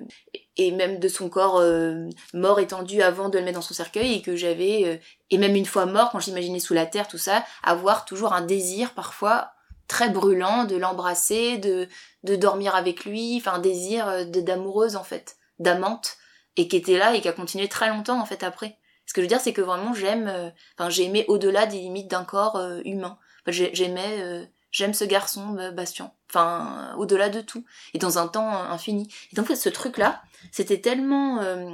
et 0.57 0.71
même 0.73 0.99
de 0.99 1.09
son 1.09 1.29
corps 1.29 1.59
euh, 1.59 2.09
mort 2.35 2.61
étendu 2.61 3.03
avant 3.03 3.29
de 3.29 3.39
le 3.39 3.45
mettre 3.45 3.57
dans 3.57 3.63
son 3.63 3.75
cercueil 3.75 4.15
et 4.15 4.23
que 4.23 4.37
j'avais 4.37 4.85
euh, 4.85 4.97
et 5.31 5.39
même 5.39 5.57
une 5.57 5.67
fois 5.67 5.87
mort 5.87 6.11
quand 6.11 6.21
j'imaginais 6.21 6.61
sous 6.61 6.75
la 6.75 6.87
terre 6.87 7.09
tout 7.09 7.19
ça 7.19 7.45
avoir 7.63 8.05
toujours 8.05 8.33
un 8.35 8.43
désir 8.43 8.93
parfois 8.93 9.53
très 9.91 10.09
brûlant 10.09 10.65
de 10.65 10.77
l'embrasser 10.77 11.59
de 11.59 11.89
de 12.23 12.37
dormir 12.37 12.75
avec 12.75 13.05
lui 13.05 13.37
enfin 13.39 13.55
un 13.55 13.59
désir 13.59 14.27
de 14.27 14.41
d'amoureuse 14.41 14.97
en 14.97 15.05
fait 15.05 15.37
d'amante 15.59 16.17
et 16.57 16.69
qui 16.69 16.77
était 16.77 16.97
là 16.97 17.15
et 17.15 17.21
qui 17.21 17.29
a 17.29 17.33
continué 17.33 17.69
très 17.69 17.89
longtemps 17.89 18.21
en 18.21 18.25
fait 18.25 18.43
après 18.43 18.79
ce 19.05 19.13
que 19.13 19.21
je 19.21 19.25
veux 19.25 19.29
dire 19.29 19.41
c'est 19.41 19.53
que 19.53 19.61
vraiment 19.61 19.93
j'aime 19.93 20.53
enfin 20.79 20.91
j'ai 20.91 21.05
aimé 21.05 21.25
au-delà 21.29 21.67
des 21.67 21.79
limites 21.79 22.11
d'un 22.11 22.25
corps 22.25 22.61
humain 22.85 23.19
j'aimais 23.47 24.49
j'aime 24.71 24.95
ce 24.95 25.05
garçon, 25.05 25.57
Bastien. 25.75 26.13
Enfin, 26.29 26.95
au-delà 26.97 27.29
de 27.29 27.41
tout. 27.41 27.65
Et 27.95 27.99
dans 27.99 28.19
un 28.19 28.29
temps 28.29 28.51
infini. 28.51 29.13
Et 29.33 29.37
donc, 29.37 29.49
ce 29.49 29.69
truc-là, 29.69 30.23
c'était 30.53 30.81
tellement 30.81 31.41
euh, 31.41 31.69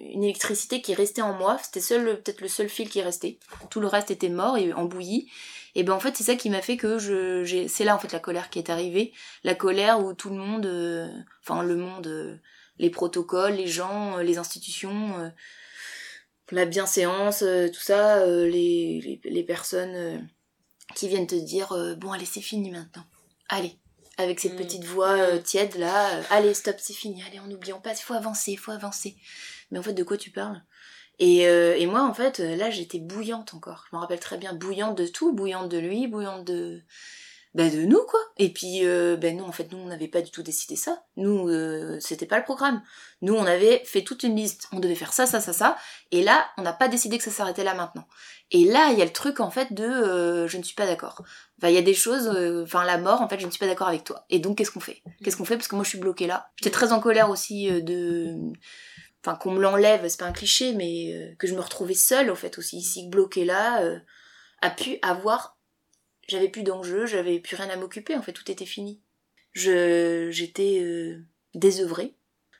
une 0.00 0.24
électricité 0.24 0.80
qui 0.80 0.94
restait 0.94 1.22
en 1.22 1.32
moi. 1.32 1.58
C'était 1.62 1.80
peut-être 1.98 2.40
le 2.40 2.48
seul 2.48 2.68
fil 2.68 2.88
qui 2.88 3.02
restait. 3.02 3.38
Tout 3.70 3.80
le 3.80 3.88
reste 3.88 4.10
était 4.10 4.28
mort 4.28 4.56
et 4.56 4.72
embouilli. 4.72 5.30
Et 5.78 5.84
ben 5.84 5.92
en 5.92 6.00
fait, 6.00 6.16
c'est 6.16 6.24
ça 6.24 6.34
qui 6.34 6.50
m'a 6.50 6.62
fait 6.62 6.76
que 6.76 6.98
je, 6.98 7.44
j'ai, 7.44 7.68
c'est 7.68 7.84
là 7.84 7.94
en 7.94 7.98
fait 7.98 8.12
la 8.12 8.18
colère 8.18 8.50
qui 8.50 8.58
est 8.58 8.70
arrivée. 8.70 9.12
La 9.44 9.54
colère 9.54 10.04
où 10.04 10.14
tout 10.14 10.30
le 10.30 10.36
monde, 10.36 10.66
euh, 10.66 11.08
enfin 11.42 11.62
le 11.62 11.76
monde, 11.76 12.06
euh, 12.08 12.36
les 12.78 12.90
protocoles, 12.90 13.54
les 13.54 13.68
gens, 13.68 14.16
les 14.16 14.38
institutions, 14.38 15.32
la 16.50 16.64
bienséance, 16.64 17.38
tout 17.40 17.80
ça, 17.80 18.26
les, 18.26 19.00
les, 19.00 19.20
les 19.24 19.44
personnes 19.44 20.28
qui 20.94 21.08
viennent 21.08 21.26
te 21.26 21.34
dire 21.34 21.72
euh, 21.72 21.94
bon 21.94 22.12
allez 22.12 22.26
c'est 22.26 22.40
fini 22.40 22.70
maintenant. 22.70 23.04
Allez, 23.48 23.78
avec 24.16 24.40
cette 24.40 24.54
mm. 24.54 24.58
petite 24.58 24.84
voix 24.84 25.12
euh, 25.12 25.38
tiède 25.38 25.76
là, 25.76 26.16
euh, 26.16 26.22
allez 26.30 26.54
stop 26.54 26.76
c'est 26.78 26.92
fini, 26.92 27.22
allez 27.24 27.40
on 27.40 27.46
n'oublions 27.46 27.80
pas, 27.80 27.92
il 27.92 28.02
faut 28.02 28.14
avancer, 28.14 28.52
il 28.52 28.58
faut 28.58 28.72
avancer. 28.72 29.16
Mais 29.70 29.78
en 29.78 29.82
fait 29.82 29.92
de 29.92 30.04
quoi 30.04 30.16
tu 30.16 30.30
parles? 30.30 30.62
Et, 31.18 31.42
et 31.42 31.86
moi 31.86 32.02
en 32.02 32.14
fait 32.14 32.38
là 32.38 32.70
j'étais 32.70 32.98
bouillante 32.98 33.54
encore. 33.54 33.86
Je 33.90 33.96
me 33.96 34.00
rappelle 34.00 34.20
très 34.20 34.38
bien 34.38 34.52
bouillante 34.52 34.96
de 34.96 35.06
tout, 35.06 35.32
bouillante 35.32 35.68
de 35.68 35.78
lui, 35.78 36.06
bouillante 36.06 36.44
de 36.44 36.82
ben 37.56 37.74
de 37.74 37.86
nous 37.86 38.02
quoi. 38.06 38.20
Et 38.36 38.52
puis 38.52 38.80
euh, 38.84 39.16
ben 39.16 39.38
non 39.38 39.46
en 39.46 39.52
fait 39.52 39.72
nous 39.72 39.78
on 39.78 39.86
n'avait 39.86 40.08
pas 40.08 40.20
du 40.20 40.30
tout 40.30 40.42
décidé 40.42 40.76
ça. 40.76 41.02
Nous 41.16 41.48
euh, 41.48 41.96
c'était 42.00 42.26
pas 42.26 42.36
le 42.36 42.44
programme. 42.44 42.82
Nous 43.22 43.34
on 43.34 43.46
avait 43.46 43.82
fait 43.86 44.02
toute 44.02 44.24
une 44.24 44.36
liste. 44.36 44.68
On 44.72 44.78
devait 44.78 44.94
faire 44.94 45.14
ça 45.14 45.24
ça 45.24 45.40
ça 45.40 45.54
ça. 45.54 45.78
Et 46.10 46.22
là 46.22 46.46
on 46.58 46.62
n'a 46.62 46.74
pas 46.74 46.88
décidé 46.88 47.16
que 47.16 47.24
ça 47.24 47.30
s'arrêtait 47.30 47.64
là 47.64 47.72
maintenant. 47.72 48.06
Et 48.50 48.64
là 48.64 48.90
il 48.92 48.98
y 48.98 49.02
a 49.02 49.06
le 49.06 49.12
truc 49.12 49.40
en 49.40 49.50
fait 49.50 49.72
de 49.72 49.84
euh, 49.84 50.46
je 50.46 50.58
ne 50.58 50.62
suis 50.62 50.74
pas 50.74 50.84
d'accord. 50.84 51.22
Enfin 51.56 51.70
il 51.70 51.74
y 51.74 51.78
a 51.78 51.82
des 51.82 51.94
choses. 51.94 52.28
Enfin 52.62 52.84
la 52.84 52.98
mort 52.98 53.22
en 53.22 53.28
fait 53.28 53.40
je 53.40 53.46
ne 53.46 53.50
suis 53.50 53.58
pas 53.58 53.66
d'accord 53.66 53.88
avec 53.88 54.04
toi. 54.04 54.26
Et 54.28 54.38
donc 54.38 54.58
qu'est-ce 54.58 54.70
qu'on 54.70 54.80
fait? 54.80 55.02
Qu'est-ce 55.24 55.38
qu'on 55.38 55.46
fait? 55.46 55.56
Parce 55.56 55.68
que 55.68 55.76
moi 55.76 55.84
je 55.84 55.88
suis 55.88 55.98
bloquée 55.98 56.26
là. 56.26 56.50
J'étais 56.56 56.70
très 56.70 56.92
en 56.92 57.00
colère 57.00 57.30
aussi 57.30 57.70
de 57.82 58.36
enfin 59.26 59.36
qu'on 59.36 59.50
me 59.50 59.60
l'enlève, 59.60 60.06
c'est 60.08 60.20
pas 60.20 60.26
un 60.26 60.32
cliché, 60.32 60.72
mais 60.72 61.34
que 61.38 61.46
je 61.46 61.54
me 61.54 61.60
retrouvais 61.60 61.94
seule 61.94 62.30
au 62.30 62.34
fait 62.34 62.58
aussi 62.58 62.78
ici, 62.78 63.08
bloquée 63.08 63.44
là, 63.44 63.82
a 64.62 64.70
pu 64.70 64.98
avoir 65.02 65.56
j'avais 66.28 66.48
plus 66.48 66.62
d'enjeux, 66.62 67.06
j'avais 67.06 67.38
plus 67.38 67.56
rien 67.56 67.70
à 67.70 67.76
m'occuper, 67.76 68.14
en 68.16 68.22
fait, 68.22 68.32
tout 68.32 68.50
était 68.50 68.66
fini. 68.66 69.00
Je, 69.52 70.28
j'étais 70.30 70.80
euh, 70.80 71.24
désœuvrée. 71.54 72.14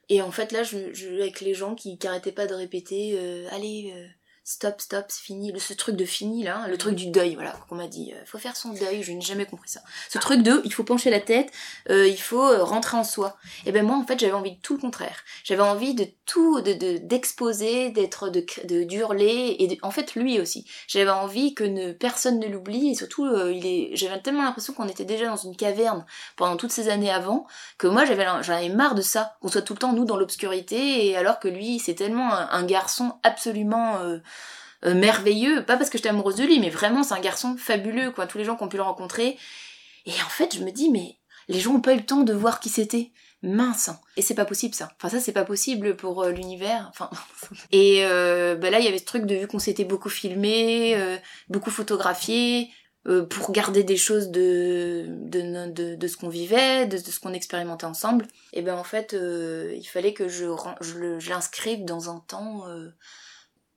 Et 0.08 0.22
en 0.22 0.30
fait, 0.30 0.52
là, 0.52 0.62
je, 0.62 0.92
je, 0.94 1.08
avec 1.08 1.40
les 1.40 1.54
gens 1.54 1.74
qui, 1.74 1.98
qui 1.98 2.06
arrêtaient 2.06 2.32
pas 2.32 2.46
de 2.46 2.54
répéter, 2.54 3.18
euh, 3.18 3.46
allez, 3.50 3.92
euh, 3.94 4.06
stop, 4.46 4.80
stop, 4.80 5.06
c'est 5.08 5.22
fini. 5.22 5.52
Ce 5.58 5.74
truc 5.74 5.96
de 5.96 6.04
fini 6.04 6.44
là, 6.44 6.68
le 6.68 6.78
truc 6.78 6.94
du 6.94 7.08
deuil, 7.08 7.34
voilà, 7.34 7.52
qu'on 7.68 7.74
m'a 7.74 7.88
dit, 7.88 8.12
euh, 8.14 8.24
faut 8.26 8.38
faire 8.38 8.56
son 8.56 8.72
deuil, 8.72 9.02
je 9.02 9.10
n'ai 9.10 9.20
jamais 9.20 9.44
compris 9.44 9.68
ça. 9.68 9.80
Ce 10.08 10.18
truc 10.18 10.42
de, 10.42 10.62
il 10.64 10.72
faut 10.72 10.84
pencher 10.84 11.10
la 11.10 11.18
tête, 11.18 11.50
euh, 11.90 12.06
il 12.06 12.20
faut 12.20 12.44
euh, 12.44 12.62
rentrer 12.62 12.96
en 12.96 13.02
soi. 13.02 13.36
Et 13.66 13.72
ben 13.72 13.84
moi 13.84 13.96
en 13.96 14.06
fait 14.06 14.20
j'avais 14.20 14.32
envie 14.32 14.52
de 14.52 14.60
tout 14.60 14.74
le 14.74 14.80
contraire. 14.80 15.18
J'avais 15.42 15.62
envie 15.62 15.94
de 15.94 16.06
tout, 16.26 16.60
de 16.60 16.98
d'exposer, 16.98 17.90
d'être, 17.90 18.28
de, 18.28 18.46
de 18.64 18.84
d'hurler 18.84 19.56
et 19.58 19.78
en 19.82 19.90
fait 19.90 20.14
lui 20.14 20.40
aussi. 20.40 20.64
J'avais 20.86 21.10
envie 21.10 21.52
que 21.54 21.64
ne, 21.64 21.90
personne 21.90 22.38
ne 22.38 22.46
l'oublie 22.46 22.90
et 22.90 22.94
surtout 22.94 23.26
il 23.48 23.66
est, 23.66 23.96
j'avais 23.96 24.20
tellement 24.20 24.44
l'impression 24.44 24.72
qu'on 24.74 24.86
était 24.86 25.04
déjà 25.04 25.26
dans 25.26 25.36
une 25.36 25.56
caverne 25.56 26.06
pendant 26.36 26.56
toutes 26.56 26.70
ces 26.70 26.88
années 26.88 27.10
avant 27.10 27.48
que 27.78 27.88
moi 27.88 28.04
j'avais, 28.04 28.24
j'en 28.42 28.54
avais 28.54 28.68
marre 28.68 28.94
de 28.94 29.02
ça, 29.02 29.36
qu'on 29.40 29.48
soit 29.48 29.62
tout 29.62 29.72
le 29.72 29.80
temps 29.80 29.92
nous 29.92 30.04
dans 30.04 30.16
l'obscurité 30.16 31.08
et 31.08 31.16
alors 31.16 31.40
que 31.40 31.48
lui 31.48 31.80
c'est 31.80 31.94
tellement 31.94 32.32
un, 32.32 32.66
garçon 32.66 33.14
absolument 33.22 33.98
euh, 34.86 34.94
merveilleux, 34.94 35.64
pas 35.64 35.76
parce 35.76 35.90
que 35.90 35.98
j'étais 35.98 36.10
amoureuse 36.10 36.36
de 36.36 36.44
lui, 36.44 36.60
mais 36.60 36.70
vraiment 36.70 37.02
c'est 37.02 37.14
un 37.14 37.20
garçon 37.20 37.56
fabuleux, 37.58 38.12
quoi, 38.12 38.26
tous 38.26 38.38
les 38.38 38.44
gens 38.44 38.56
qui 38.56 38.62
ont 38.62 38.68
pu 38.68 38.76
le 38.76 38.82
rencontrer. 38.82 39.36
Et 40.06 40.12
en 40.12 40.28
fait, 40.28 40.54
je 40.54 40.62
me 40.62 40.70
dis, 40.70 40.90
mais 40.90 41.16
les 41.48 41.58
gens 41.58 41.74
ont 41.74 41.80
pas 41.80 41.94
eu 41.94 41.98
le 41.98 42.06
temps 42.06 42.22
de 42.22 42.32
voir 42.32 42.60
qui 42.60 42.68
c'était. 42.68 43.10
Mince. 43.42 43.90
Et 44.16 44.22
c'est 44.22 44.34
pas 44.34 44.46
possible 44.46 44.74
ça. 44.74 44.90
Enfin 44.96 45.10
ça 45.10 45.20
c'est 45.20 45.32
pas 45.32 45.44
possible 45.44 45.94
pour 45.94 46.22
euh, 46.22 46.32
l'univers. 46.32 46.86
Enfin 46.88 47.10
et 47.70 48.04
euh, 48.04 48.56
bah 48.56 48.70
là 48.70 48.80
il 48.80 48.84
y 48.84 48.88
avait 48.88 48.98
ce 48.98 49.04
truc 49.04 49.26
de 49.26 49.34
vu 49.34 49.46
qu'on 49.46 49.58
s'était 49.58 49.84
beaucoup 49.84 50.08
filmé, 50.08 50.96
beaucoup 51.48 51.70
photographié 51.70 52.70
pour 53.04 53.52
garder 53.52 53.84
des 53.84 53.98
choses 53.98 54.30
de 54.30 55.04
de, 55.06 55.94
de, 55.94 56.08
ce 56.08 56.16
qu'on 56.16 56.30
vivait, 56.30 56.86
de, 56.86 56.96
de 56.96 57.10
ce 57.10 57.20
qu'on 57.20 57.34
expérimentait 57.34 57.84
ensemble. 57.84 58.26
Et 58.54 58.62
ben 58.62 58.74
en 58.74 58.84
fait 58.84 59.12
il 59.12 59.84
fallait 59.84 60.14
que 60.14 60.28
je 60.28 60.46
je 60.80 61.28
l'inscrive 61.28 61.84
dans 61.84 62.10
un 62.10 62.24
temps 62.26 62.64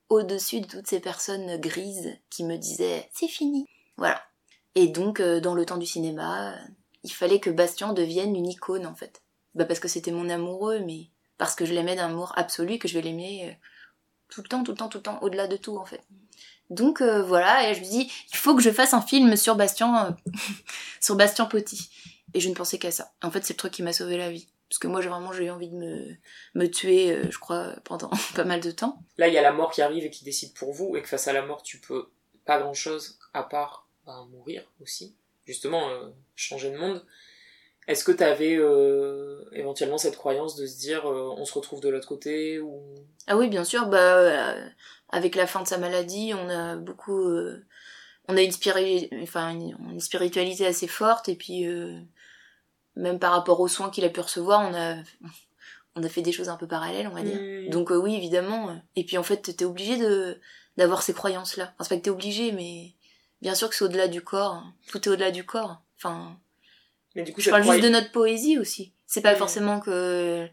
au-dessus 0.09 0.61
de 0.61 0.67
toutes 0.67 0.87
ces 0.87 0.99
personnes 0.99 1.57
grises 1.57 2.17
qui 2.29 2.43
me 2.43 2.57
disaient 2.57 3.09
c'est 3.13 3.27
fini. 3.27 3.65
Voilà. 3.97 4.21
Et 4.75 4.87
donc, 4.87 5.19
euh, 5.19 5.39
dans 5.39 5.55
le 5.55 5.65
temps 5.65 5.77
du 5.77 5.85
cinéma, 5.85 6.55
il 7.03 7.11
fallait 7.11 7.39
que 7.39 7.49
Bastien 7.49 7.93
devienne 7.93 8.35
une 8.35 8.47
icône 8.47 8.85
en 8.85 8.95
fait. 8.95 9.21
Bah 9.55 9.65
parce 9.65 9.79
que 9.79 9.87
c'était 9.87 10.11
mon 10.11 10.29
amoureux, 10.29 10.79
mais 10.79 11.09
parce 11.37 11.55
que 11.55 11.65
je 11.65 11.73
l'aimais 11.73 11.95
d'amour 11.95 12.33
absolu, 12.35 12.77
que 12.77 12.87
je 12.87 12.93
vais 12.93 13.01
l'aimer 13.01 13.49
euh, 13.49 13.53
tout 14.29 14.41
le 14.41 14.47
temps, 14.47 14.63
tout 14.63 14.71
le 14.71 14.77
temps, 14.77 14.89
tout 14.89 14.99
le 14.99 15.03
temps, 15.03 15.19
au-delà 15.21 15.47
de 15.47 15.57
tout 15.57 15.77
en 15.77 15.85
fait. 15.85 16.01
Donc 16.69 17.01
euh, 17.01 17.23
voilà, 17.23 17.69
et 17.69 17.73
je 17.73 17.79
me 17.79 17.85
dis, 17.85 18.11
il 18.31 18.37
faut 18.37 18.55
que 18.55 18.61
je 18.61 18.69
fasse 18.69 18.93
un 18.93 19.01
film 19.01 19.35
sur 19.35 19.55
Bastien, 19.55 20.15
sur 21.01 21.15
Bastien 21.15 21.45
Poty. 21.45 21.89
Et 22.35 22.39
je 22.39 22.49
ne 22.49 22.53
pensais 22.53 22.77
qu'à 22.77 22.91
ça. 22.91 23.11
En 23.23 23.31
fait, 23.31 23.43
c'est 23.43 23.53
le 23.53 23.57
truc 23.57 23.73
qui 23.73 23.81
m'a 23.81 23.91
sauvé 23.93 24.17
la 24.17 24.29
vie. 24.29 24.47
Parce 24.69 24.77
que 24.77 24.87
moi, 24.87 25.01
j'ai 25.01 25.09
vraiment 25.09 25.33
j'ai 25.33 25.45
eu 25.45 25.49
envie 25.49 25.69
de 25.69 25.75
me, 25.75 26.15
me 26.53 26.67
tuer, 26.67 27.11
euh, 27.11 27.31
je 27.31 27.39
crois, 27.39 27.73
pendant 27.83 28.11
pas 28.35 28.43
mal 28.43 28.61
de 28.61 28.69
temps. 28.69 29.01
Là, 29.17 29.27
il 29.27 29.33
y 29.33 29.37
a 29.37 29.41
la 29.41 29.51
mort 29.51 29.71
qui 29.71 29.81
arrive 29.81 30.05
et 30.05 30.11
qui 30.11 30.23
décide 30.23 30.53
pour 30.53 30.73
vous, 30.73 30.95
et 30.95 31.01
que 31.01 31.07
face 31.07 31.27
à 31.27 31.33
la 31.33 31.41
mort, 31.41 31.63
tu 31.63 31.79
peux 31.79 32.09
pas 32.45 32.59
grand 32.59 32.75
chose 32.75 33.17
à 33.33 33.43
part 33.43 33.87
bah, 34.05 34.25
mourir 34.29 34.63
aussi. 34.81 35.15
Justement, 35.45 35.89
euh, 35.89 36.09
changer 36.35 36.69
de 36.69 36.77
monde. 36.77 37.03
Est-ce 37.87 38.03
que 38.03 38.11
tu 38.11 38.23
avais 38.23 38.55
euh, 38.55 39.43
éventuellement 39.53 39.97
cette 39.97 40.15
croyance 40.15 40.55
de 40.55 40.67
se 40.67 40.77
dire 40.77 41.05
on 41.05 41.43
se 41.43 41.53
retrouve 41.53 41.81
de 41.81 41.89
l'autre 41.89 42.07
côté 42.07 42.59
ou? 42.59 42.83
Ah 43.25 43.35
oui, 43.35 43.49
bien 43.49 43.63
sûr. 43.63 43.87
Bah, 43.87 44.53
avec 45.09 45.33
la 45.33 45.47
fin 45.47 45.63
de 45.63 45.67
sa 45.67 45.79
maladie, 45.79 46.33
on 46.35 46.49
a 46.49 46.75
beaucoup. 46.75 47.27
on 48.27 48.37
a 48.37 48.41
une, 48.43 48.53
enfin, 49.23 49.49
une, 49.59 49.99
spiritualité 49.99 50.67
assez 50.67 50.87
forte 50.87 51.29
et 51.29 51.35
puis 51.35 51.65
même 52.95 53.19
par 53.19 53.31
rapport 53.31 53.59
aux 53.59 53.67
soins 53.67 53.89
qu'il 53.89 54.05
a 54.05 54.09
pu 54.09 54.19
recevoir, 54.19 54.61
on 54.61 54.73
a, 54.73 54.95
on 55.95 56.03
a 56.03 56.09
fait 56.09 56.21
des 56.21 56.31
choses 56.31 56.49
un 56.49 56.57
peu 56.57 56.67
parallèles, 56.67 57.07
on 57.07 57.15
va 57.15 57.23
dire. 57.23 57.69
Donc 57.69 57.91
euh, 57.91 57.97
oui, 57.97 58.15
évidemment. 58.15 58.79
Et 58.95 59.05
puis 59.05 59.17
en 59.17 59.23
fait, 59.23 59.55
t'es 59.55 59.65
obligé 59.65 59.97
de 59.97 60.39
d'avoir 60.77 61.01
ces 61.01 61.13
croyances-là. 61.13 61.73
Enfin, 61.73 61.83
c'est 61.83 61.89
pas 61.89 61.97
que 61.97 62.03
t'es 62.03 62.09
obligé, 62.09 62.51
mais 62.51 62.93
bien 63.41 63.53
sûr 63.53 63.69
que 63.69 63.75
c'est 63.75 63.83
au-delà 63.83 64.07
du 64.07 64.21
corps. 64.21 64.63
Tout 64.87 64.99
est 65.07 65.11
au-delà 65.11 65.31
du 65.31 65.45
corps. 65.45 65.81
Enfin, 65.97 66.37
mais 67.15 67.23
du 67.23 67.33
coup, 67.33 67.41
je 67.41 67.49
parle 67.49 67.63
juste 67.63 67.83
de 67.83 67.89
notre 67.89 68.11
poésie 68.11 68.57
aussi. 68.57 68.93
C'est 69.05 69.21
pas 69.21 69.35
forcément 69.35 69.79
que 69.79 70.47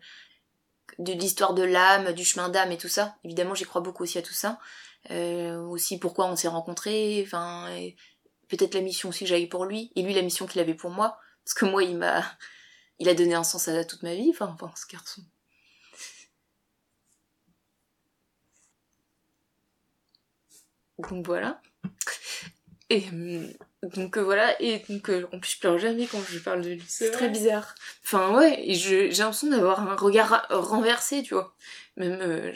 de 0.99 1.13
l'histoire 1.13 1.55
de 1.55 1.63
l'âme, 1.63 2.13
du 2.13 2.25
chemin 2.25 2.49
d'âme 2.49 2.73
et 2.73 2.79
tout 2.79 2.89
ça. 2.89 3.17
Évidemment, 3.23 3.55
j'y 3.55 3.65
crois 3.65 3.83
beaucoup 3.83 4.03
aussi 4.03 4.19
à 4.19 4.23
tout 4.23 4.33
ça. 4.33 4.59
Euh, 5.11 5.61
aussi 5.61 5.99
pourquoi 5.99 6.27
on 6.27 6.35
s'est 6.37 6.49
rencontrés. 6.49 7.23
Enfin, 7.25 7.69
peut-être 8.49 8.75
la 8.75 8.81
mission 8.81 9.11
aussi 9.11 9.25
que 9.25 9.31
j'avais 9.31 9.47
pour 9.47 9.65
lui 9.65 9.93
et 9.95 10.03
lui 10.03 10.15
la 10.15 10.23
mission 10.23 10.47
qu'il 10.47 10.61
avait 10.61 10.75
pour 10.75 10.91
moi. 10.91 11.19
Parce 11.47 11.55
que 11.55 11.65
moi, 11.65 11.85
il 11.85 11.97
m'a, 11.97 12.25
il 12.99 13.09
a 13.09 13.15
donné 13.15 13.35
un 13.35 13.45
sens 13.45 13.69
à 13.69 13.85
toute 13.85 14.03
ma 14.03 14.15
vie, 14.15 14.31
enfin, 14.31 14.55
enfin 14.61 14.73
ce 14.75 14.87
garçon. 14.93 15.23
Donc 20.99 21.25
voilà. 21.25 21.63
Et 22.91 23.05
euh, 23.13 23.47
donc 23.83 24.17
euh, 24.17 24.23
voilà, 24.23 24.61
et 24.63 24.83
donc 24.89 25.11
euh, 25.11 25.29
en 25.33 25.39
plus 25.39 25.53
je 25.53 25.59
pleure 25.59 25.79
jamais 25.79 26.07
quand 26.07 26.21
je 26.29 26.39
parle 26.39 26.63
de 26.63 26.71
lui, 26.71 26.85
c'est 26.87 27.11
très 27.11 27.29
bizarre. 27.29 27.75
Enfin 28.05 28.37
ouais, 28.37 28.61
et 28.65 28.75
j'ai 28.75 29.11
l'impression 29.11 29.49
d'avoir 29.49 29.81
un 29.81 29.97
regard 29.97 30.47
renversé, 30.51 31.23
tu 31.23 31.35
vois. 31.35 31.55
Même 31.97 32.53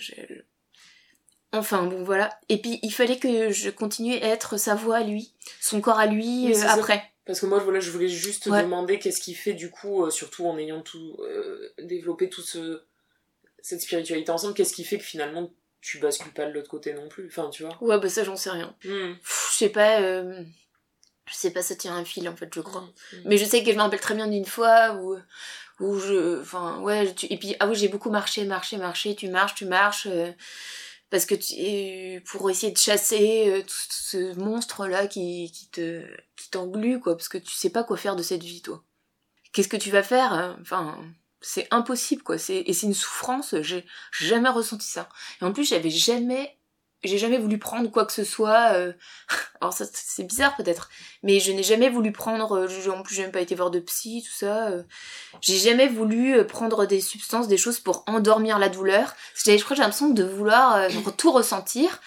Enfin 1.53 1.82
bon 1.84 2.05
voilà. 2.05 2.30
Et 2.49 2.61
puis 2.61 2.78
il 2.82 2.93
fallait 2.93 3.18
que 3.18 3.51
je 3.51 3.70
continue 3.70 4.14
à 4.14 4.28
être 4.28 4.57
sa 4.57 4.76
voix 4.76 4.99
à 4.99 5.03
lui, 5.03 5.34
son 5.61 5.80
corps 5.80 5.99
à 5.99 6.07
lui 6.07 6.55
après. 6.62 7.12
Parce 7.26 7.40
que 7.40 7.46
moi, 7.46 7.58
voilà, 7.58 7.80
je 7.80 7.90
voulais 7.90 8.08
juste 8.08 8.44
te 8.44 8.48
demander 8.48 8.98
qu'est-ce 8.98 9.20
qui 9.20 9.34
fait, 9.34 9.52
du 9.52 9.70
coup, 9.70 10.04
euh, 10.04 10.10
surtout 10.10 10.46
en 10.46 10.58
ayant 10.58 10.80
tout 10.80 11.16
euh, 11.20 11.72
développé 11.78 12.28
tout 12.28 12.42
ce, 12.42 12.82
cette 13.62 13.82
spiritualité 13.82 14.30
ensemble, 14.32 14.54
qu'est-ce 14.54 14.74
qui 14.74 14.84
fait 14.84 14.98
que 14.98 15.04
finalement 15.04 15.50
tu 15.80 15.98
bascules 15.98 16.32
pas 16.32 16.46
de 16.46 16.52
l'autre 16.52 16.68
côté 16.68 16.92
non 16.92 17.08
plus 17.08 17.26
Enfin, 17.26 17.48
tu 17.50 17.62
vois 17.62 17.76
Ouais, 17.80 17.98
bah 17.98 18.08
ça, 18.08 18.24
j'en 18.24 18.36
sais 18.36 18.50
rien. 18.50 18.74
Hmm. 18.84 19.14
je 19.22 19.56
sais 19.56 19.68
pas. 19.68 20.00
Euh, 20.00 20.42
je 21.26 21.34
sais 21.34 21.50
pas, 21.50 21.62
ça 21.62 21.76
tient 21.76 21.94
un 21.94 22.04
fil 22.04 22.28
en 22.28 22.36
fait, 22.36 22.52
je 22.54 22.60
crois. 22.60 22.82
Hmm, 22.82 23.16
hmm. 23.16 23.22
Mais 23.26 23.38
je 23.38 23.44
sais 23.44 23.62
que 23.62 23.70
je 23.70 23.76
me 23.76 23.82
rappelle 23.82 24.00
très 24.00 24.14
bien 24.14 24.26
d'une 24.26 24.44
fois 24.44 24.94
où. 25.00 25.16
où 25.80 25.98
je. 25.98 26.40
Enfin, 26.40 26.80
ouais. 26.80 27.14
et 27.28 27.36
puis, 27.38 27.54
ah 27.60 27.68
oui, 27.68 27.76
j'ai 27.76 27.88
beaucoup 27.88 28.10
marché, 28.10 28.44
marché, 28.44 28.76
marché. 28.76 29.14
Tu 29.14 29.28
marches, 29.28 29.54
tu 29.54 29.66
marches 29.66 30.08
parce 31.11 31.26
que 31.26 31.34
tu, 31.34 32.22
pour 32.24 32.50
essayer 32.50 32.72
de 32.72 32.78
chasser 32.78 33.50
euh, 33.50 33.62
tout, 33.62 33.74
ce 33.90 34.34
monstre 34.38 34.86
là 34.86 35.06
qui, 35.06 35.50
qui 35.52 35.68
te 35.68 36.06
qui 36.36 36.50
t'englue 36.50 37.00
quoi 37.00 37.16
parce 37.16 37.28
que 37.28 37.38
tu 37.38 37.52
sais 37.52 37.70
pas 37.70 37.84
quoi 37.84 37.96
faire 37.96 38.16
de 38.16 38.22
cette 38.22 38.44
vie 38.44 38.62
toi. 38.62 38.84
Qu'est-ce 39.52 39.68
que 39.68 39.76
tu 39.76 39.90
vas 39.90 40.04
faire 40.04 40.32
hein? 40.32 40.56
Enfin 40.61 40.98
c'est 41.40 41.66
impossible 41.70 42.22
quoi. 42.22 42.38
C'est 42.38 42.62
et 42.66 42.72
c'est 42.72 42.86
une 42.86 42.94
souffrance 42.94 43.54
j'ai 43.61 43.84
jamais 44.12 44.48
ressenti 44.48 44.86
ça. 44.86 45.08
Et 45.40 45.44
en 45.44 45.52
plus 45.52 45.68
j'avais 45.68 45.90
jamais 45.90 46.56
j'ai 47.03 47.18
jamais 47.18 47.38
voulu 47.38 47.59
prendre 47.59 47.90
quoi 47.90 48.05
que 48.05 48.12
ce 48.12 48.24
soit. 48.24 48.72
Euh, 48.74 48.92
alors 49.61 49.72
ça 49.72 49.84
c'est 49.92 50.24
bizarre 50.24 50.57
peut-être, 50.57 50.90
mais 51.22 51.40
je 51.40 51.53
n'ai 51.53 51.62
jamais 51.62 51.88
voulu 51.88 52.12
prendre. 52.12 52.53
Euh, 52.53 52.90
en 52.90 53.03
plus 53.03 53.14
j'ai 53.14 53.22
même 53.22 53.32
pas 53.32 53.40
été 53.40 53.55
voir 53.55 53.70
de 53.70 53.80
psy, 53.80 54.22
tout 54.26 54.36
ça. 54.36 54.68
Euh. 54.68 54.82
J'ai 55.40 55.57
jamais 55.57 55.88
voulu 55.88 56.44
prendre 56.46 56.86
des 56.86 57.01
substances, 57.01 57.48
des 57.48 57.57
choses 57.57 57.80
pour 57.80 58.05
endormir 58.07 58.59
la 58.59 58.68
douleur. 58.68 59.14
Je 59.34 59.55
crois 59.57 59.70
que 59.70 59.74
j'ai 59.76 59.82
l'impression 59.82 60.11
de 60.11 60.24
vouloir 60.24 60.88
tout 61.16 61.32
ressentir. 61.32 62.01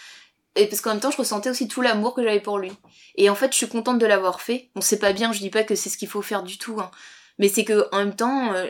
Et 0.55 0.67
parce 0.67 0.81
qu'en 0.81 0.91
même 0.91 0.99
temps, 0.99 1.09
je 1.09 1.17
ressentais 1.17 1.49
aussi 1.49 1.67
tout 1.67 1.81
l'amour 1.81 2.13
que 2.13 2.23
j'avais 2.23 2.39
pour 2.39 2.59
lui. 2.59 2.71
Et 3.15 3.27
en 3.31 3.33
fait, 3.33 3.51
je 3.51 3.57
suis 3.57 3.67
contente 3.67 3.97
de 3.97 4.05
l'avoir 4.05 4.39
fait. 4.39 4.69
Bon, 4.75 4.81
c'est 4.81 4.99
pas 4.99 5.11
bien, 5.11 5.33
je 5.33 5.39
dis 5.39 5.49
pas 5.49 5.63
que 5.63 5.73
c'est 5.73 5.89
ce 5.89 5.97
qu'il 5.97 6.07
faut 6.07 6.21
faire 6.21 6.43
du 6.43 6.59
tout. 6.59 6.79
Hein 6.79 6.91
mais 7.39 7.47
c'est 7.47 7.65
que 7.65 7.87
en 7.91 7.97
même 7.97 8.15
temps 8.15 8.53
euh, 8.53 8.67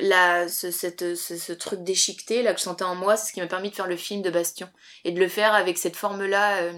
là 0.00 0.48
ce, 0.48 0.70
cette, 0.70 1.14
ce, 1.14 1.52
truc 1.52 1.84
déchiqueté 1.84 2.42
là 2.42 2.52
que 2.52 2.58
je 2.58 2.64
sentais 2.64 2.84
en 2.84 2.96
moi 2.96 3.16
c'est 3.16 3.28
ce 3.28 3.32
qui 3.32 3.40
m'a 3.40 3.46
permis 3.46 3.70
de 3.70 3.74
faire 3.74 3.86
le 3.86 3.96
film 3.96 4.22
de 4.22 4.30
Bastion. 4.30 4.68
Et 5.04 5.12
de 5.12 5.20
le 5.20 5.28
faire 5.28 5.54
avec 5.54 5.78
cette 5.78 5.96
forme 5.96 6.24
là 6.24 6.62
euh, 6.62 6.72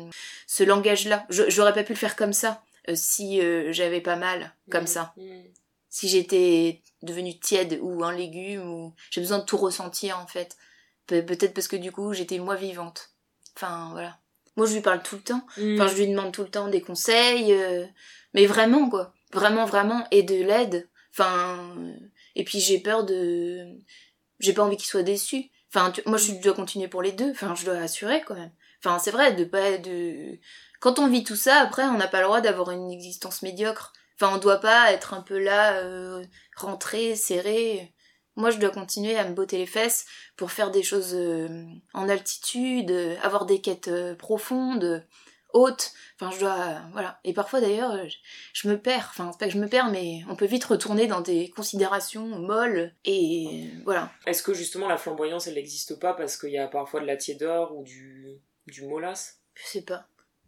ce 0.47 0.63
langage 0.63 1.07
là 1.07 1.27
j'aurais 1.31 1.73
pas 1.73 1.85
pu 1.85 1.93
le 1.93 1.99
faire 1.99 2.17
comme 2.17 2.33
ça 2.33 2.63
euh, 2.89 2.93
si 2.95 3.41
j'avais 3.73 4.01
pas 4.01 4.17
mal 4.17 4.55
comme 4.71 4.85
mmh. 4.85 4.89
ça. 4.89 5.15
Mmh. 5.17 5.23
si 5.89 6.09
j'étais 6.09 6.83
devenue 7.03 7.39
tiède 7.39 7.79
ou 7.81 8.05
un 8.05 8.13
légume 8.13 8.69
ou 8.69 8.95
j'ai 9.11 9.21
besoin 9.21 9.39
de 9.39 9.45
tout 9.45 9.57
ressentir 9.57 10.19
en 10.19 10.27
fait. 10.27 10.57
Peut-être 11.07 11.55
parce 11.55 11.69
que 11.69 11.77
du 11.77 11.93
coup 11.93 12.13
j'étais 12.13 12.39
moi 12.39 12.57
vivante. 12.57 13.11
Enfin 13.57 13.89
voilà. 13.93 14.19
Moi 14.57 14.67
je 14.67 14.75
lui 14.75 14.81
parle 14.83 15.03
tout 15.03 15.17
le 15.17 15.23
temps. 15.23 15.47
Mmh. 15.57 15.75
enfin 15.75 15.87
je 15.89 15.97
lui 15.97 16.09
demande 16.09 16.33
tout 16.33 16.43
le 16.43 16.51
temps 16.51 16.69
des 16.69 16.83
conseils 16.83 17.57
mais 18.35 18.45
vraiment 18.45 18.91
quoi. 18.91 19.15
Vraiment 19.33 19.65
vraiment. 19.65 20.07
Et 20.11 20.23
de 20.23 20.35
l'aide 20.35 20.87
Enfin, 21.19 21.75
et 22.35 22.45
puis 22.45 22.61
j'ai 22.61 22.79
peur 22.79 23.05
de, 23.05 23.67
j'ai 24.39 24.53
pas 24.53 24.63
envie 24.63 24.77
qu'il 24.77 24.87
soit 24.87 25.03
déçu. 25.03 25.51
Enfin, 25.75 25.93
moi 26.05 26.19
je 26.19 26.33
dois 26.43 26.55
continuer 26.55 26.89
pour 26.89 27.03
les 27.03 27.13
deux. 27.13 27.31
Enfin, 27.31 27.55
je 27.55 27.65
dois 27.65 27.79
assurer 27.79 28.23
quand 28.27 28.35
même. 28.35 28.53
Enfin, 28.85 28.99
c'est 28.99 29.11
vrai 29.11 29.33
de 29.33 29.45
pas 29.45 29.79
de. 29.79 30.39
Quand 30.81 30.99
on 30.99 31.09
vit 31.09 31.25
tout 31.25 31.37
ça, 31.37 31.57
après, 31.61 31.85
on 31.85 31.97
n'a 31.97 32.09
pas 32.09 32.21
le 32.21 32.27
droit 32.27 32.41
d'avoir 32.43 32.71
une 32.71 32.91
existence 32.91 33.43
médiocre. 33.43 33.93
Enfin, 34.21 34.35
on 34.35 34.39
doit 34.39 34.61
pas 34.61 34.93
être 34.93 35.15
un 35.15 35.23
peu 35.23 35.39
là, 35.39 35.79
euh, 35.79 36.25
rentré, 36.57 37.17
serré. 37.17 37.95
Moi, 38.37 38.51
je 38.51 38.59
dois 38.59 38.71
continuer 38.71 39.17
à 39.17 39.27
me 39.27 39.35
botter 39.35 39.57
les 39.59 39.67
fesses 39.67 40.07
pour 40.37 40.53
faire 40.53 40.71
des 40.71 40.83
choses 40.83 41.15
euh, 41.15 41.65
en 41.95 42.09
altitude, 42.09 42.91
avoir 43.23 43.47
des 43.47 43.63
quêtes 43.63 43.89
euh, 43.89 44.15
profondes 44.15 45.07
haute. 45.57 45.93
Enfin, 46.15 46.31
je 46.31 46.41
dois. 46.41 46.81
Voilà. 46.93 47.21
Et 47.25 47.33
parfois 47.33 47.61
d'ailleurs, 47.61 47.93
euh, 47.93 48.07
je, 48.53 48.69
me 48.69 48.79
perds. 48.79 49.09
Enfin, 49.11 49.31
c'est 49.33 49.39
pas 49.39 49.47
que 49.47 49.53
je 49.53 49.59
me 49.59 49.69
perds, 49.69 49.91
mais 49.91 50.23
on 50.29 50.37
peut 50.37 50.47
vite 50.47 50.65
retourner 50.65 51.07
dans 51.07 51.21
des 51.21 51.51
considérations 51.51 52.27
molles. 52.39 52.95
Et 53.05 53.69
voilà. 53.85 54.13
Est-ce 54.27 54.43
que 54.43 54.55
justement 54.55 54.89
la 54.89 54.97
flamboyance, 54.97 55.47
elle 55.47 55.55
n'existe 55.55 55.99
pas 55.99 56.15
parce 56.15 56.37
qu'il 56.37 56.51
y 56.51 56.59
a 56.59 56.69
parfois 56.69 57.01
de 57.01 57.07
la 57.07 57.17
tiédeur 57.17 57.75
ou 57.75 57.85
du, 57.85 58.39
du 58.67 58.85
molasse 58.87 59.41
Je 59.55 59.67
sais 59.67 59.83
pas. 59.83 60.07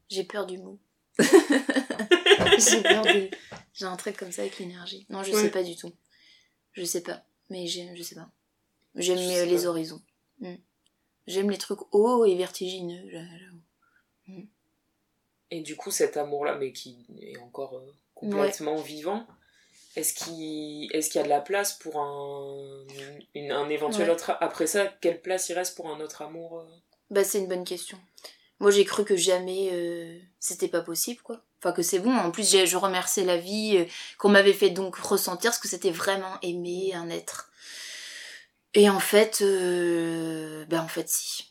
J'ai 0.08 0.24
peur 0.24 0.46
du 0.46 0.58
mot. 0.58 0.78
J'ai 1.18 2.82
peur 2.82 3.02
de. 3.04 3.30
J'ai 3.74 3.84
un 3.84 3.96
truc 3.96 4.16
comme 4.16 4.32
ça 4.32 4.42
avec 4.42 4.58
l'énergie. 4.58 5.06
Non, 5.10 5.22
je 5.22 5.32
sais 5.32 5.50
pas 5.50 5.62
du 5.62 5.76
tout. 5.76 5.92
Je 6.72 6.84
sais 6.84 7.02
pas. 7.02 7.22
Mais 7.50 7.66
j'aime, 7.66 7.96
je 7.96 8.02
sais 8.02 8.14
pas. 8.14 8.30
J'aime 8.94 9.16
les 9.16 9.66
horizons. 9.66 10.02
Hmm. 10.40 10.56
J'aime 11.26 11.50
les 11.50 11.58
trucs 11.58 11.80
hauts 11.92 12.24
et 12.24 12.34
vertigineux. 12.36 13.10
Hmm. 14.26 14.44
Et 15.50 15.60
du 15.60 15.76
coup, 15.76 15.90
cet 15.90 16.16
amour-là, 16.16 16.56
mais 16.56 16.72
qui 16.72 17.06
est 17.20 17.38
encore 17.38 17.76
euh, 17.76 17.94
complètement 18.14 18.76
vivant, 18.76 19.26
est-ce 19.96 20.12
qu'il 20.12 20.94
est 20.94 21.08
qu'il 21.08 21.16
y 21.16 21.20
a 21.20 21.24
de 21.24 21.28
la 21.28 21.40
place 21.40 21.72
pour 21.72 21.98
un, 22.00 22.84
un 23.34 23.68
éventuel 23.68 24.10
autre... 24.10 24.36
Après 24.40 24.66
ça, 24.66 24.86
quelle 25.00 25.20
place 25.20 25.48
il 25.48 25.54
reste 25.54 25.74
pour 25.74 25.88
un 25.88 26.00
autre 26.00 26.22
amour 26.22 26.58
euh? 26.60 26.64
Bah 27.10 27.24
c'est 27.24 27.38
une 27.38 27.48
bonne 27.48 27.64
question. 27.64 27.98
Moi 28.60 28.70
j'ai 28.70 28.84
cru 28.84 29.04
que 29.04 29.16
jamais 29.16 29.70
euh, 29.72 30.18
c'était 30.38 30.68
pas 30.68 30.82
possible 30.82 31.22
quoi. 31.22 31.42
Enfin 31.58 31.72
que 31.72 31.82
c'est 31.82 32.00
bon. 32.00 32.14
En 32.14 32.30
plus 32.30 32.66
je 32.66 32.76
remercie 32.76 33.24
la 33.24 33.38
vie 33.38 33.86
qu'on 34.18 34.28
m'avait 34.28 34.52
fait 34.52 34.70
donc 34.70 34.96
ressentir 34.96 35.54
ce 35.54 35.58
que 35.58 35.68
c'était 35.68 35.90
vraiment 35.90 36.38
aimer 36.42 36.92
un 36.94 37.08
être. 37.08 37.50
Et 38.74 38.90
en 38.90 39.00
fait, 39.00 39.42
bah 40.68 40.82
en 40.82 40.88
fait 40.88 41.08
si 41.08 41.47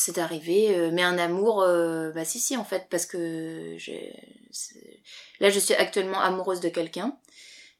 c'est 0.00 0.18
arrivé, 0.18 0.74
euh, 0.74 0.90
mais 0.92 1.02
un 1.02 1.18
amour, 1.18 1.62
euh, 1.62 2.10
bah 2.12 2.24
si 2.24 2.40
si 2.40 2.56
en 2.56 2.64
fait, 2.64 2.86
parce 2.90 3.06
que 3.06 3.76
là 5.40 5.50
je 5.50 5.58
suis 5.58 5.74
actuellement 5.74 6.20
amoureuse 6.20 6.60
de 6.60 6.70
quelqu'un 6.70 7.18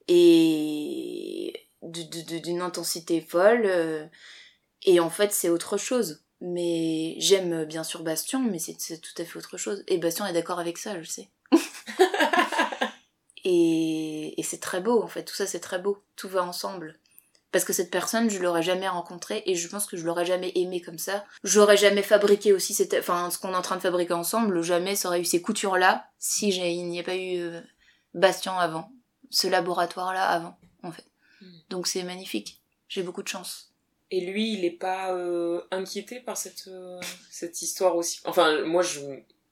et 0.07 1.67
d'une 1.83 2.61
intensité 2.61 3.23
folle 3.23 3.63
euh, 3.65 4.07
et 4.85 5.01
en 5.01 5.11
fait 5.11 5.33
c'est 5.33 5.49
autre 5.49 5.79
chose. 5.79 6.23
Mais 6.43 7.17
j'aime 7.19 7.65
bien 7.65 7.85
sûr 7.85 8.03
Bastion, 8.03 8.41
mais 8.41 8.59
c'est 8.59 8.99
tout 9.01 9.23
à 9.23 9.25
fait 9.25 9.39
autre 9.39 9.59
chose. 9.59 9.85
Et 9.89 9.99
Bastion 9.99 10.27
est 10.27 10.33
d'accord 10.33 10.59
avec 10.59 10.79
ça, 10.79 11.01
je 11.03 11.09
sais. 11.09 11.29
et, 13.45 14.39
et 14.39 14.43
c'est 14.43 14.61
très 14.61 14.81
beau 14.81 15.03
en 15.03 15.09
fait, 15.09 15.25
tout 15.25 15.35
ça 15.35 15.47
c'est 15.47 15.61
très 15.61 15.79
beau, 15.79 16.03
tout 16.17 16.29
va 16.29 16.45
ensemble 16.45 16.99
parce 17.53 17.65
que 17.65 17.73
cette 17.73 17.91
personne 17.91 18.31
je 18.31 18.39
l'aurais 18.39 18.63
jamais 18.63 18.89
rencontrée 18.89 19.43
et 19.47 19.55
je 19.55 19.69
pense 19.69 19.87
que 19.87 19.97
je 19.97 20.05
l'aurais 20.05 20.27
jamais 20.27 20.53
aimée 20.55 20.81
comme 20.81 20.99
ça. 20.99 21.25
J'aurais 21.43 21.77
jamais 21.77 22.03
fabriqué 22.03 22.53
aussi 22.53 22.75
cette 22.75 22.95
enfin 22.95 23.31
ce 23.31 23.39
qu'on 23.39 23.53
est 23.53 23.57
en 23.57 23.63
train 23.63 23.77
de 23.77 23.81
fabriquer 23.81 24.13
ensemble. 24.13 24.63
Jamais 24.63 24.95
ça 24.95 25.09
aurait 25.09 25.21
eu 25.21 25.25
ces 25.25 25.43
coutures 25.43 25.77
là 25.77 26.09
si 26.19 26.49
il 26.49 26.89
n'y 26.89 27.01
a 27.01 27.03
pas 27.03 27.17
eu 27.17 27.39
euh, 27.39 27.61
Bastien 28.15 28.57
avant. 28.57 28.93
Ce 29.31 29.47
laboratoire 29.47 30.13
là 30.13 30.29
avant 30.29 30.59
en 30.83 30.93
fait. 30.93 31.05
Hmm. 31.41 31.59
donc 31.71 31.87
c'est 31.87 32.03
magnifique. 32.03 32.61
J'ai 32.89 33.03
beaucoup 33.03 33.23
de 33.23 33.29
chance. 33.29 33.73
Et 34.11 34.21
lui 34.21 34.53
il 34.55 34.65
est 34.65 34.71
pas 34.71 35.13
euh, 35.13 35.63
inquiété 35.71 36.21
par 36.21 36.37
cette 36.37 36.69
euh, 36.69 37.01
cette 37.31 37.63
histoire 37.63 37.97
aussi? 37.97 38.21
Enfin 38.25 38.63
moi 38.65 38.83
je 38.83 39.01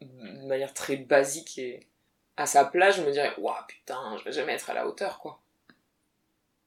de 0.00 0.46
manière 0.46 0.74
très 0.74 0.96
basique 0.96 1.58
et 1.58 1.88
à 2.36 2.46
sa 2.46 2.64
place 2.64 2.96
je 2.96 3.02
me 3.02 3.10
dirais 3.10 3.32
waouh 3.38 3.56
putain 3.66 4.16
je 4.18 4.24
vais 4.24 4.32
jamais 4.32 4.52
être 4.52 4.70
à 4.70 4.74
la 4.74 4.86
hauteur 4.86 5.18
quoi. 5.18 5.40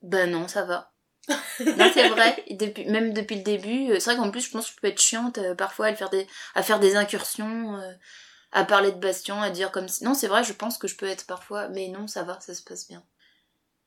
Ben 0.01 0.29
non 0.29 0.47
ça 0.47 0.65
va 0.65 0.90
non, 1.77 1.91
c'est 1.93 2.09
vrai. 2.09 2.43
Depuis, 2.49 2.85
même 2.85 3.13
depuis 3.13 3.37
le 3.37 3.43
début, 3.43 3.91
euh, 3.91 3.99
c'est 3.99 4.13
vrai 4.13 4.21
qu'en 4.21 4.31
plus, 4.31 4.41
je 4.41 4.51
pense 4.51 4.67
que 4.67 4.75
je 4.75 4.81
peux 4.81 4.87
être 4.87 5.01
chiante 5.01 5.37
euh, 5.37 5.55
parfois 5.55 5.87
à 5.87 5.95
faire 5.95 6.09
des, 6.09 6.27
à 6.55 6.63
faire 6.63 6.79
des 6.79 6.95
incursions, 6.95 7.75
euh, 7.75 7.93
à 8.51 8.65
parler 8.65 8.91
de 8.91 8.97
Bastion, 8.97 9.41
à 9.41 9.49
dire 9.49 9.71
comme 9.71 9.87
si. 9.87 10.03
Non, 10.03 10.13
c'est 10.13 10.27
vrai, 10.27 10.43
je 10.43 10.53
pense 10.53 10.77
que 10.77 10.87
je 10.87 10.95
peux 10.95 11.07
être 11.07 11.25
parfois, 11.27 11.69
mais 11.69 11.87
non, 11.89 12.07
ça 12.07 12.23
va, 12.23 12.39
ça 12.39 12.53
se 12.53 12.63
passe 12.63 12.87
bien. 12.87 13.03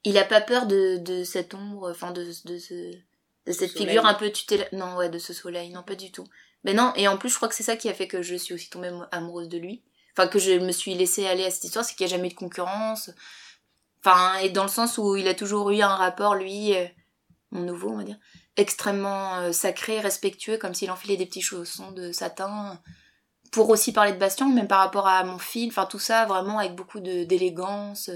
Il 0.04 0.18
a 0.18 0.24
pas 0.24 0.40
peur 0.40 0.66
de, 0.66 0.98
de 0.98 1.24
cette 1.24 1.54
ombre, 1.54 1.90
enfin 1.90 2.12
de, 2.12 2.24
de, 2.44 2.58
ce, 2.58 2.74
de 3.46 3.52
cette 3.52 3.72
figure 3.72 4.06
un 4.06 4.14
peu 4.14 4.30
tutelle. 4.30 4.68
Non, 4.72 4.96
ouais, 4.96 5.08
de 5.08 5.18
ce 5.18 5.32
soleil, 5.32 5.70
non, 5.70 5.82
pas 5.82 5.96
du 5.96 6.12
tout. 6.12 6.26
Mais 6.62 6.72
non, 6.72 6.92
et 6.94 7.08
en 7.08 7.18
plus, 7.18 7.30
je 7.30 7.36
crois 7.36 7.48
que 7.48 7.54
c'est 7.54 7.62
ça 7.62 7.76
qui 7.76 7.88
a 7.88 7.94
fait 7.94 8.08
que 8.08 8.22
je 8.22 8.36
suis 8.36 8.54
aussi 8.54 8.70
tombée 8.70 8.90
amoureuse 9.12 9.48
de 9.48 9.58
lui. 9.58 9.82
Enfin, 10.16 10.28
que 10.28 10.38
je 10.38 10.52
me 10.52 10.72
suis 10.72 10.94
laissée 10.94 11.26
aller 11.26 11.44
à 11.44 11.50
cette 11.50 11.64
histoire, 11.64 11.84
c'est 11.84 11.94
qu'il 11.96 12.06
n'y 12.06 12.12
a 12.12 12.16
jamais 12.16 12.28
eu 12.28 12.32
de 12.32 12.38
concurrence. 12.38 13.10
Enfin, 14.04 14.36
et 14.38 14.50
dans 14.50 14.62
le 14.62 14.68
sens 14.68 14.98
où 14.98 15.16
il 15.16 15.26
a 15.26 15.34
toujours 15.34 15.70
eu 15.70 15.80
un 15.80 15.96
rapport, 15.96 16.36
lui 16.36 16.74
mon 17.54 17.62
nouveau, 17.62 17.90
on 17.90 17.96
va 17.96 18.04
dire, 18.04 18.18
extrêmement 18.56 19.36
euh, 19.36 19.52
sacré, 19.52 20.00
respectueux, 20.00 20.58
comme 20.58 20.74
s'il 20.74 20.90
enfilait 20.90 21.16
des 21.16 21.26
petits 21.26 21.40
chaussons 21.40 21.92
de 21.92 22.12
satin. 22.12 22.80
Pour 23.52 23.70
aussi 23.70 23.92
parler 23.92 24.12
de 24.12 24.18
Bastion, 24.18 24.48
même 24.48 24.68
par 24.68 24.80
rapport 24.80 25.06
à 25.06 25.22
mon 25.24 25.38
fil, 25.38 25.68
enfin 25.68 25.86
tout 25.86 26.00
ça, 26.00 26.26
vraiment 26.26 26.58
avec 26.58 26.74
beaucoup 26.74 27.00
d'élégance, 27.00 28.10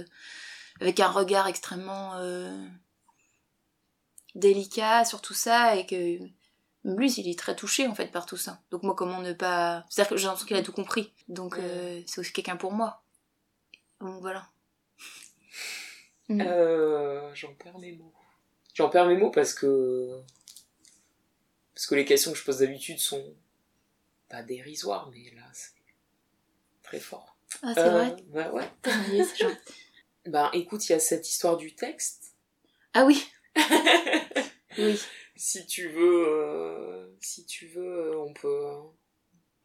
avec 0.80 0.99
un 0.99 1.09
regard 1.09 1.47
extrêmement 1.47 2.16
euh, 2.16 2.66
délicat 4.34 5.05
sur 5.05 5.22
tout 5.22 5.34
ça, 5.34 5.76
et 5.76 5.86
que 5.86 6.18
lui, 6.84 7.12
il 7.12 7.28
est 7.30 7.39
très 7.39 7.55
touché 7.55 7.86
en 7.86 7.95
fait 7.95 8.09
par 8.09 8.26
tout 8.26 8.36
ça. 8.36 8.61
Donc 8.72 8.82
moi, 8.82 8.95
comment 8.97 9.20
ne 9.20 9.32
pas... 9.32 9.84
C'est-à-dire 9.89 10.11
que 10.11 10.16
j'ai 10.16 10.26
l'impression 10.26 10.47
qu'il 10.47 10.57
a 10.57 10.62
tout 10.62 10.72
compris. 10.72 11.12
Donc 11.28 11.57
euh, 11.57 12.03
c'est 12.07 12.20
aussi 12.20 12.32
quelqu'un 12.32 12.57
pour 12.57 12.72
moi. 12.72 13.03
Donc 14.01 14.20
voilà. 14.20 14.49
J'en 16.28 17.55
perds 17.55 17.78
mes 17.78 17.93
mots. 17.93 18.12
J'en 18.79 18.89
perds 18.89 19.07
mes 19.07 19.16
mots 19.16 19.33
parce 19.33 19.55
que. 19.55 20.20
Parce 21.74 21.89
que 21.89 21.97
les 21.97 22.05
questions 22.05 22.31
que 22.31 22.39
je 22.39 22.45
pose 22.45 22.59
d'habitude 22.59 23.01
sont 23.01 23.35
pas 24.29 24.45
dérisoires, 24.45 25.11
mais 25.12 25.33
là, 25.35 25.43
c'est 25.53 25.72
très 26.85 27.01
fort. 27.01 27.37
Ah, 27.62 27.72
c'est 27.74 27.91
vrai 27.91 28.14
Ouais, 28.31 28.49
ouais. 28.51 28.70
c'est 29.24 30.31
Ben 30.31 30.49
écoute, 30.53 30.89
il 30.89 30.93
y 30.93 30.95
a 30.95 31.01
cette 31.01 31.29
histoire 31.29 31.57
du 31.57 31.74
texte. 31.74 32.35
Ah 32.95 33.05
oui 33.05 33.26
Oui. 34.79 35.01
Si 35.35 35.66
tu 35.66 35.89
veux, 35.89 36.29
euh, 36.29 37.16
si 37.20 37.47
tu 37.47 37.66
veux, 37.66 38.12
euh, 38.12 38.20
on 38.20 38.33
peut, 38.33 38.64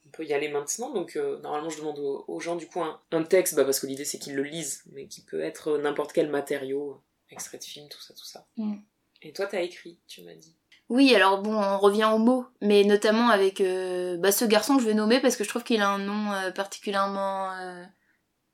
on 0.07 0.09
peut 0.11 0.25
y 0.25 0.33
aller 0.33 0.47
maintenant. 0.47 0.91
Donc 0.91 1.17
euh, 1.17 1.39
normalement, 1.41 1.69
je 1.69 1.77
demande 1.77 1.99
aux, 1.99 2.25
aux 2.27 2.39
gens 2.39 2.55
du 2.55 2.65
coup 2.65 2.81
un, 2.81 2.99
un 3.11 3.21
texte, 3.21 3.53
bah, 3.53 3.63
parce 3.63 3.79
que 3.79 3.85
l'idée 3.85 4.05
c'est 4.05 4.17
qu'ils 4.17 4.35
le 4.35 4.43
lisent, 4.43 4.83
mais 4.91 5.05
qui 5.05 5.21
peut 5.21 5.41
être 5.41 5.77
n'importe 5.77 6.13
quel 6.13 6.31
matériau, 6.31 6.99
extrait 7.29 7.59
de 7.59 7.63
film, 7.63 7.87
tout 7.89 8.01
ça, 8.01 8.15
tout 8.15 8.25
ça. 8.25 8.47
Mm. 8.57 8.77
Et 9.23 9.33
toi, 9.33 9.45
t'as 9.45 9.61
écrit, 9.61 9.99
tu 10.07 10.21
m'as 10.23 10.33
dit. 10.33 10.55
Oui, 10.89 11.15
alors 11.15 11.41
bon, 11.41 11.55
on 11.55 11.77
revient 11.79 12.09
aux 12.13 12.17
mots, 12.19 12.45
mais 12.61 12.83
notamment 12.83 13.29
avec 13.29 13.61
euh, 13.61 14.17
bah, 14.17 14.31
ce 14.31 14.45
garçon 14.45 14.75
que 14.75 14.83
je 14.83 14.87
vais 14.87 14.93
nommer 14.93 15.19
parce 15.21 15.35
que 15.37 15.43
je 15.43 15.49
trouve 15.49 15.63
qu'il 15.63 15.81
a 15.81 15.89
un 15.89 15.97
nom 15.97 16.31
euh, 16.33 16.51
particulièrement. 16.51 17.51
euh, 17.53 17.83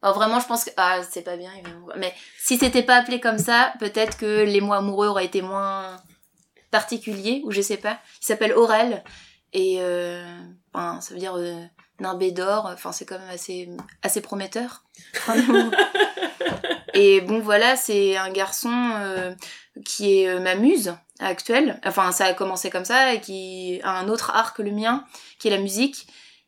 Alors 0.04 0.16
vraiment, 0.16 0.40
je 0.40 0.46
pense 0.48 0.64
que 0.64 0.70
ah 0.78 1.02
c'est 1.10 1.24
pas 1.24 1.38
bien, 1.38 1.52
évidemment. 1.54 1.88
mais 1.98 2.14
si 2.38 2.58
c'était 2.58 2.84
pas 2.84 2.98
appelé 2.98 3.20
comme 3.20 3.40
ça, 3.40 3.74
peut-être 3.80 4.16
que 4.18 4.44
les 4.44 4.62
mots 4.62 4.74
amoureux 4.74 5.08
auraient 5.08 5.26
été 5.26 5.42
moins 5.42 5.98
particuliers 6.72 7.42
ou 7.46 7.52
je 7.52 7.62
sais 7.62 7.78
pas. 7.78 8.00
Il 8.22 8.26
s'appelle 8.26 8.54
Aurel 8.54 9.04
et 9.52 9.78
euh, 9.80 10.24
enfin, 10.72 11.02
ça 11.02 11.16
veut 11.16 11.20
dire 11.20 11.36
euh, 11.36 11.64
nimbé 12.00 12.32
d'or. 12.32 12.70
Enfin, 12.72 12.92
c'est 12.92 13.06
quand 13.06 13.18
même 13.18 13.30
assez 13.30 13.70
assez 14.04 14.22
prometteur. 14.22 14.84
et 17.00 17.22
bon, 17.22 17.40
voilà, 17.40 17.78
c'est 17.78 18.18
un 18.18 18.30
garçon 18.30 18.74
euh, 18.74 19.34
qui 19.86 20.20
est 20.20 20.28
euh, 20.28 20.42
ma 20.42 20.56
muse 20.56 20.94
actuelle. 21.20 21.80
Enfin, 21.86 22.12
ça 22.12 22.26
a 22.26 22.34
commencé 22.34 22.70
comme 22.70 22.84
ça 22.84 23.14
et 23.14 23.22
qui 23.22 23.80
a 23.84 23.98
un 23.98 24.10
autre 24.10 24.32
art 24.32 24.54
que 24.54 24.62
le 24.62 24.72
mien, 24.72 25.06
qui 25.38 25.48
est 25.48 25.52
la 25.52 25.60
musique 25.60 26.08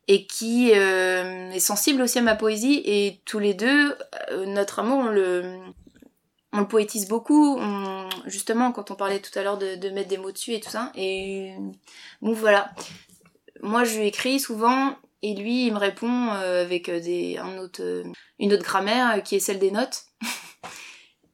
et 0.09 0.25
qui 0.25 0.71
euh, 0.75 1.51
est 1.51 1.59
sensible 1.59 2.01
aussi 2.01 2.19
à 2.19 2.21
ma 2.21 2.35
poésie. 2.35 2.81
Et 2.83 3.21
tous 3.23 3.39
les 3.39 3.53
deux 3.53 3.97
notre 4.45 4.79
amour 4.79 4.97
on 4.99 5.09
le 5.09 5.57
on 6.51 6.59
le 6.59 6.67
poétise 6.67 7.07
beaucoup. 7.07 7.57
Justement 8.25 8.73
quand 8.73 8.91
on 8.91 8.95
parlait 8.95 9.19
tout 9.19 9.37
à 9.39 9.43
l'heure 9.43 9.57
de, 9.57 9.75
de 9.75 9.89
mettre 9.89 10.09
des 10.09 10.17
mots 10.17 10.33
dessus 10.33 10.53
et 10.53 10.59
tout 10.59 10.69
ça 10.69 10.91
et 10.95 11.53
bon 12.21 12.33
voilà. 12.33 12.71
Moi 13.61 13.85
je 13.85 13.99
lui 13.99 14.07
écris 14.07 14.39
souvent 14.41 14.97
et 15.23 15.35
lui 15.35 15.67
il 15.67 15.73
me 15.73 15.77
répond 15.77 16.31
euh, 16.33 16.63
avec 16.63 16.89
des 16.89 17.37
un 17.37 17.57
autre 17.57 17.81
euh, 17.83 18.03
une 18.39 18.53
autre 18.53 18.63
grammaire 18.63 19.17
euh, 19.17 19.19
qui 19.19 19.35
est 19.35 19.39
celle 19.39 19.59
des 19.59 19.71
notes. 19.71 20.03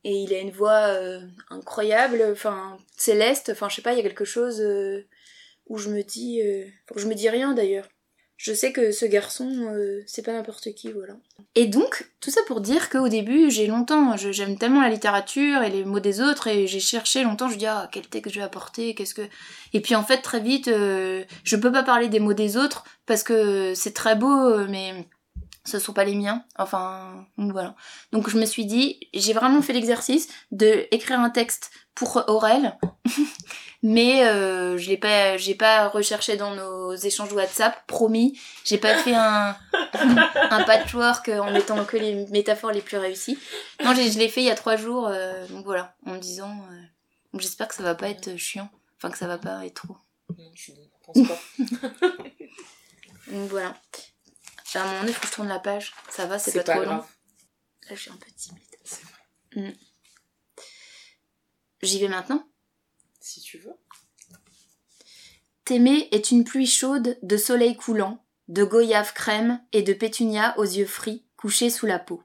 Et 0.04 0.14
il 0.22 0.34
a 0.34 0.40
une 0.40 0.52
voix 0.52 0.88
euh, 0.88 1.20
incroyable 1.50 2.24
enfin 2.32 2.78
céleste. 2.96 3.50
Enfin 3.52 3.68
je 3.68 3.76
sais 3.76 3.82
pas 3.82 3.94
il 3.94 3.98
y 3.98 4.00
a 4.00 4.04
quelque 4.04 4.26
chose 4.26 4.62
euh, 4.62 5.06
où 5.68 5.78
je 5.78 5.90
me 5.90 6.02
dis 6.02 6.42
euh, 6.42 6.66
je 6.96 7.08
me 7.08 7.14
dis 7.14 7.30
rien 7.30 7.54
d'ailleurs 7.54 7.88
je 8.38 8.54
sais 8.54 8.72
que 8.72 8.92
ce 8.92 9.06
garçon, 9.06 9.50
euh, 9.74 10.02
c'est 10.06 10.22
pas 10.24 10.32
n'importe 10.32 10.74
qui, 10.76 10.92
voilà. 10.92 11.16
Et 11.56 11.66
donc, 11.66 12.08
tout 12.22 12.30
ça 12.30 12.42
pour 12.48 12.62
dire 12.62 12.90
qu'au 12.90 13.10
début, 13.10 13.50
j'ai 13.50 13.66
longtemps, 13.68 14.16
je- 14.16 14.32
j'aime 14.32 14.58
tellement 14.58 14.82
la 14.82 14.90
littérature 14.90 15.64
et 15.64 15.70
les 15.72 15.84
mots 15.86 16.00
des 16.00 16.22
autres, 16.22 16.48
et 16.48 16.68
j'ai 16.68 16.80
cherché 16.80 17.24
longtemps, 17.24 17.50
je 17.50 17.58
dis, 17.58 17.66
ah, 17.66 17.90
quel 17.92 18.08
texte 18.08 18.34
je 18.34 18.40
vais 18.40 18.46
apporter, 18.46 18.94
qu'est-ce 18.94 19.16
que... 19.16 19.28
Et 19.74 19.82
puis 19.82 19.96
en 19.96 20.04
fait, 20.04 20.22
très 20.22 20.40
vite, 20.40 20.68
euh, 20.68 21.24
je 21.44 21.56
peux 21.56 21.72
pas 21.72 21.84
parler 21.84 22.10
des 22.10 22.20
mots 22.20 22.34
des 22.34 22.58
autres, 22.58 22.84
parce 23.08 23.24
que 23.24 23.74
c'est 23.74 23.94
très 23.94 24.16
beau, 24.16 24.32
euh, 24.50 24.68
mais 24.70 25.08
ce 25.66 25.80
sont 25.80 25.92
pas 25.94 26.06
les 26.06 26.16
miens. 26.16 26.46
Enfin, 26.58 27.26
voilà. 27.38 27.76
Donc 28.14 28.30
je 28.30 28.38
me 28.38 28.46
suis 28.46 28.66
dit, 28.66 29.00
j'ai 29.14 29.34
vraiment 29.34 29.62
fait 29.62 29.74
l'exercice 29.74 30.30
de 30.52 30.86
écrire 30.92 31.20
un 31.20 31.30
texte 31.30 31.72
pour 31.96 32.24
Aurel, 32.28 32.78
mais 33.84 34.26
euh, 34.26 34.78
je 34.78 34.90
l'ai 34.90 34.98
pas, 34.98 35.38
j'ai 35.38 35.56
pas 35.56 35.88
recherché 35.88 36.36
dans 36.36 36.56
nos 36.56 36.96
échanges 36.96 37.32
WhatsApp, 37.32 37.86
promis. 37.88 38.40
J'ai 38.66 38.78
pas 38.78 38.96
fait 38.96 39.14
un 39.14 39.56
un 39.94 40.64
patchwork 40.64 41.30
en 41.30 41.52
mettant 41.52 41.86
que 41.86 41.98
les 41.98 42.26
métaphores 42.28 42.72
les 42.72 42.82
plus 42.82 42.98
réussies. 42.98 43.38
Non, 43.84 43.94
je 43.94 44.18
l'ai 44.18 44.30
fait 44.30 44.42
il 44.42 44.48
y 44.48 44.52
a 44.52 44.56
trois 44.56 44.76
jours, 44.76 45.08
euh, 45.08 45.46
donc 45.48 45.66
voilà, 45.66 45.96
en 46.06 46.14
me 46.14 46.20
disant, 46.20 46.52
euh, 46.72 47.40
j'espère 47.40 47.68
que 47.68 47.76
ça 47.76 47.84
va 47.84 47.96
pas 47.96 48.10
être 48.10 48.36
chiant, 48.38 48.70
enfin 48.98 49.12
que 49.12 49.18
ça 49.18 49.28
va 49.28 49.38
pas 49.38 49.66
être 49.66 49.76
trop. 49.76 49.98
Non, 50.38 50.52
je 50.54 50.72
pense 51.06 51.28
pas. 51.28 51.40
Donc 53.32 53.50
voilà. 53.50 53.76
À 54.74 54.82
un 54.82 54.86
moment 54.86 55.00
donné, 55.02 55.14
faut 55.14 55.22
que 55.22 55.28
je 55.28 55.34
tourne 55.34 55.48
la 55.48 55.60
page. 55.60 55.94
Ça 56.10 56.26
va, 56.26 56.38
c'est 56.38 56.52
pas, 56.54 56.64
pas 56.64 56.74
trop 56.74 56.84
grave. 56.84 56.98
long. 56.98 57.06
Là, 57.90 57.96
je 57.96 58.02
suis 58.02 58.12
un 58.12 58.18
peu 58.18 58.30
timide. 58.32 58.62
C'est 58.84 59.02
vrai. 59.04 59.76
J'y 61.82 62.00
vais 62.00 62.08
maintenant? 62.08 62.48
Si 63.28 63.42
tu 63.42 63.58
veux. 63.58 63.76
T'aimer 65.66 66.08
est 66.14 66.32
une 66.32 66.46
pluie 66.46 66.66
chaude 66.66 67.20
de 67.22 67.36
soleil 67.36 67.76
coulant, 67.76 68.24
de 68.48 68.64
goyave 68.64 69.12
crème 69.12 69.62
et 69.74 69.82
de 69.82 69.92
pétunia 69.92 70.58
aux 70.58 70.64
yeux 70.64 70.86
frits 70.86 71.26
couchés 71.36 71.70
sous 71.70 71.86
la 71.86 72.00
peau. 72.00 72.24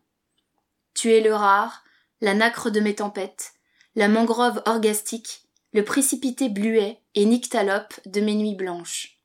Tu 0.94 1.12
es 1.12 1.20
le 1.20 1.34
rare, 1.34 1.82
la 2.20 2.34
nacre 2.34 2.70
de 2.70 2.78
mes 2.78 2.94
tempêtes, 2.94 3.54
la 3.96 4.06
mangrove 4.06 4.62
orgastique, 4.64 5.42
le 5.72 5.84
précipité 5.84 6.48
bluet 6.48 7.00
et 7.16 7.24
nyctalope 7.24 7.98
de 8.06 8.20
mes 8.20 8.36
nuits 8.36 8.54
blanches. 8.54 9.18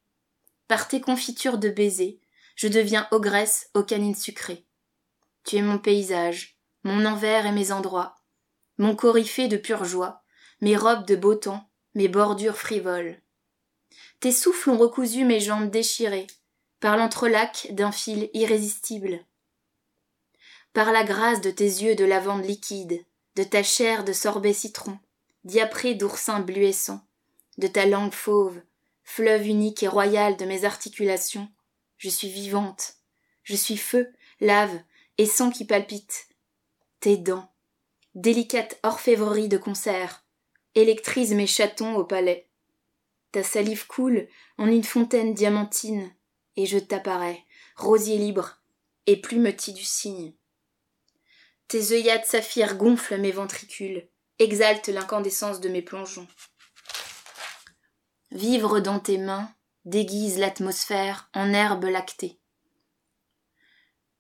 Par 0.68 0.88
tes 0.88 1.00
confitures 1.00 1.60
de 1.60 1.70
baisers, 1.70 2.20
je 2.56 2.68
deviens 2.68 3.08
ogresse 3.12 3.70
aux 3.76 3.84
canines 3.84 4.16
sucrées. 4.16 4.66
Tu 5.44 5.58
es 5.58 5.62
mon 5.62 5.78
paysage, 5.78 6.58
mon 6.84 7.06
envers 7.06 7.46
et 7.46 7.52
mes 7.52 7.72
endroits, 7.72 8.16
mon 8.80 8.96
coryphée 8.96 9.48
de 9.48 9.58
pure 9.58 9.86
joie, 9.86 10.24
mes 10.62 10.76
robes 10.76 11.06
de 11.06 11.16
beau 11.16 11.36
temps, 11.36 11.67
mes 11.98 12.08
bordures 12.08 12.58
frivoles. 12.58 13.20
Tes 14.20 14.32
souffles 14.32 14.70
ont 14.70 14.78
recousu 14.78 15.26
mes 15.26 15.40
jambes 15.40 15.72
déchirées, 15.72 16.28
par 16.80 16.96
l'entrelac 16.96 17.70
d'un 17.72 17.92
fil 17.92 18.30
irrésistible. 18.36 19.26
Par 20.74 20.92
la 20.92 21.04
grâce 21.04 21.42
de 21.42 21.50
tes 21.50 21.64
yeux 21.64 21.96
de 21.96 22.06
lavande 22.06 22.46
liquide, 22.46 23.04
de 23.36 23.42
ta 23.42 23.64
chair 23.64 24.04
de 24.04 24.14
sorbet 24.14 24.54
citron, 24.54 25.00
diaprée 25.44 25.96
d'oursin 25.96 26.40
bluescent, 26.40 27.02
de 27.58 27.66
ta 27.66 27.88
langue 27.88 28.14
fauve, 28.14 28.62
fleuve 29.04 29.48
unique 29.48 29.82
et 29.82 29.88
royal 29.88 30.38
de 30.38 30.46
mes 30.46 30.66
articulations, 30.66 31.50
je 31.98 32.10
suis 32.10 32.30
vivante, 32.30 32.94
je 33.42 33.56
suis 33.56 33.78
feu, 33.78 34.14
lave 34.40 34.80
et 35.18 35.26
sang 35.26 35.50
qui 35.50 35.66
palpite. 35.66 36.28
Tes 37.00 37.18
dents, 37.18 37.52
délicate 38.14 38.78
orfèvrerie 38.84 39.50
de 39.50 39.58
concert, 39.58 40.27
électrise 40.78 41.34
mes 41.34 41.48
chatons 41.48 41.96
au 41.96 42.04
palais. 42.04 42.48
Ta 43.32 43.44
salive 43.44 43.88
coule 43.88 44.28
en 44.58 44.68
une 44.68 44.84
fontaine 44.84 45.34
diamantine, 45.34 46.14
et 46.56 46.66
je 46.66 46.78
t'apparais, 46.78 47.44
rosier 47.76 48.18
libre, 48.18 48.62
et 49.06 49.20
plumetis 49.20 49.74
du 49.74 49.84
cygne. 49.84 50.34
Tes 51.68 51.92
œillades 51.92 52.26
saphir 52.26 52.78
gonflent 52.78 53.18
mes 53.18 53.32
ventricules, 53.32 54.08
exaltent 54.40 54.90
l'incandescence 54.90 55.60
de 55.60 55.70
mes 55.70 55.82
plongeons. 55.82 56.28
Vivre 58.32 58.80
dans 58.80 59.00
tes 59.00 59.18
mains 59.18 59.50
déguise 59.86 60.38
l'atmosphère 60.38 61.30
en 61.34 61.54
herbe 61.54 61.86
lactée. 61.86 62.40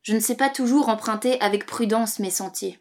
Je 0.02 0.14
ne 0.14 0.20
sais 0.20 0.36
pas 0.36 0.50
toujours 0.50 0.90
emprunter 0.90 1.40
avec 1.42 1.66
prudence 1.66 2.20
mes 2.20 2.30
sentiers, 2.30 2.80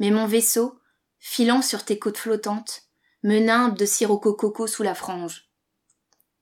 mais 0.00 0.10
mon 0.10 0.26
vaisseau, 0.26 0.78
filant 1.20 1.62
sur 1.62 1.84
tes 1.84 1.98
côtes 1.98 2.18
flottantes, 2.18 2.89
me 3.22 3.38
nimbe 3.38 3.76
de 3.76 3.84
sirocco 3.84 4.34
coco 4.34 4.66
sous 4.66 4.82
la 4.82 4.94
frange. 4.94 5.50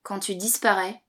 Quand 0.01 0.19
tu 0.19 0.35
disparais, 0.35 1.03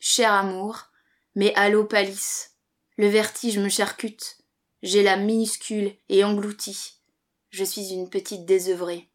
cher 0.00 0.32
amour, 0.32 0.88
mes 1.36 1.54
halos 1.54 1.84
pâlissent, 1.84 2.56
le 2.96 3.06
vertige 3.06 3.58
me 3.58 3.68
charcute, 3.68 4.38
j'ai 4.82 5.04
l'âme 5.04 5.24
minuscule 5.24 5.96
et 6.08 6.24
engloutie. 6.24 6.98
Je 7.50 7.62
suis 7.62 7.92
une 7.92 8.10
petite 8.10 8.46
désœuvrée, 8.46 9.10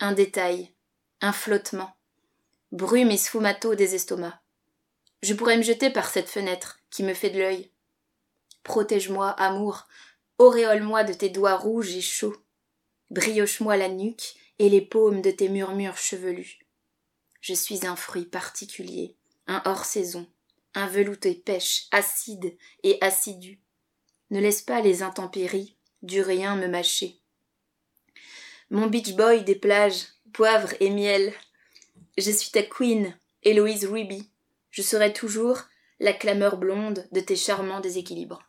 un 0.00 0.12
détail, 0.12 0.74
un 1.20 1.32
flottement, 1.32 1.94
brume 2.72 3.12
et 3.12 3.16
sfumato 3.16 3.76
des 3.76 3.94
estomacs. 3.94 4.40
Je 5.22 5.34
pourrais 5.34 5.56
me 5.56 5.62
jeter 5.62 5.90
par 5.90 6.10
cette 6.10 6.28
fenêtre 6.28 6.80
qui 6.90 7.04
me 7.04 7.14
fait 7.14 7.30
de 7.30 7.38
l'œil. 7.38 7.70
Protège-moi, 8.64 9.28
amour, 9.30 9.86
auréole-moi 10.38 11.04
de 11.04 11.12
tes 11.12 11.28
doigts 11.28 11.56
rouges 11.56 11.94
et 11.94 12.00
chauds. 12.00 12.36
Brioche-moi 13.10 13.76
la 13.76 13.88
nuque 13.88 14.34
et 14.58 14.68
les 14.68 14.80
paumes 14.80 15.22
de 15.22 15.30
tes 15.30 15.48
murmures 15.48 15.96
chevelus. 15.96 16.66
Je 17.40 17.54
suis 17.54 17.86
un 17.86 17.96
fruit 17.96 18.26
particulier, 18.26 19.16
un 19.46 19.62
hors-saison, 19.64 20.26
un 20.74 20.86
velouté 20.86 21.34
pêche, 21.34 21.86
acide 21.90 22.56
et 22.82 22.98
assidu. 23.00 23.60
Ne 24.30 24.40
laisse 24.40 24.62
pas 24.62 24.80
les 24.80 25.02
intempéries 25.02 25.76
du 26.02 26.20
rien 26.20 26.56
me 26.56 26.66
mâcher. 26.66 27.20
Mon 28.70 28.86
beach 28.86 29.14
boy 29.14 29.44
des 29.44 29.54
plages, 29.54 30.06
poivre 30.32 30.72
et 30.80 30.90
miel. 30.90 31.32
Je 32.16 32.30
suis 32.30 32.50
ta 32.50 32.62
queen, 32.62 33.16
Héloïse 33.42 33.84
Ruby. 33.84 34.30
Je 34.70 34.82
serai 34.82 35.12
toujours 35.12 35.58
la 36.00 36.12
clameur 36.12 36.56
blonde 36.56 37.06
de 37.12 37.20
tes 37.20 37.36
charmants 37.36 37.80
déséquilibres. 37.80 38.42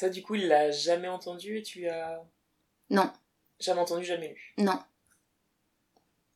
Ça, 0.00 0.08
du 0.08 0.22
coup, 0.22 0.34
il 0.34 0.48
l'a 0.48 0.70
jamais 0.70 1.08
entendu 1.08 1.58
et 1.58 1.62
tu 1.62 1.86
as 1.86 2.26
Non, 2.88 3.12
jamais 3.58 3.80
entendu, 3.82 4.02
jamais 4.04 4.28
lu. 4.28 4.54
non. 4.56 4.78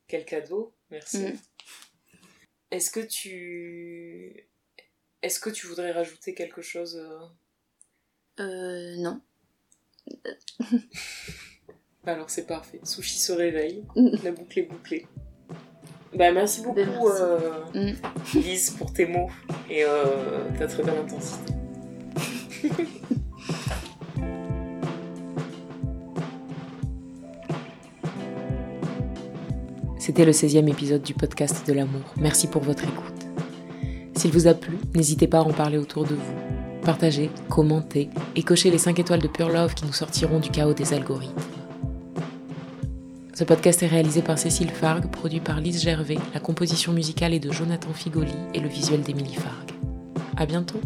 Quel 0.07 0.27
cadeau, 0.27 0.75
merci. 0.91 1.19
Mm. 1.25 1.39
Est-ce 2.73 2.91
que 2.91 3.01
tu. 3.01 4.47
Est-ce 5.23 5.41
que 5.41 5.49
tu 5.49 5.67
voudrais 5.67 5.93
rajouter 5.93 6.35
quelque 6.35 6.61
chose 6.61 6.97
euh, 8.39 8.43
Euh, 8.45 8.97
non. 8.99 9.23
Alors 12.05 12.29
c'est 12.29 12.47
parfait. 12.47 12.81
Sushi 12.85 13.19
se 13.19 13.33
réveille, 13.33 13.83
Mm. 13.97 14.17
la 14.23 14.33
boucle 14.33 14.59
est 14.59 14.63
bouclée. 14.65 15.07
Bah 16.13 16.31
merci 16.33 16.61
beaucoup 16.61 16.75
Ben, 16.77 16.91
merci. 16.91 17.23
euh, 17.23 17.65
Mm. 17.73 18.41
Lise 18.41 18.71
pour 18.73 18.93
tes 18.93 19.07
mots 19.07 19.31
et 19.71 19.85
euh, 19.85 20.51
ta 20.59 20.67
très 20.67 20.83
belle 20.83 20.99
intensité. 20.99 21.53
C'était 30.05 30.27
le 30.27 30.33
16e 30.33 30.69
épisode 30.69 31.03
du 31.03 31.15
podcast 31.15 31.67
de 31.67 31.73
l'amour. 31.73 32.03
Merci 32.19 32.47
pour 32.47 32.63
votre 32.63 32.85
écoute. 32.85 33.27
S'il 34.15 34.33
vous 34.33 34.47
a 34.47 34.53
plu, 34.53 34.77
n'hésitez 34.95 35.27
pas 35.27 35.39
à 35.39 35.43
en 35.45 35.51
parler 35.51 35.79
autour 35.79 36.05
de 36.05 36.15
vous. 36.15 36.35
Partagez, 36.83 37.31
commentez 37.49 38.11
et 38.37 38.43
cochez 38.43 38.71
les 38.71 38.77
5 38.77 38.99
étoiles 38.99 39.23
de 39.23 39.29
Pure 39.29 39.49
Love 39.49 39.73
qui 39.73 39.87
nous 39.87 39.95
sortiront 39.95 40.41
du 40.41 40.51
chaos 40.51 40.75
des 40.75 40.93
algorithmes. 40.93 41.41
Ce 43.33 43.45
podcast 43.45 43.83
est 43.83 43.87
réalisé 43.87 44.21
par 44.21 44.39
Cécile 44.39 44.69
Fargue, 44.69 45.11
produit 45.11 45.41
par 45.41 45.59
Lise 45.59 45.81
Gervais, 45.83 46.19
la 46.35 46.41
composition 46.41 46.93
musicale 46.93 47.33
est 47.33 47.41
de 47.41 47.51
Jonathan 47.51 47.95
Figoli 47.95 48.35
et 48.53 48.61
le 48.61 48.69
visuel 48.69 49.01
d'Émilie 49.01 49.37
Fargue. 49.37 49.73
À 50.37 50.45
bientôt! 50.45 50.83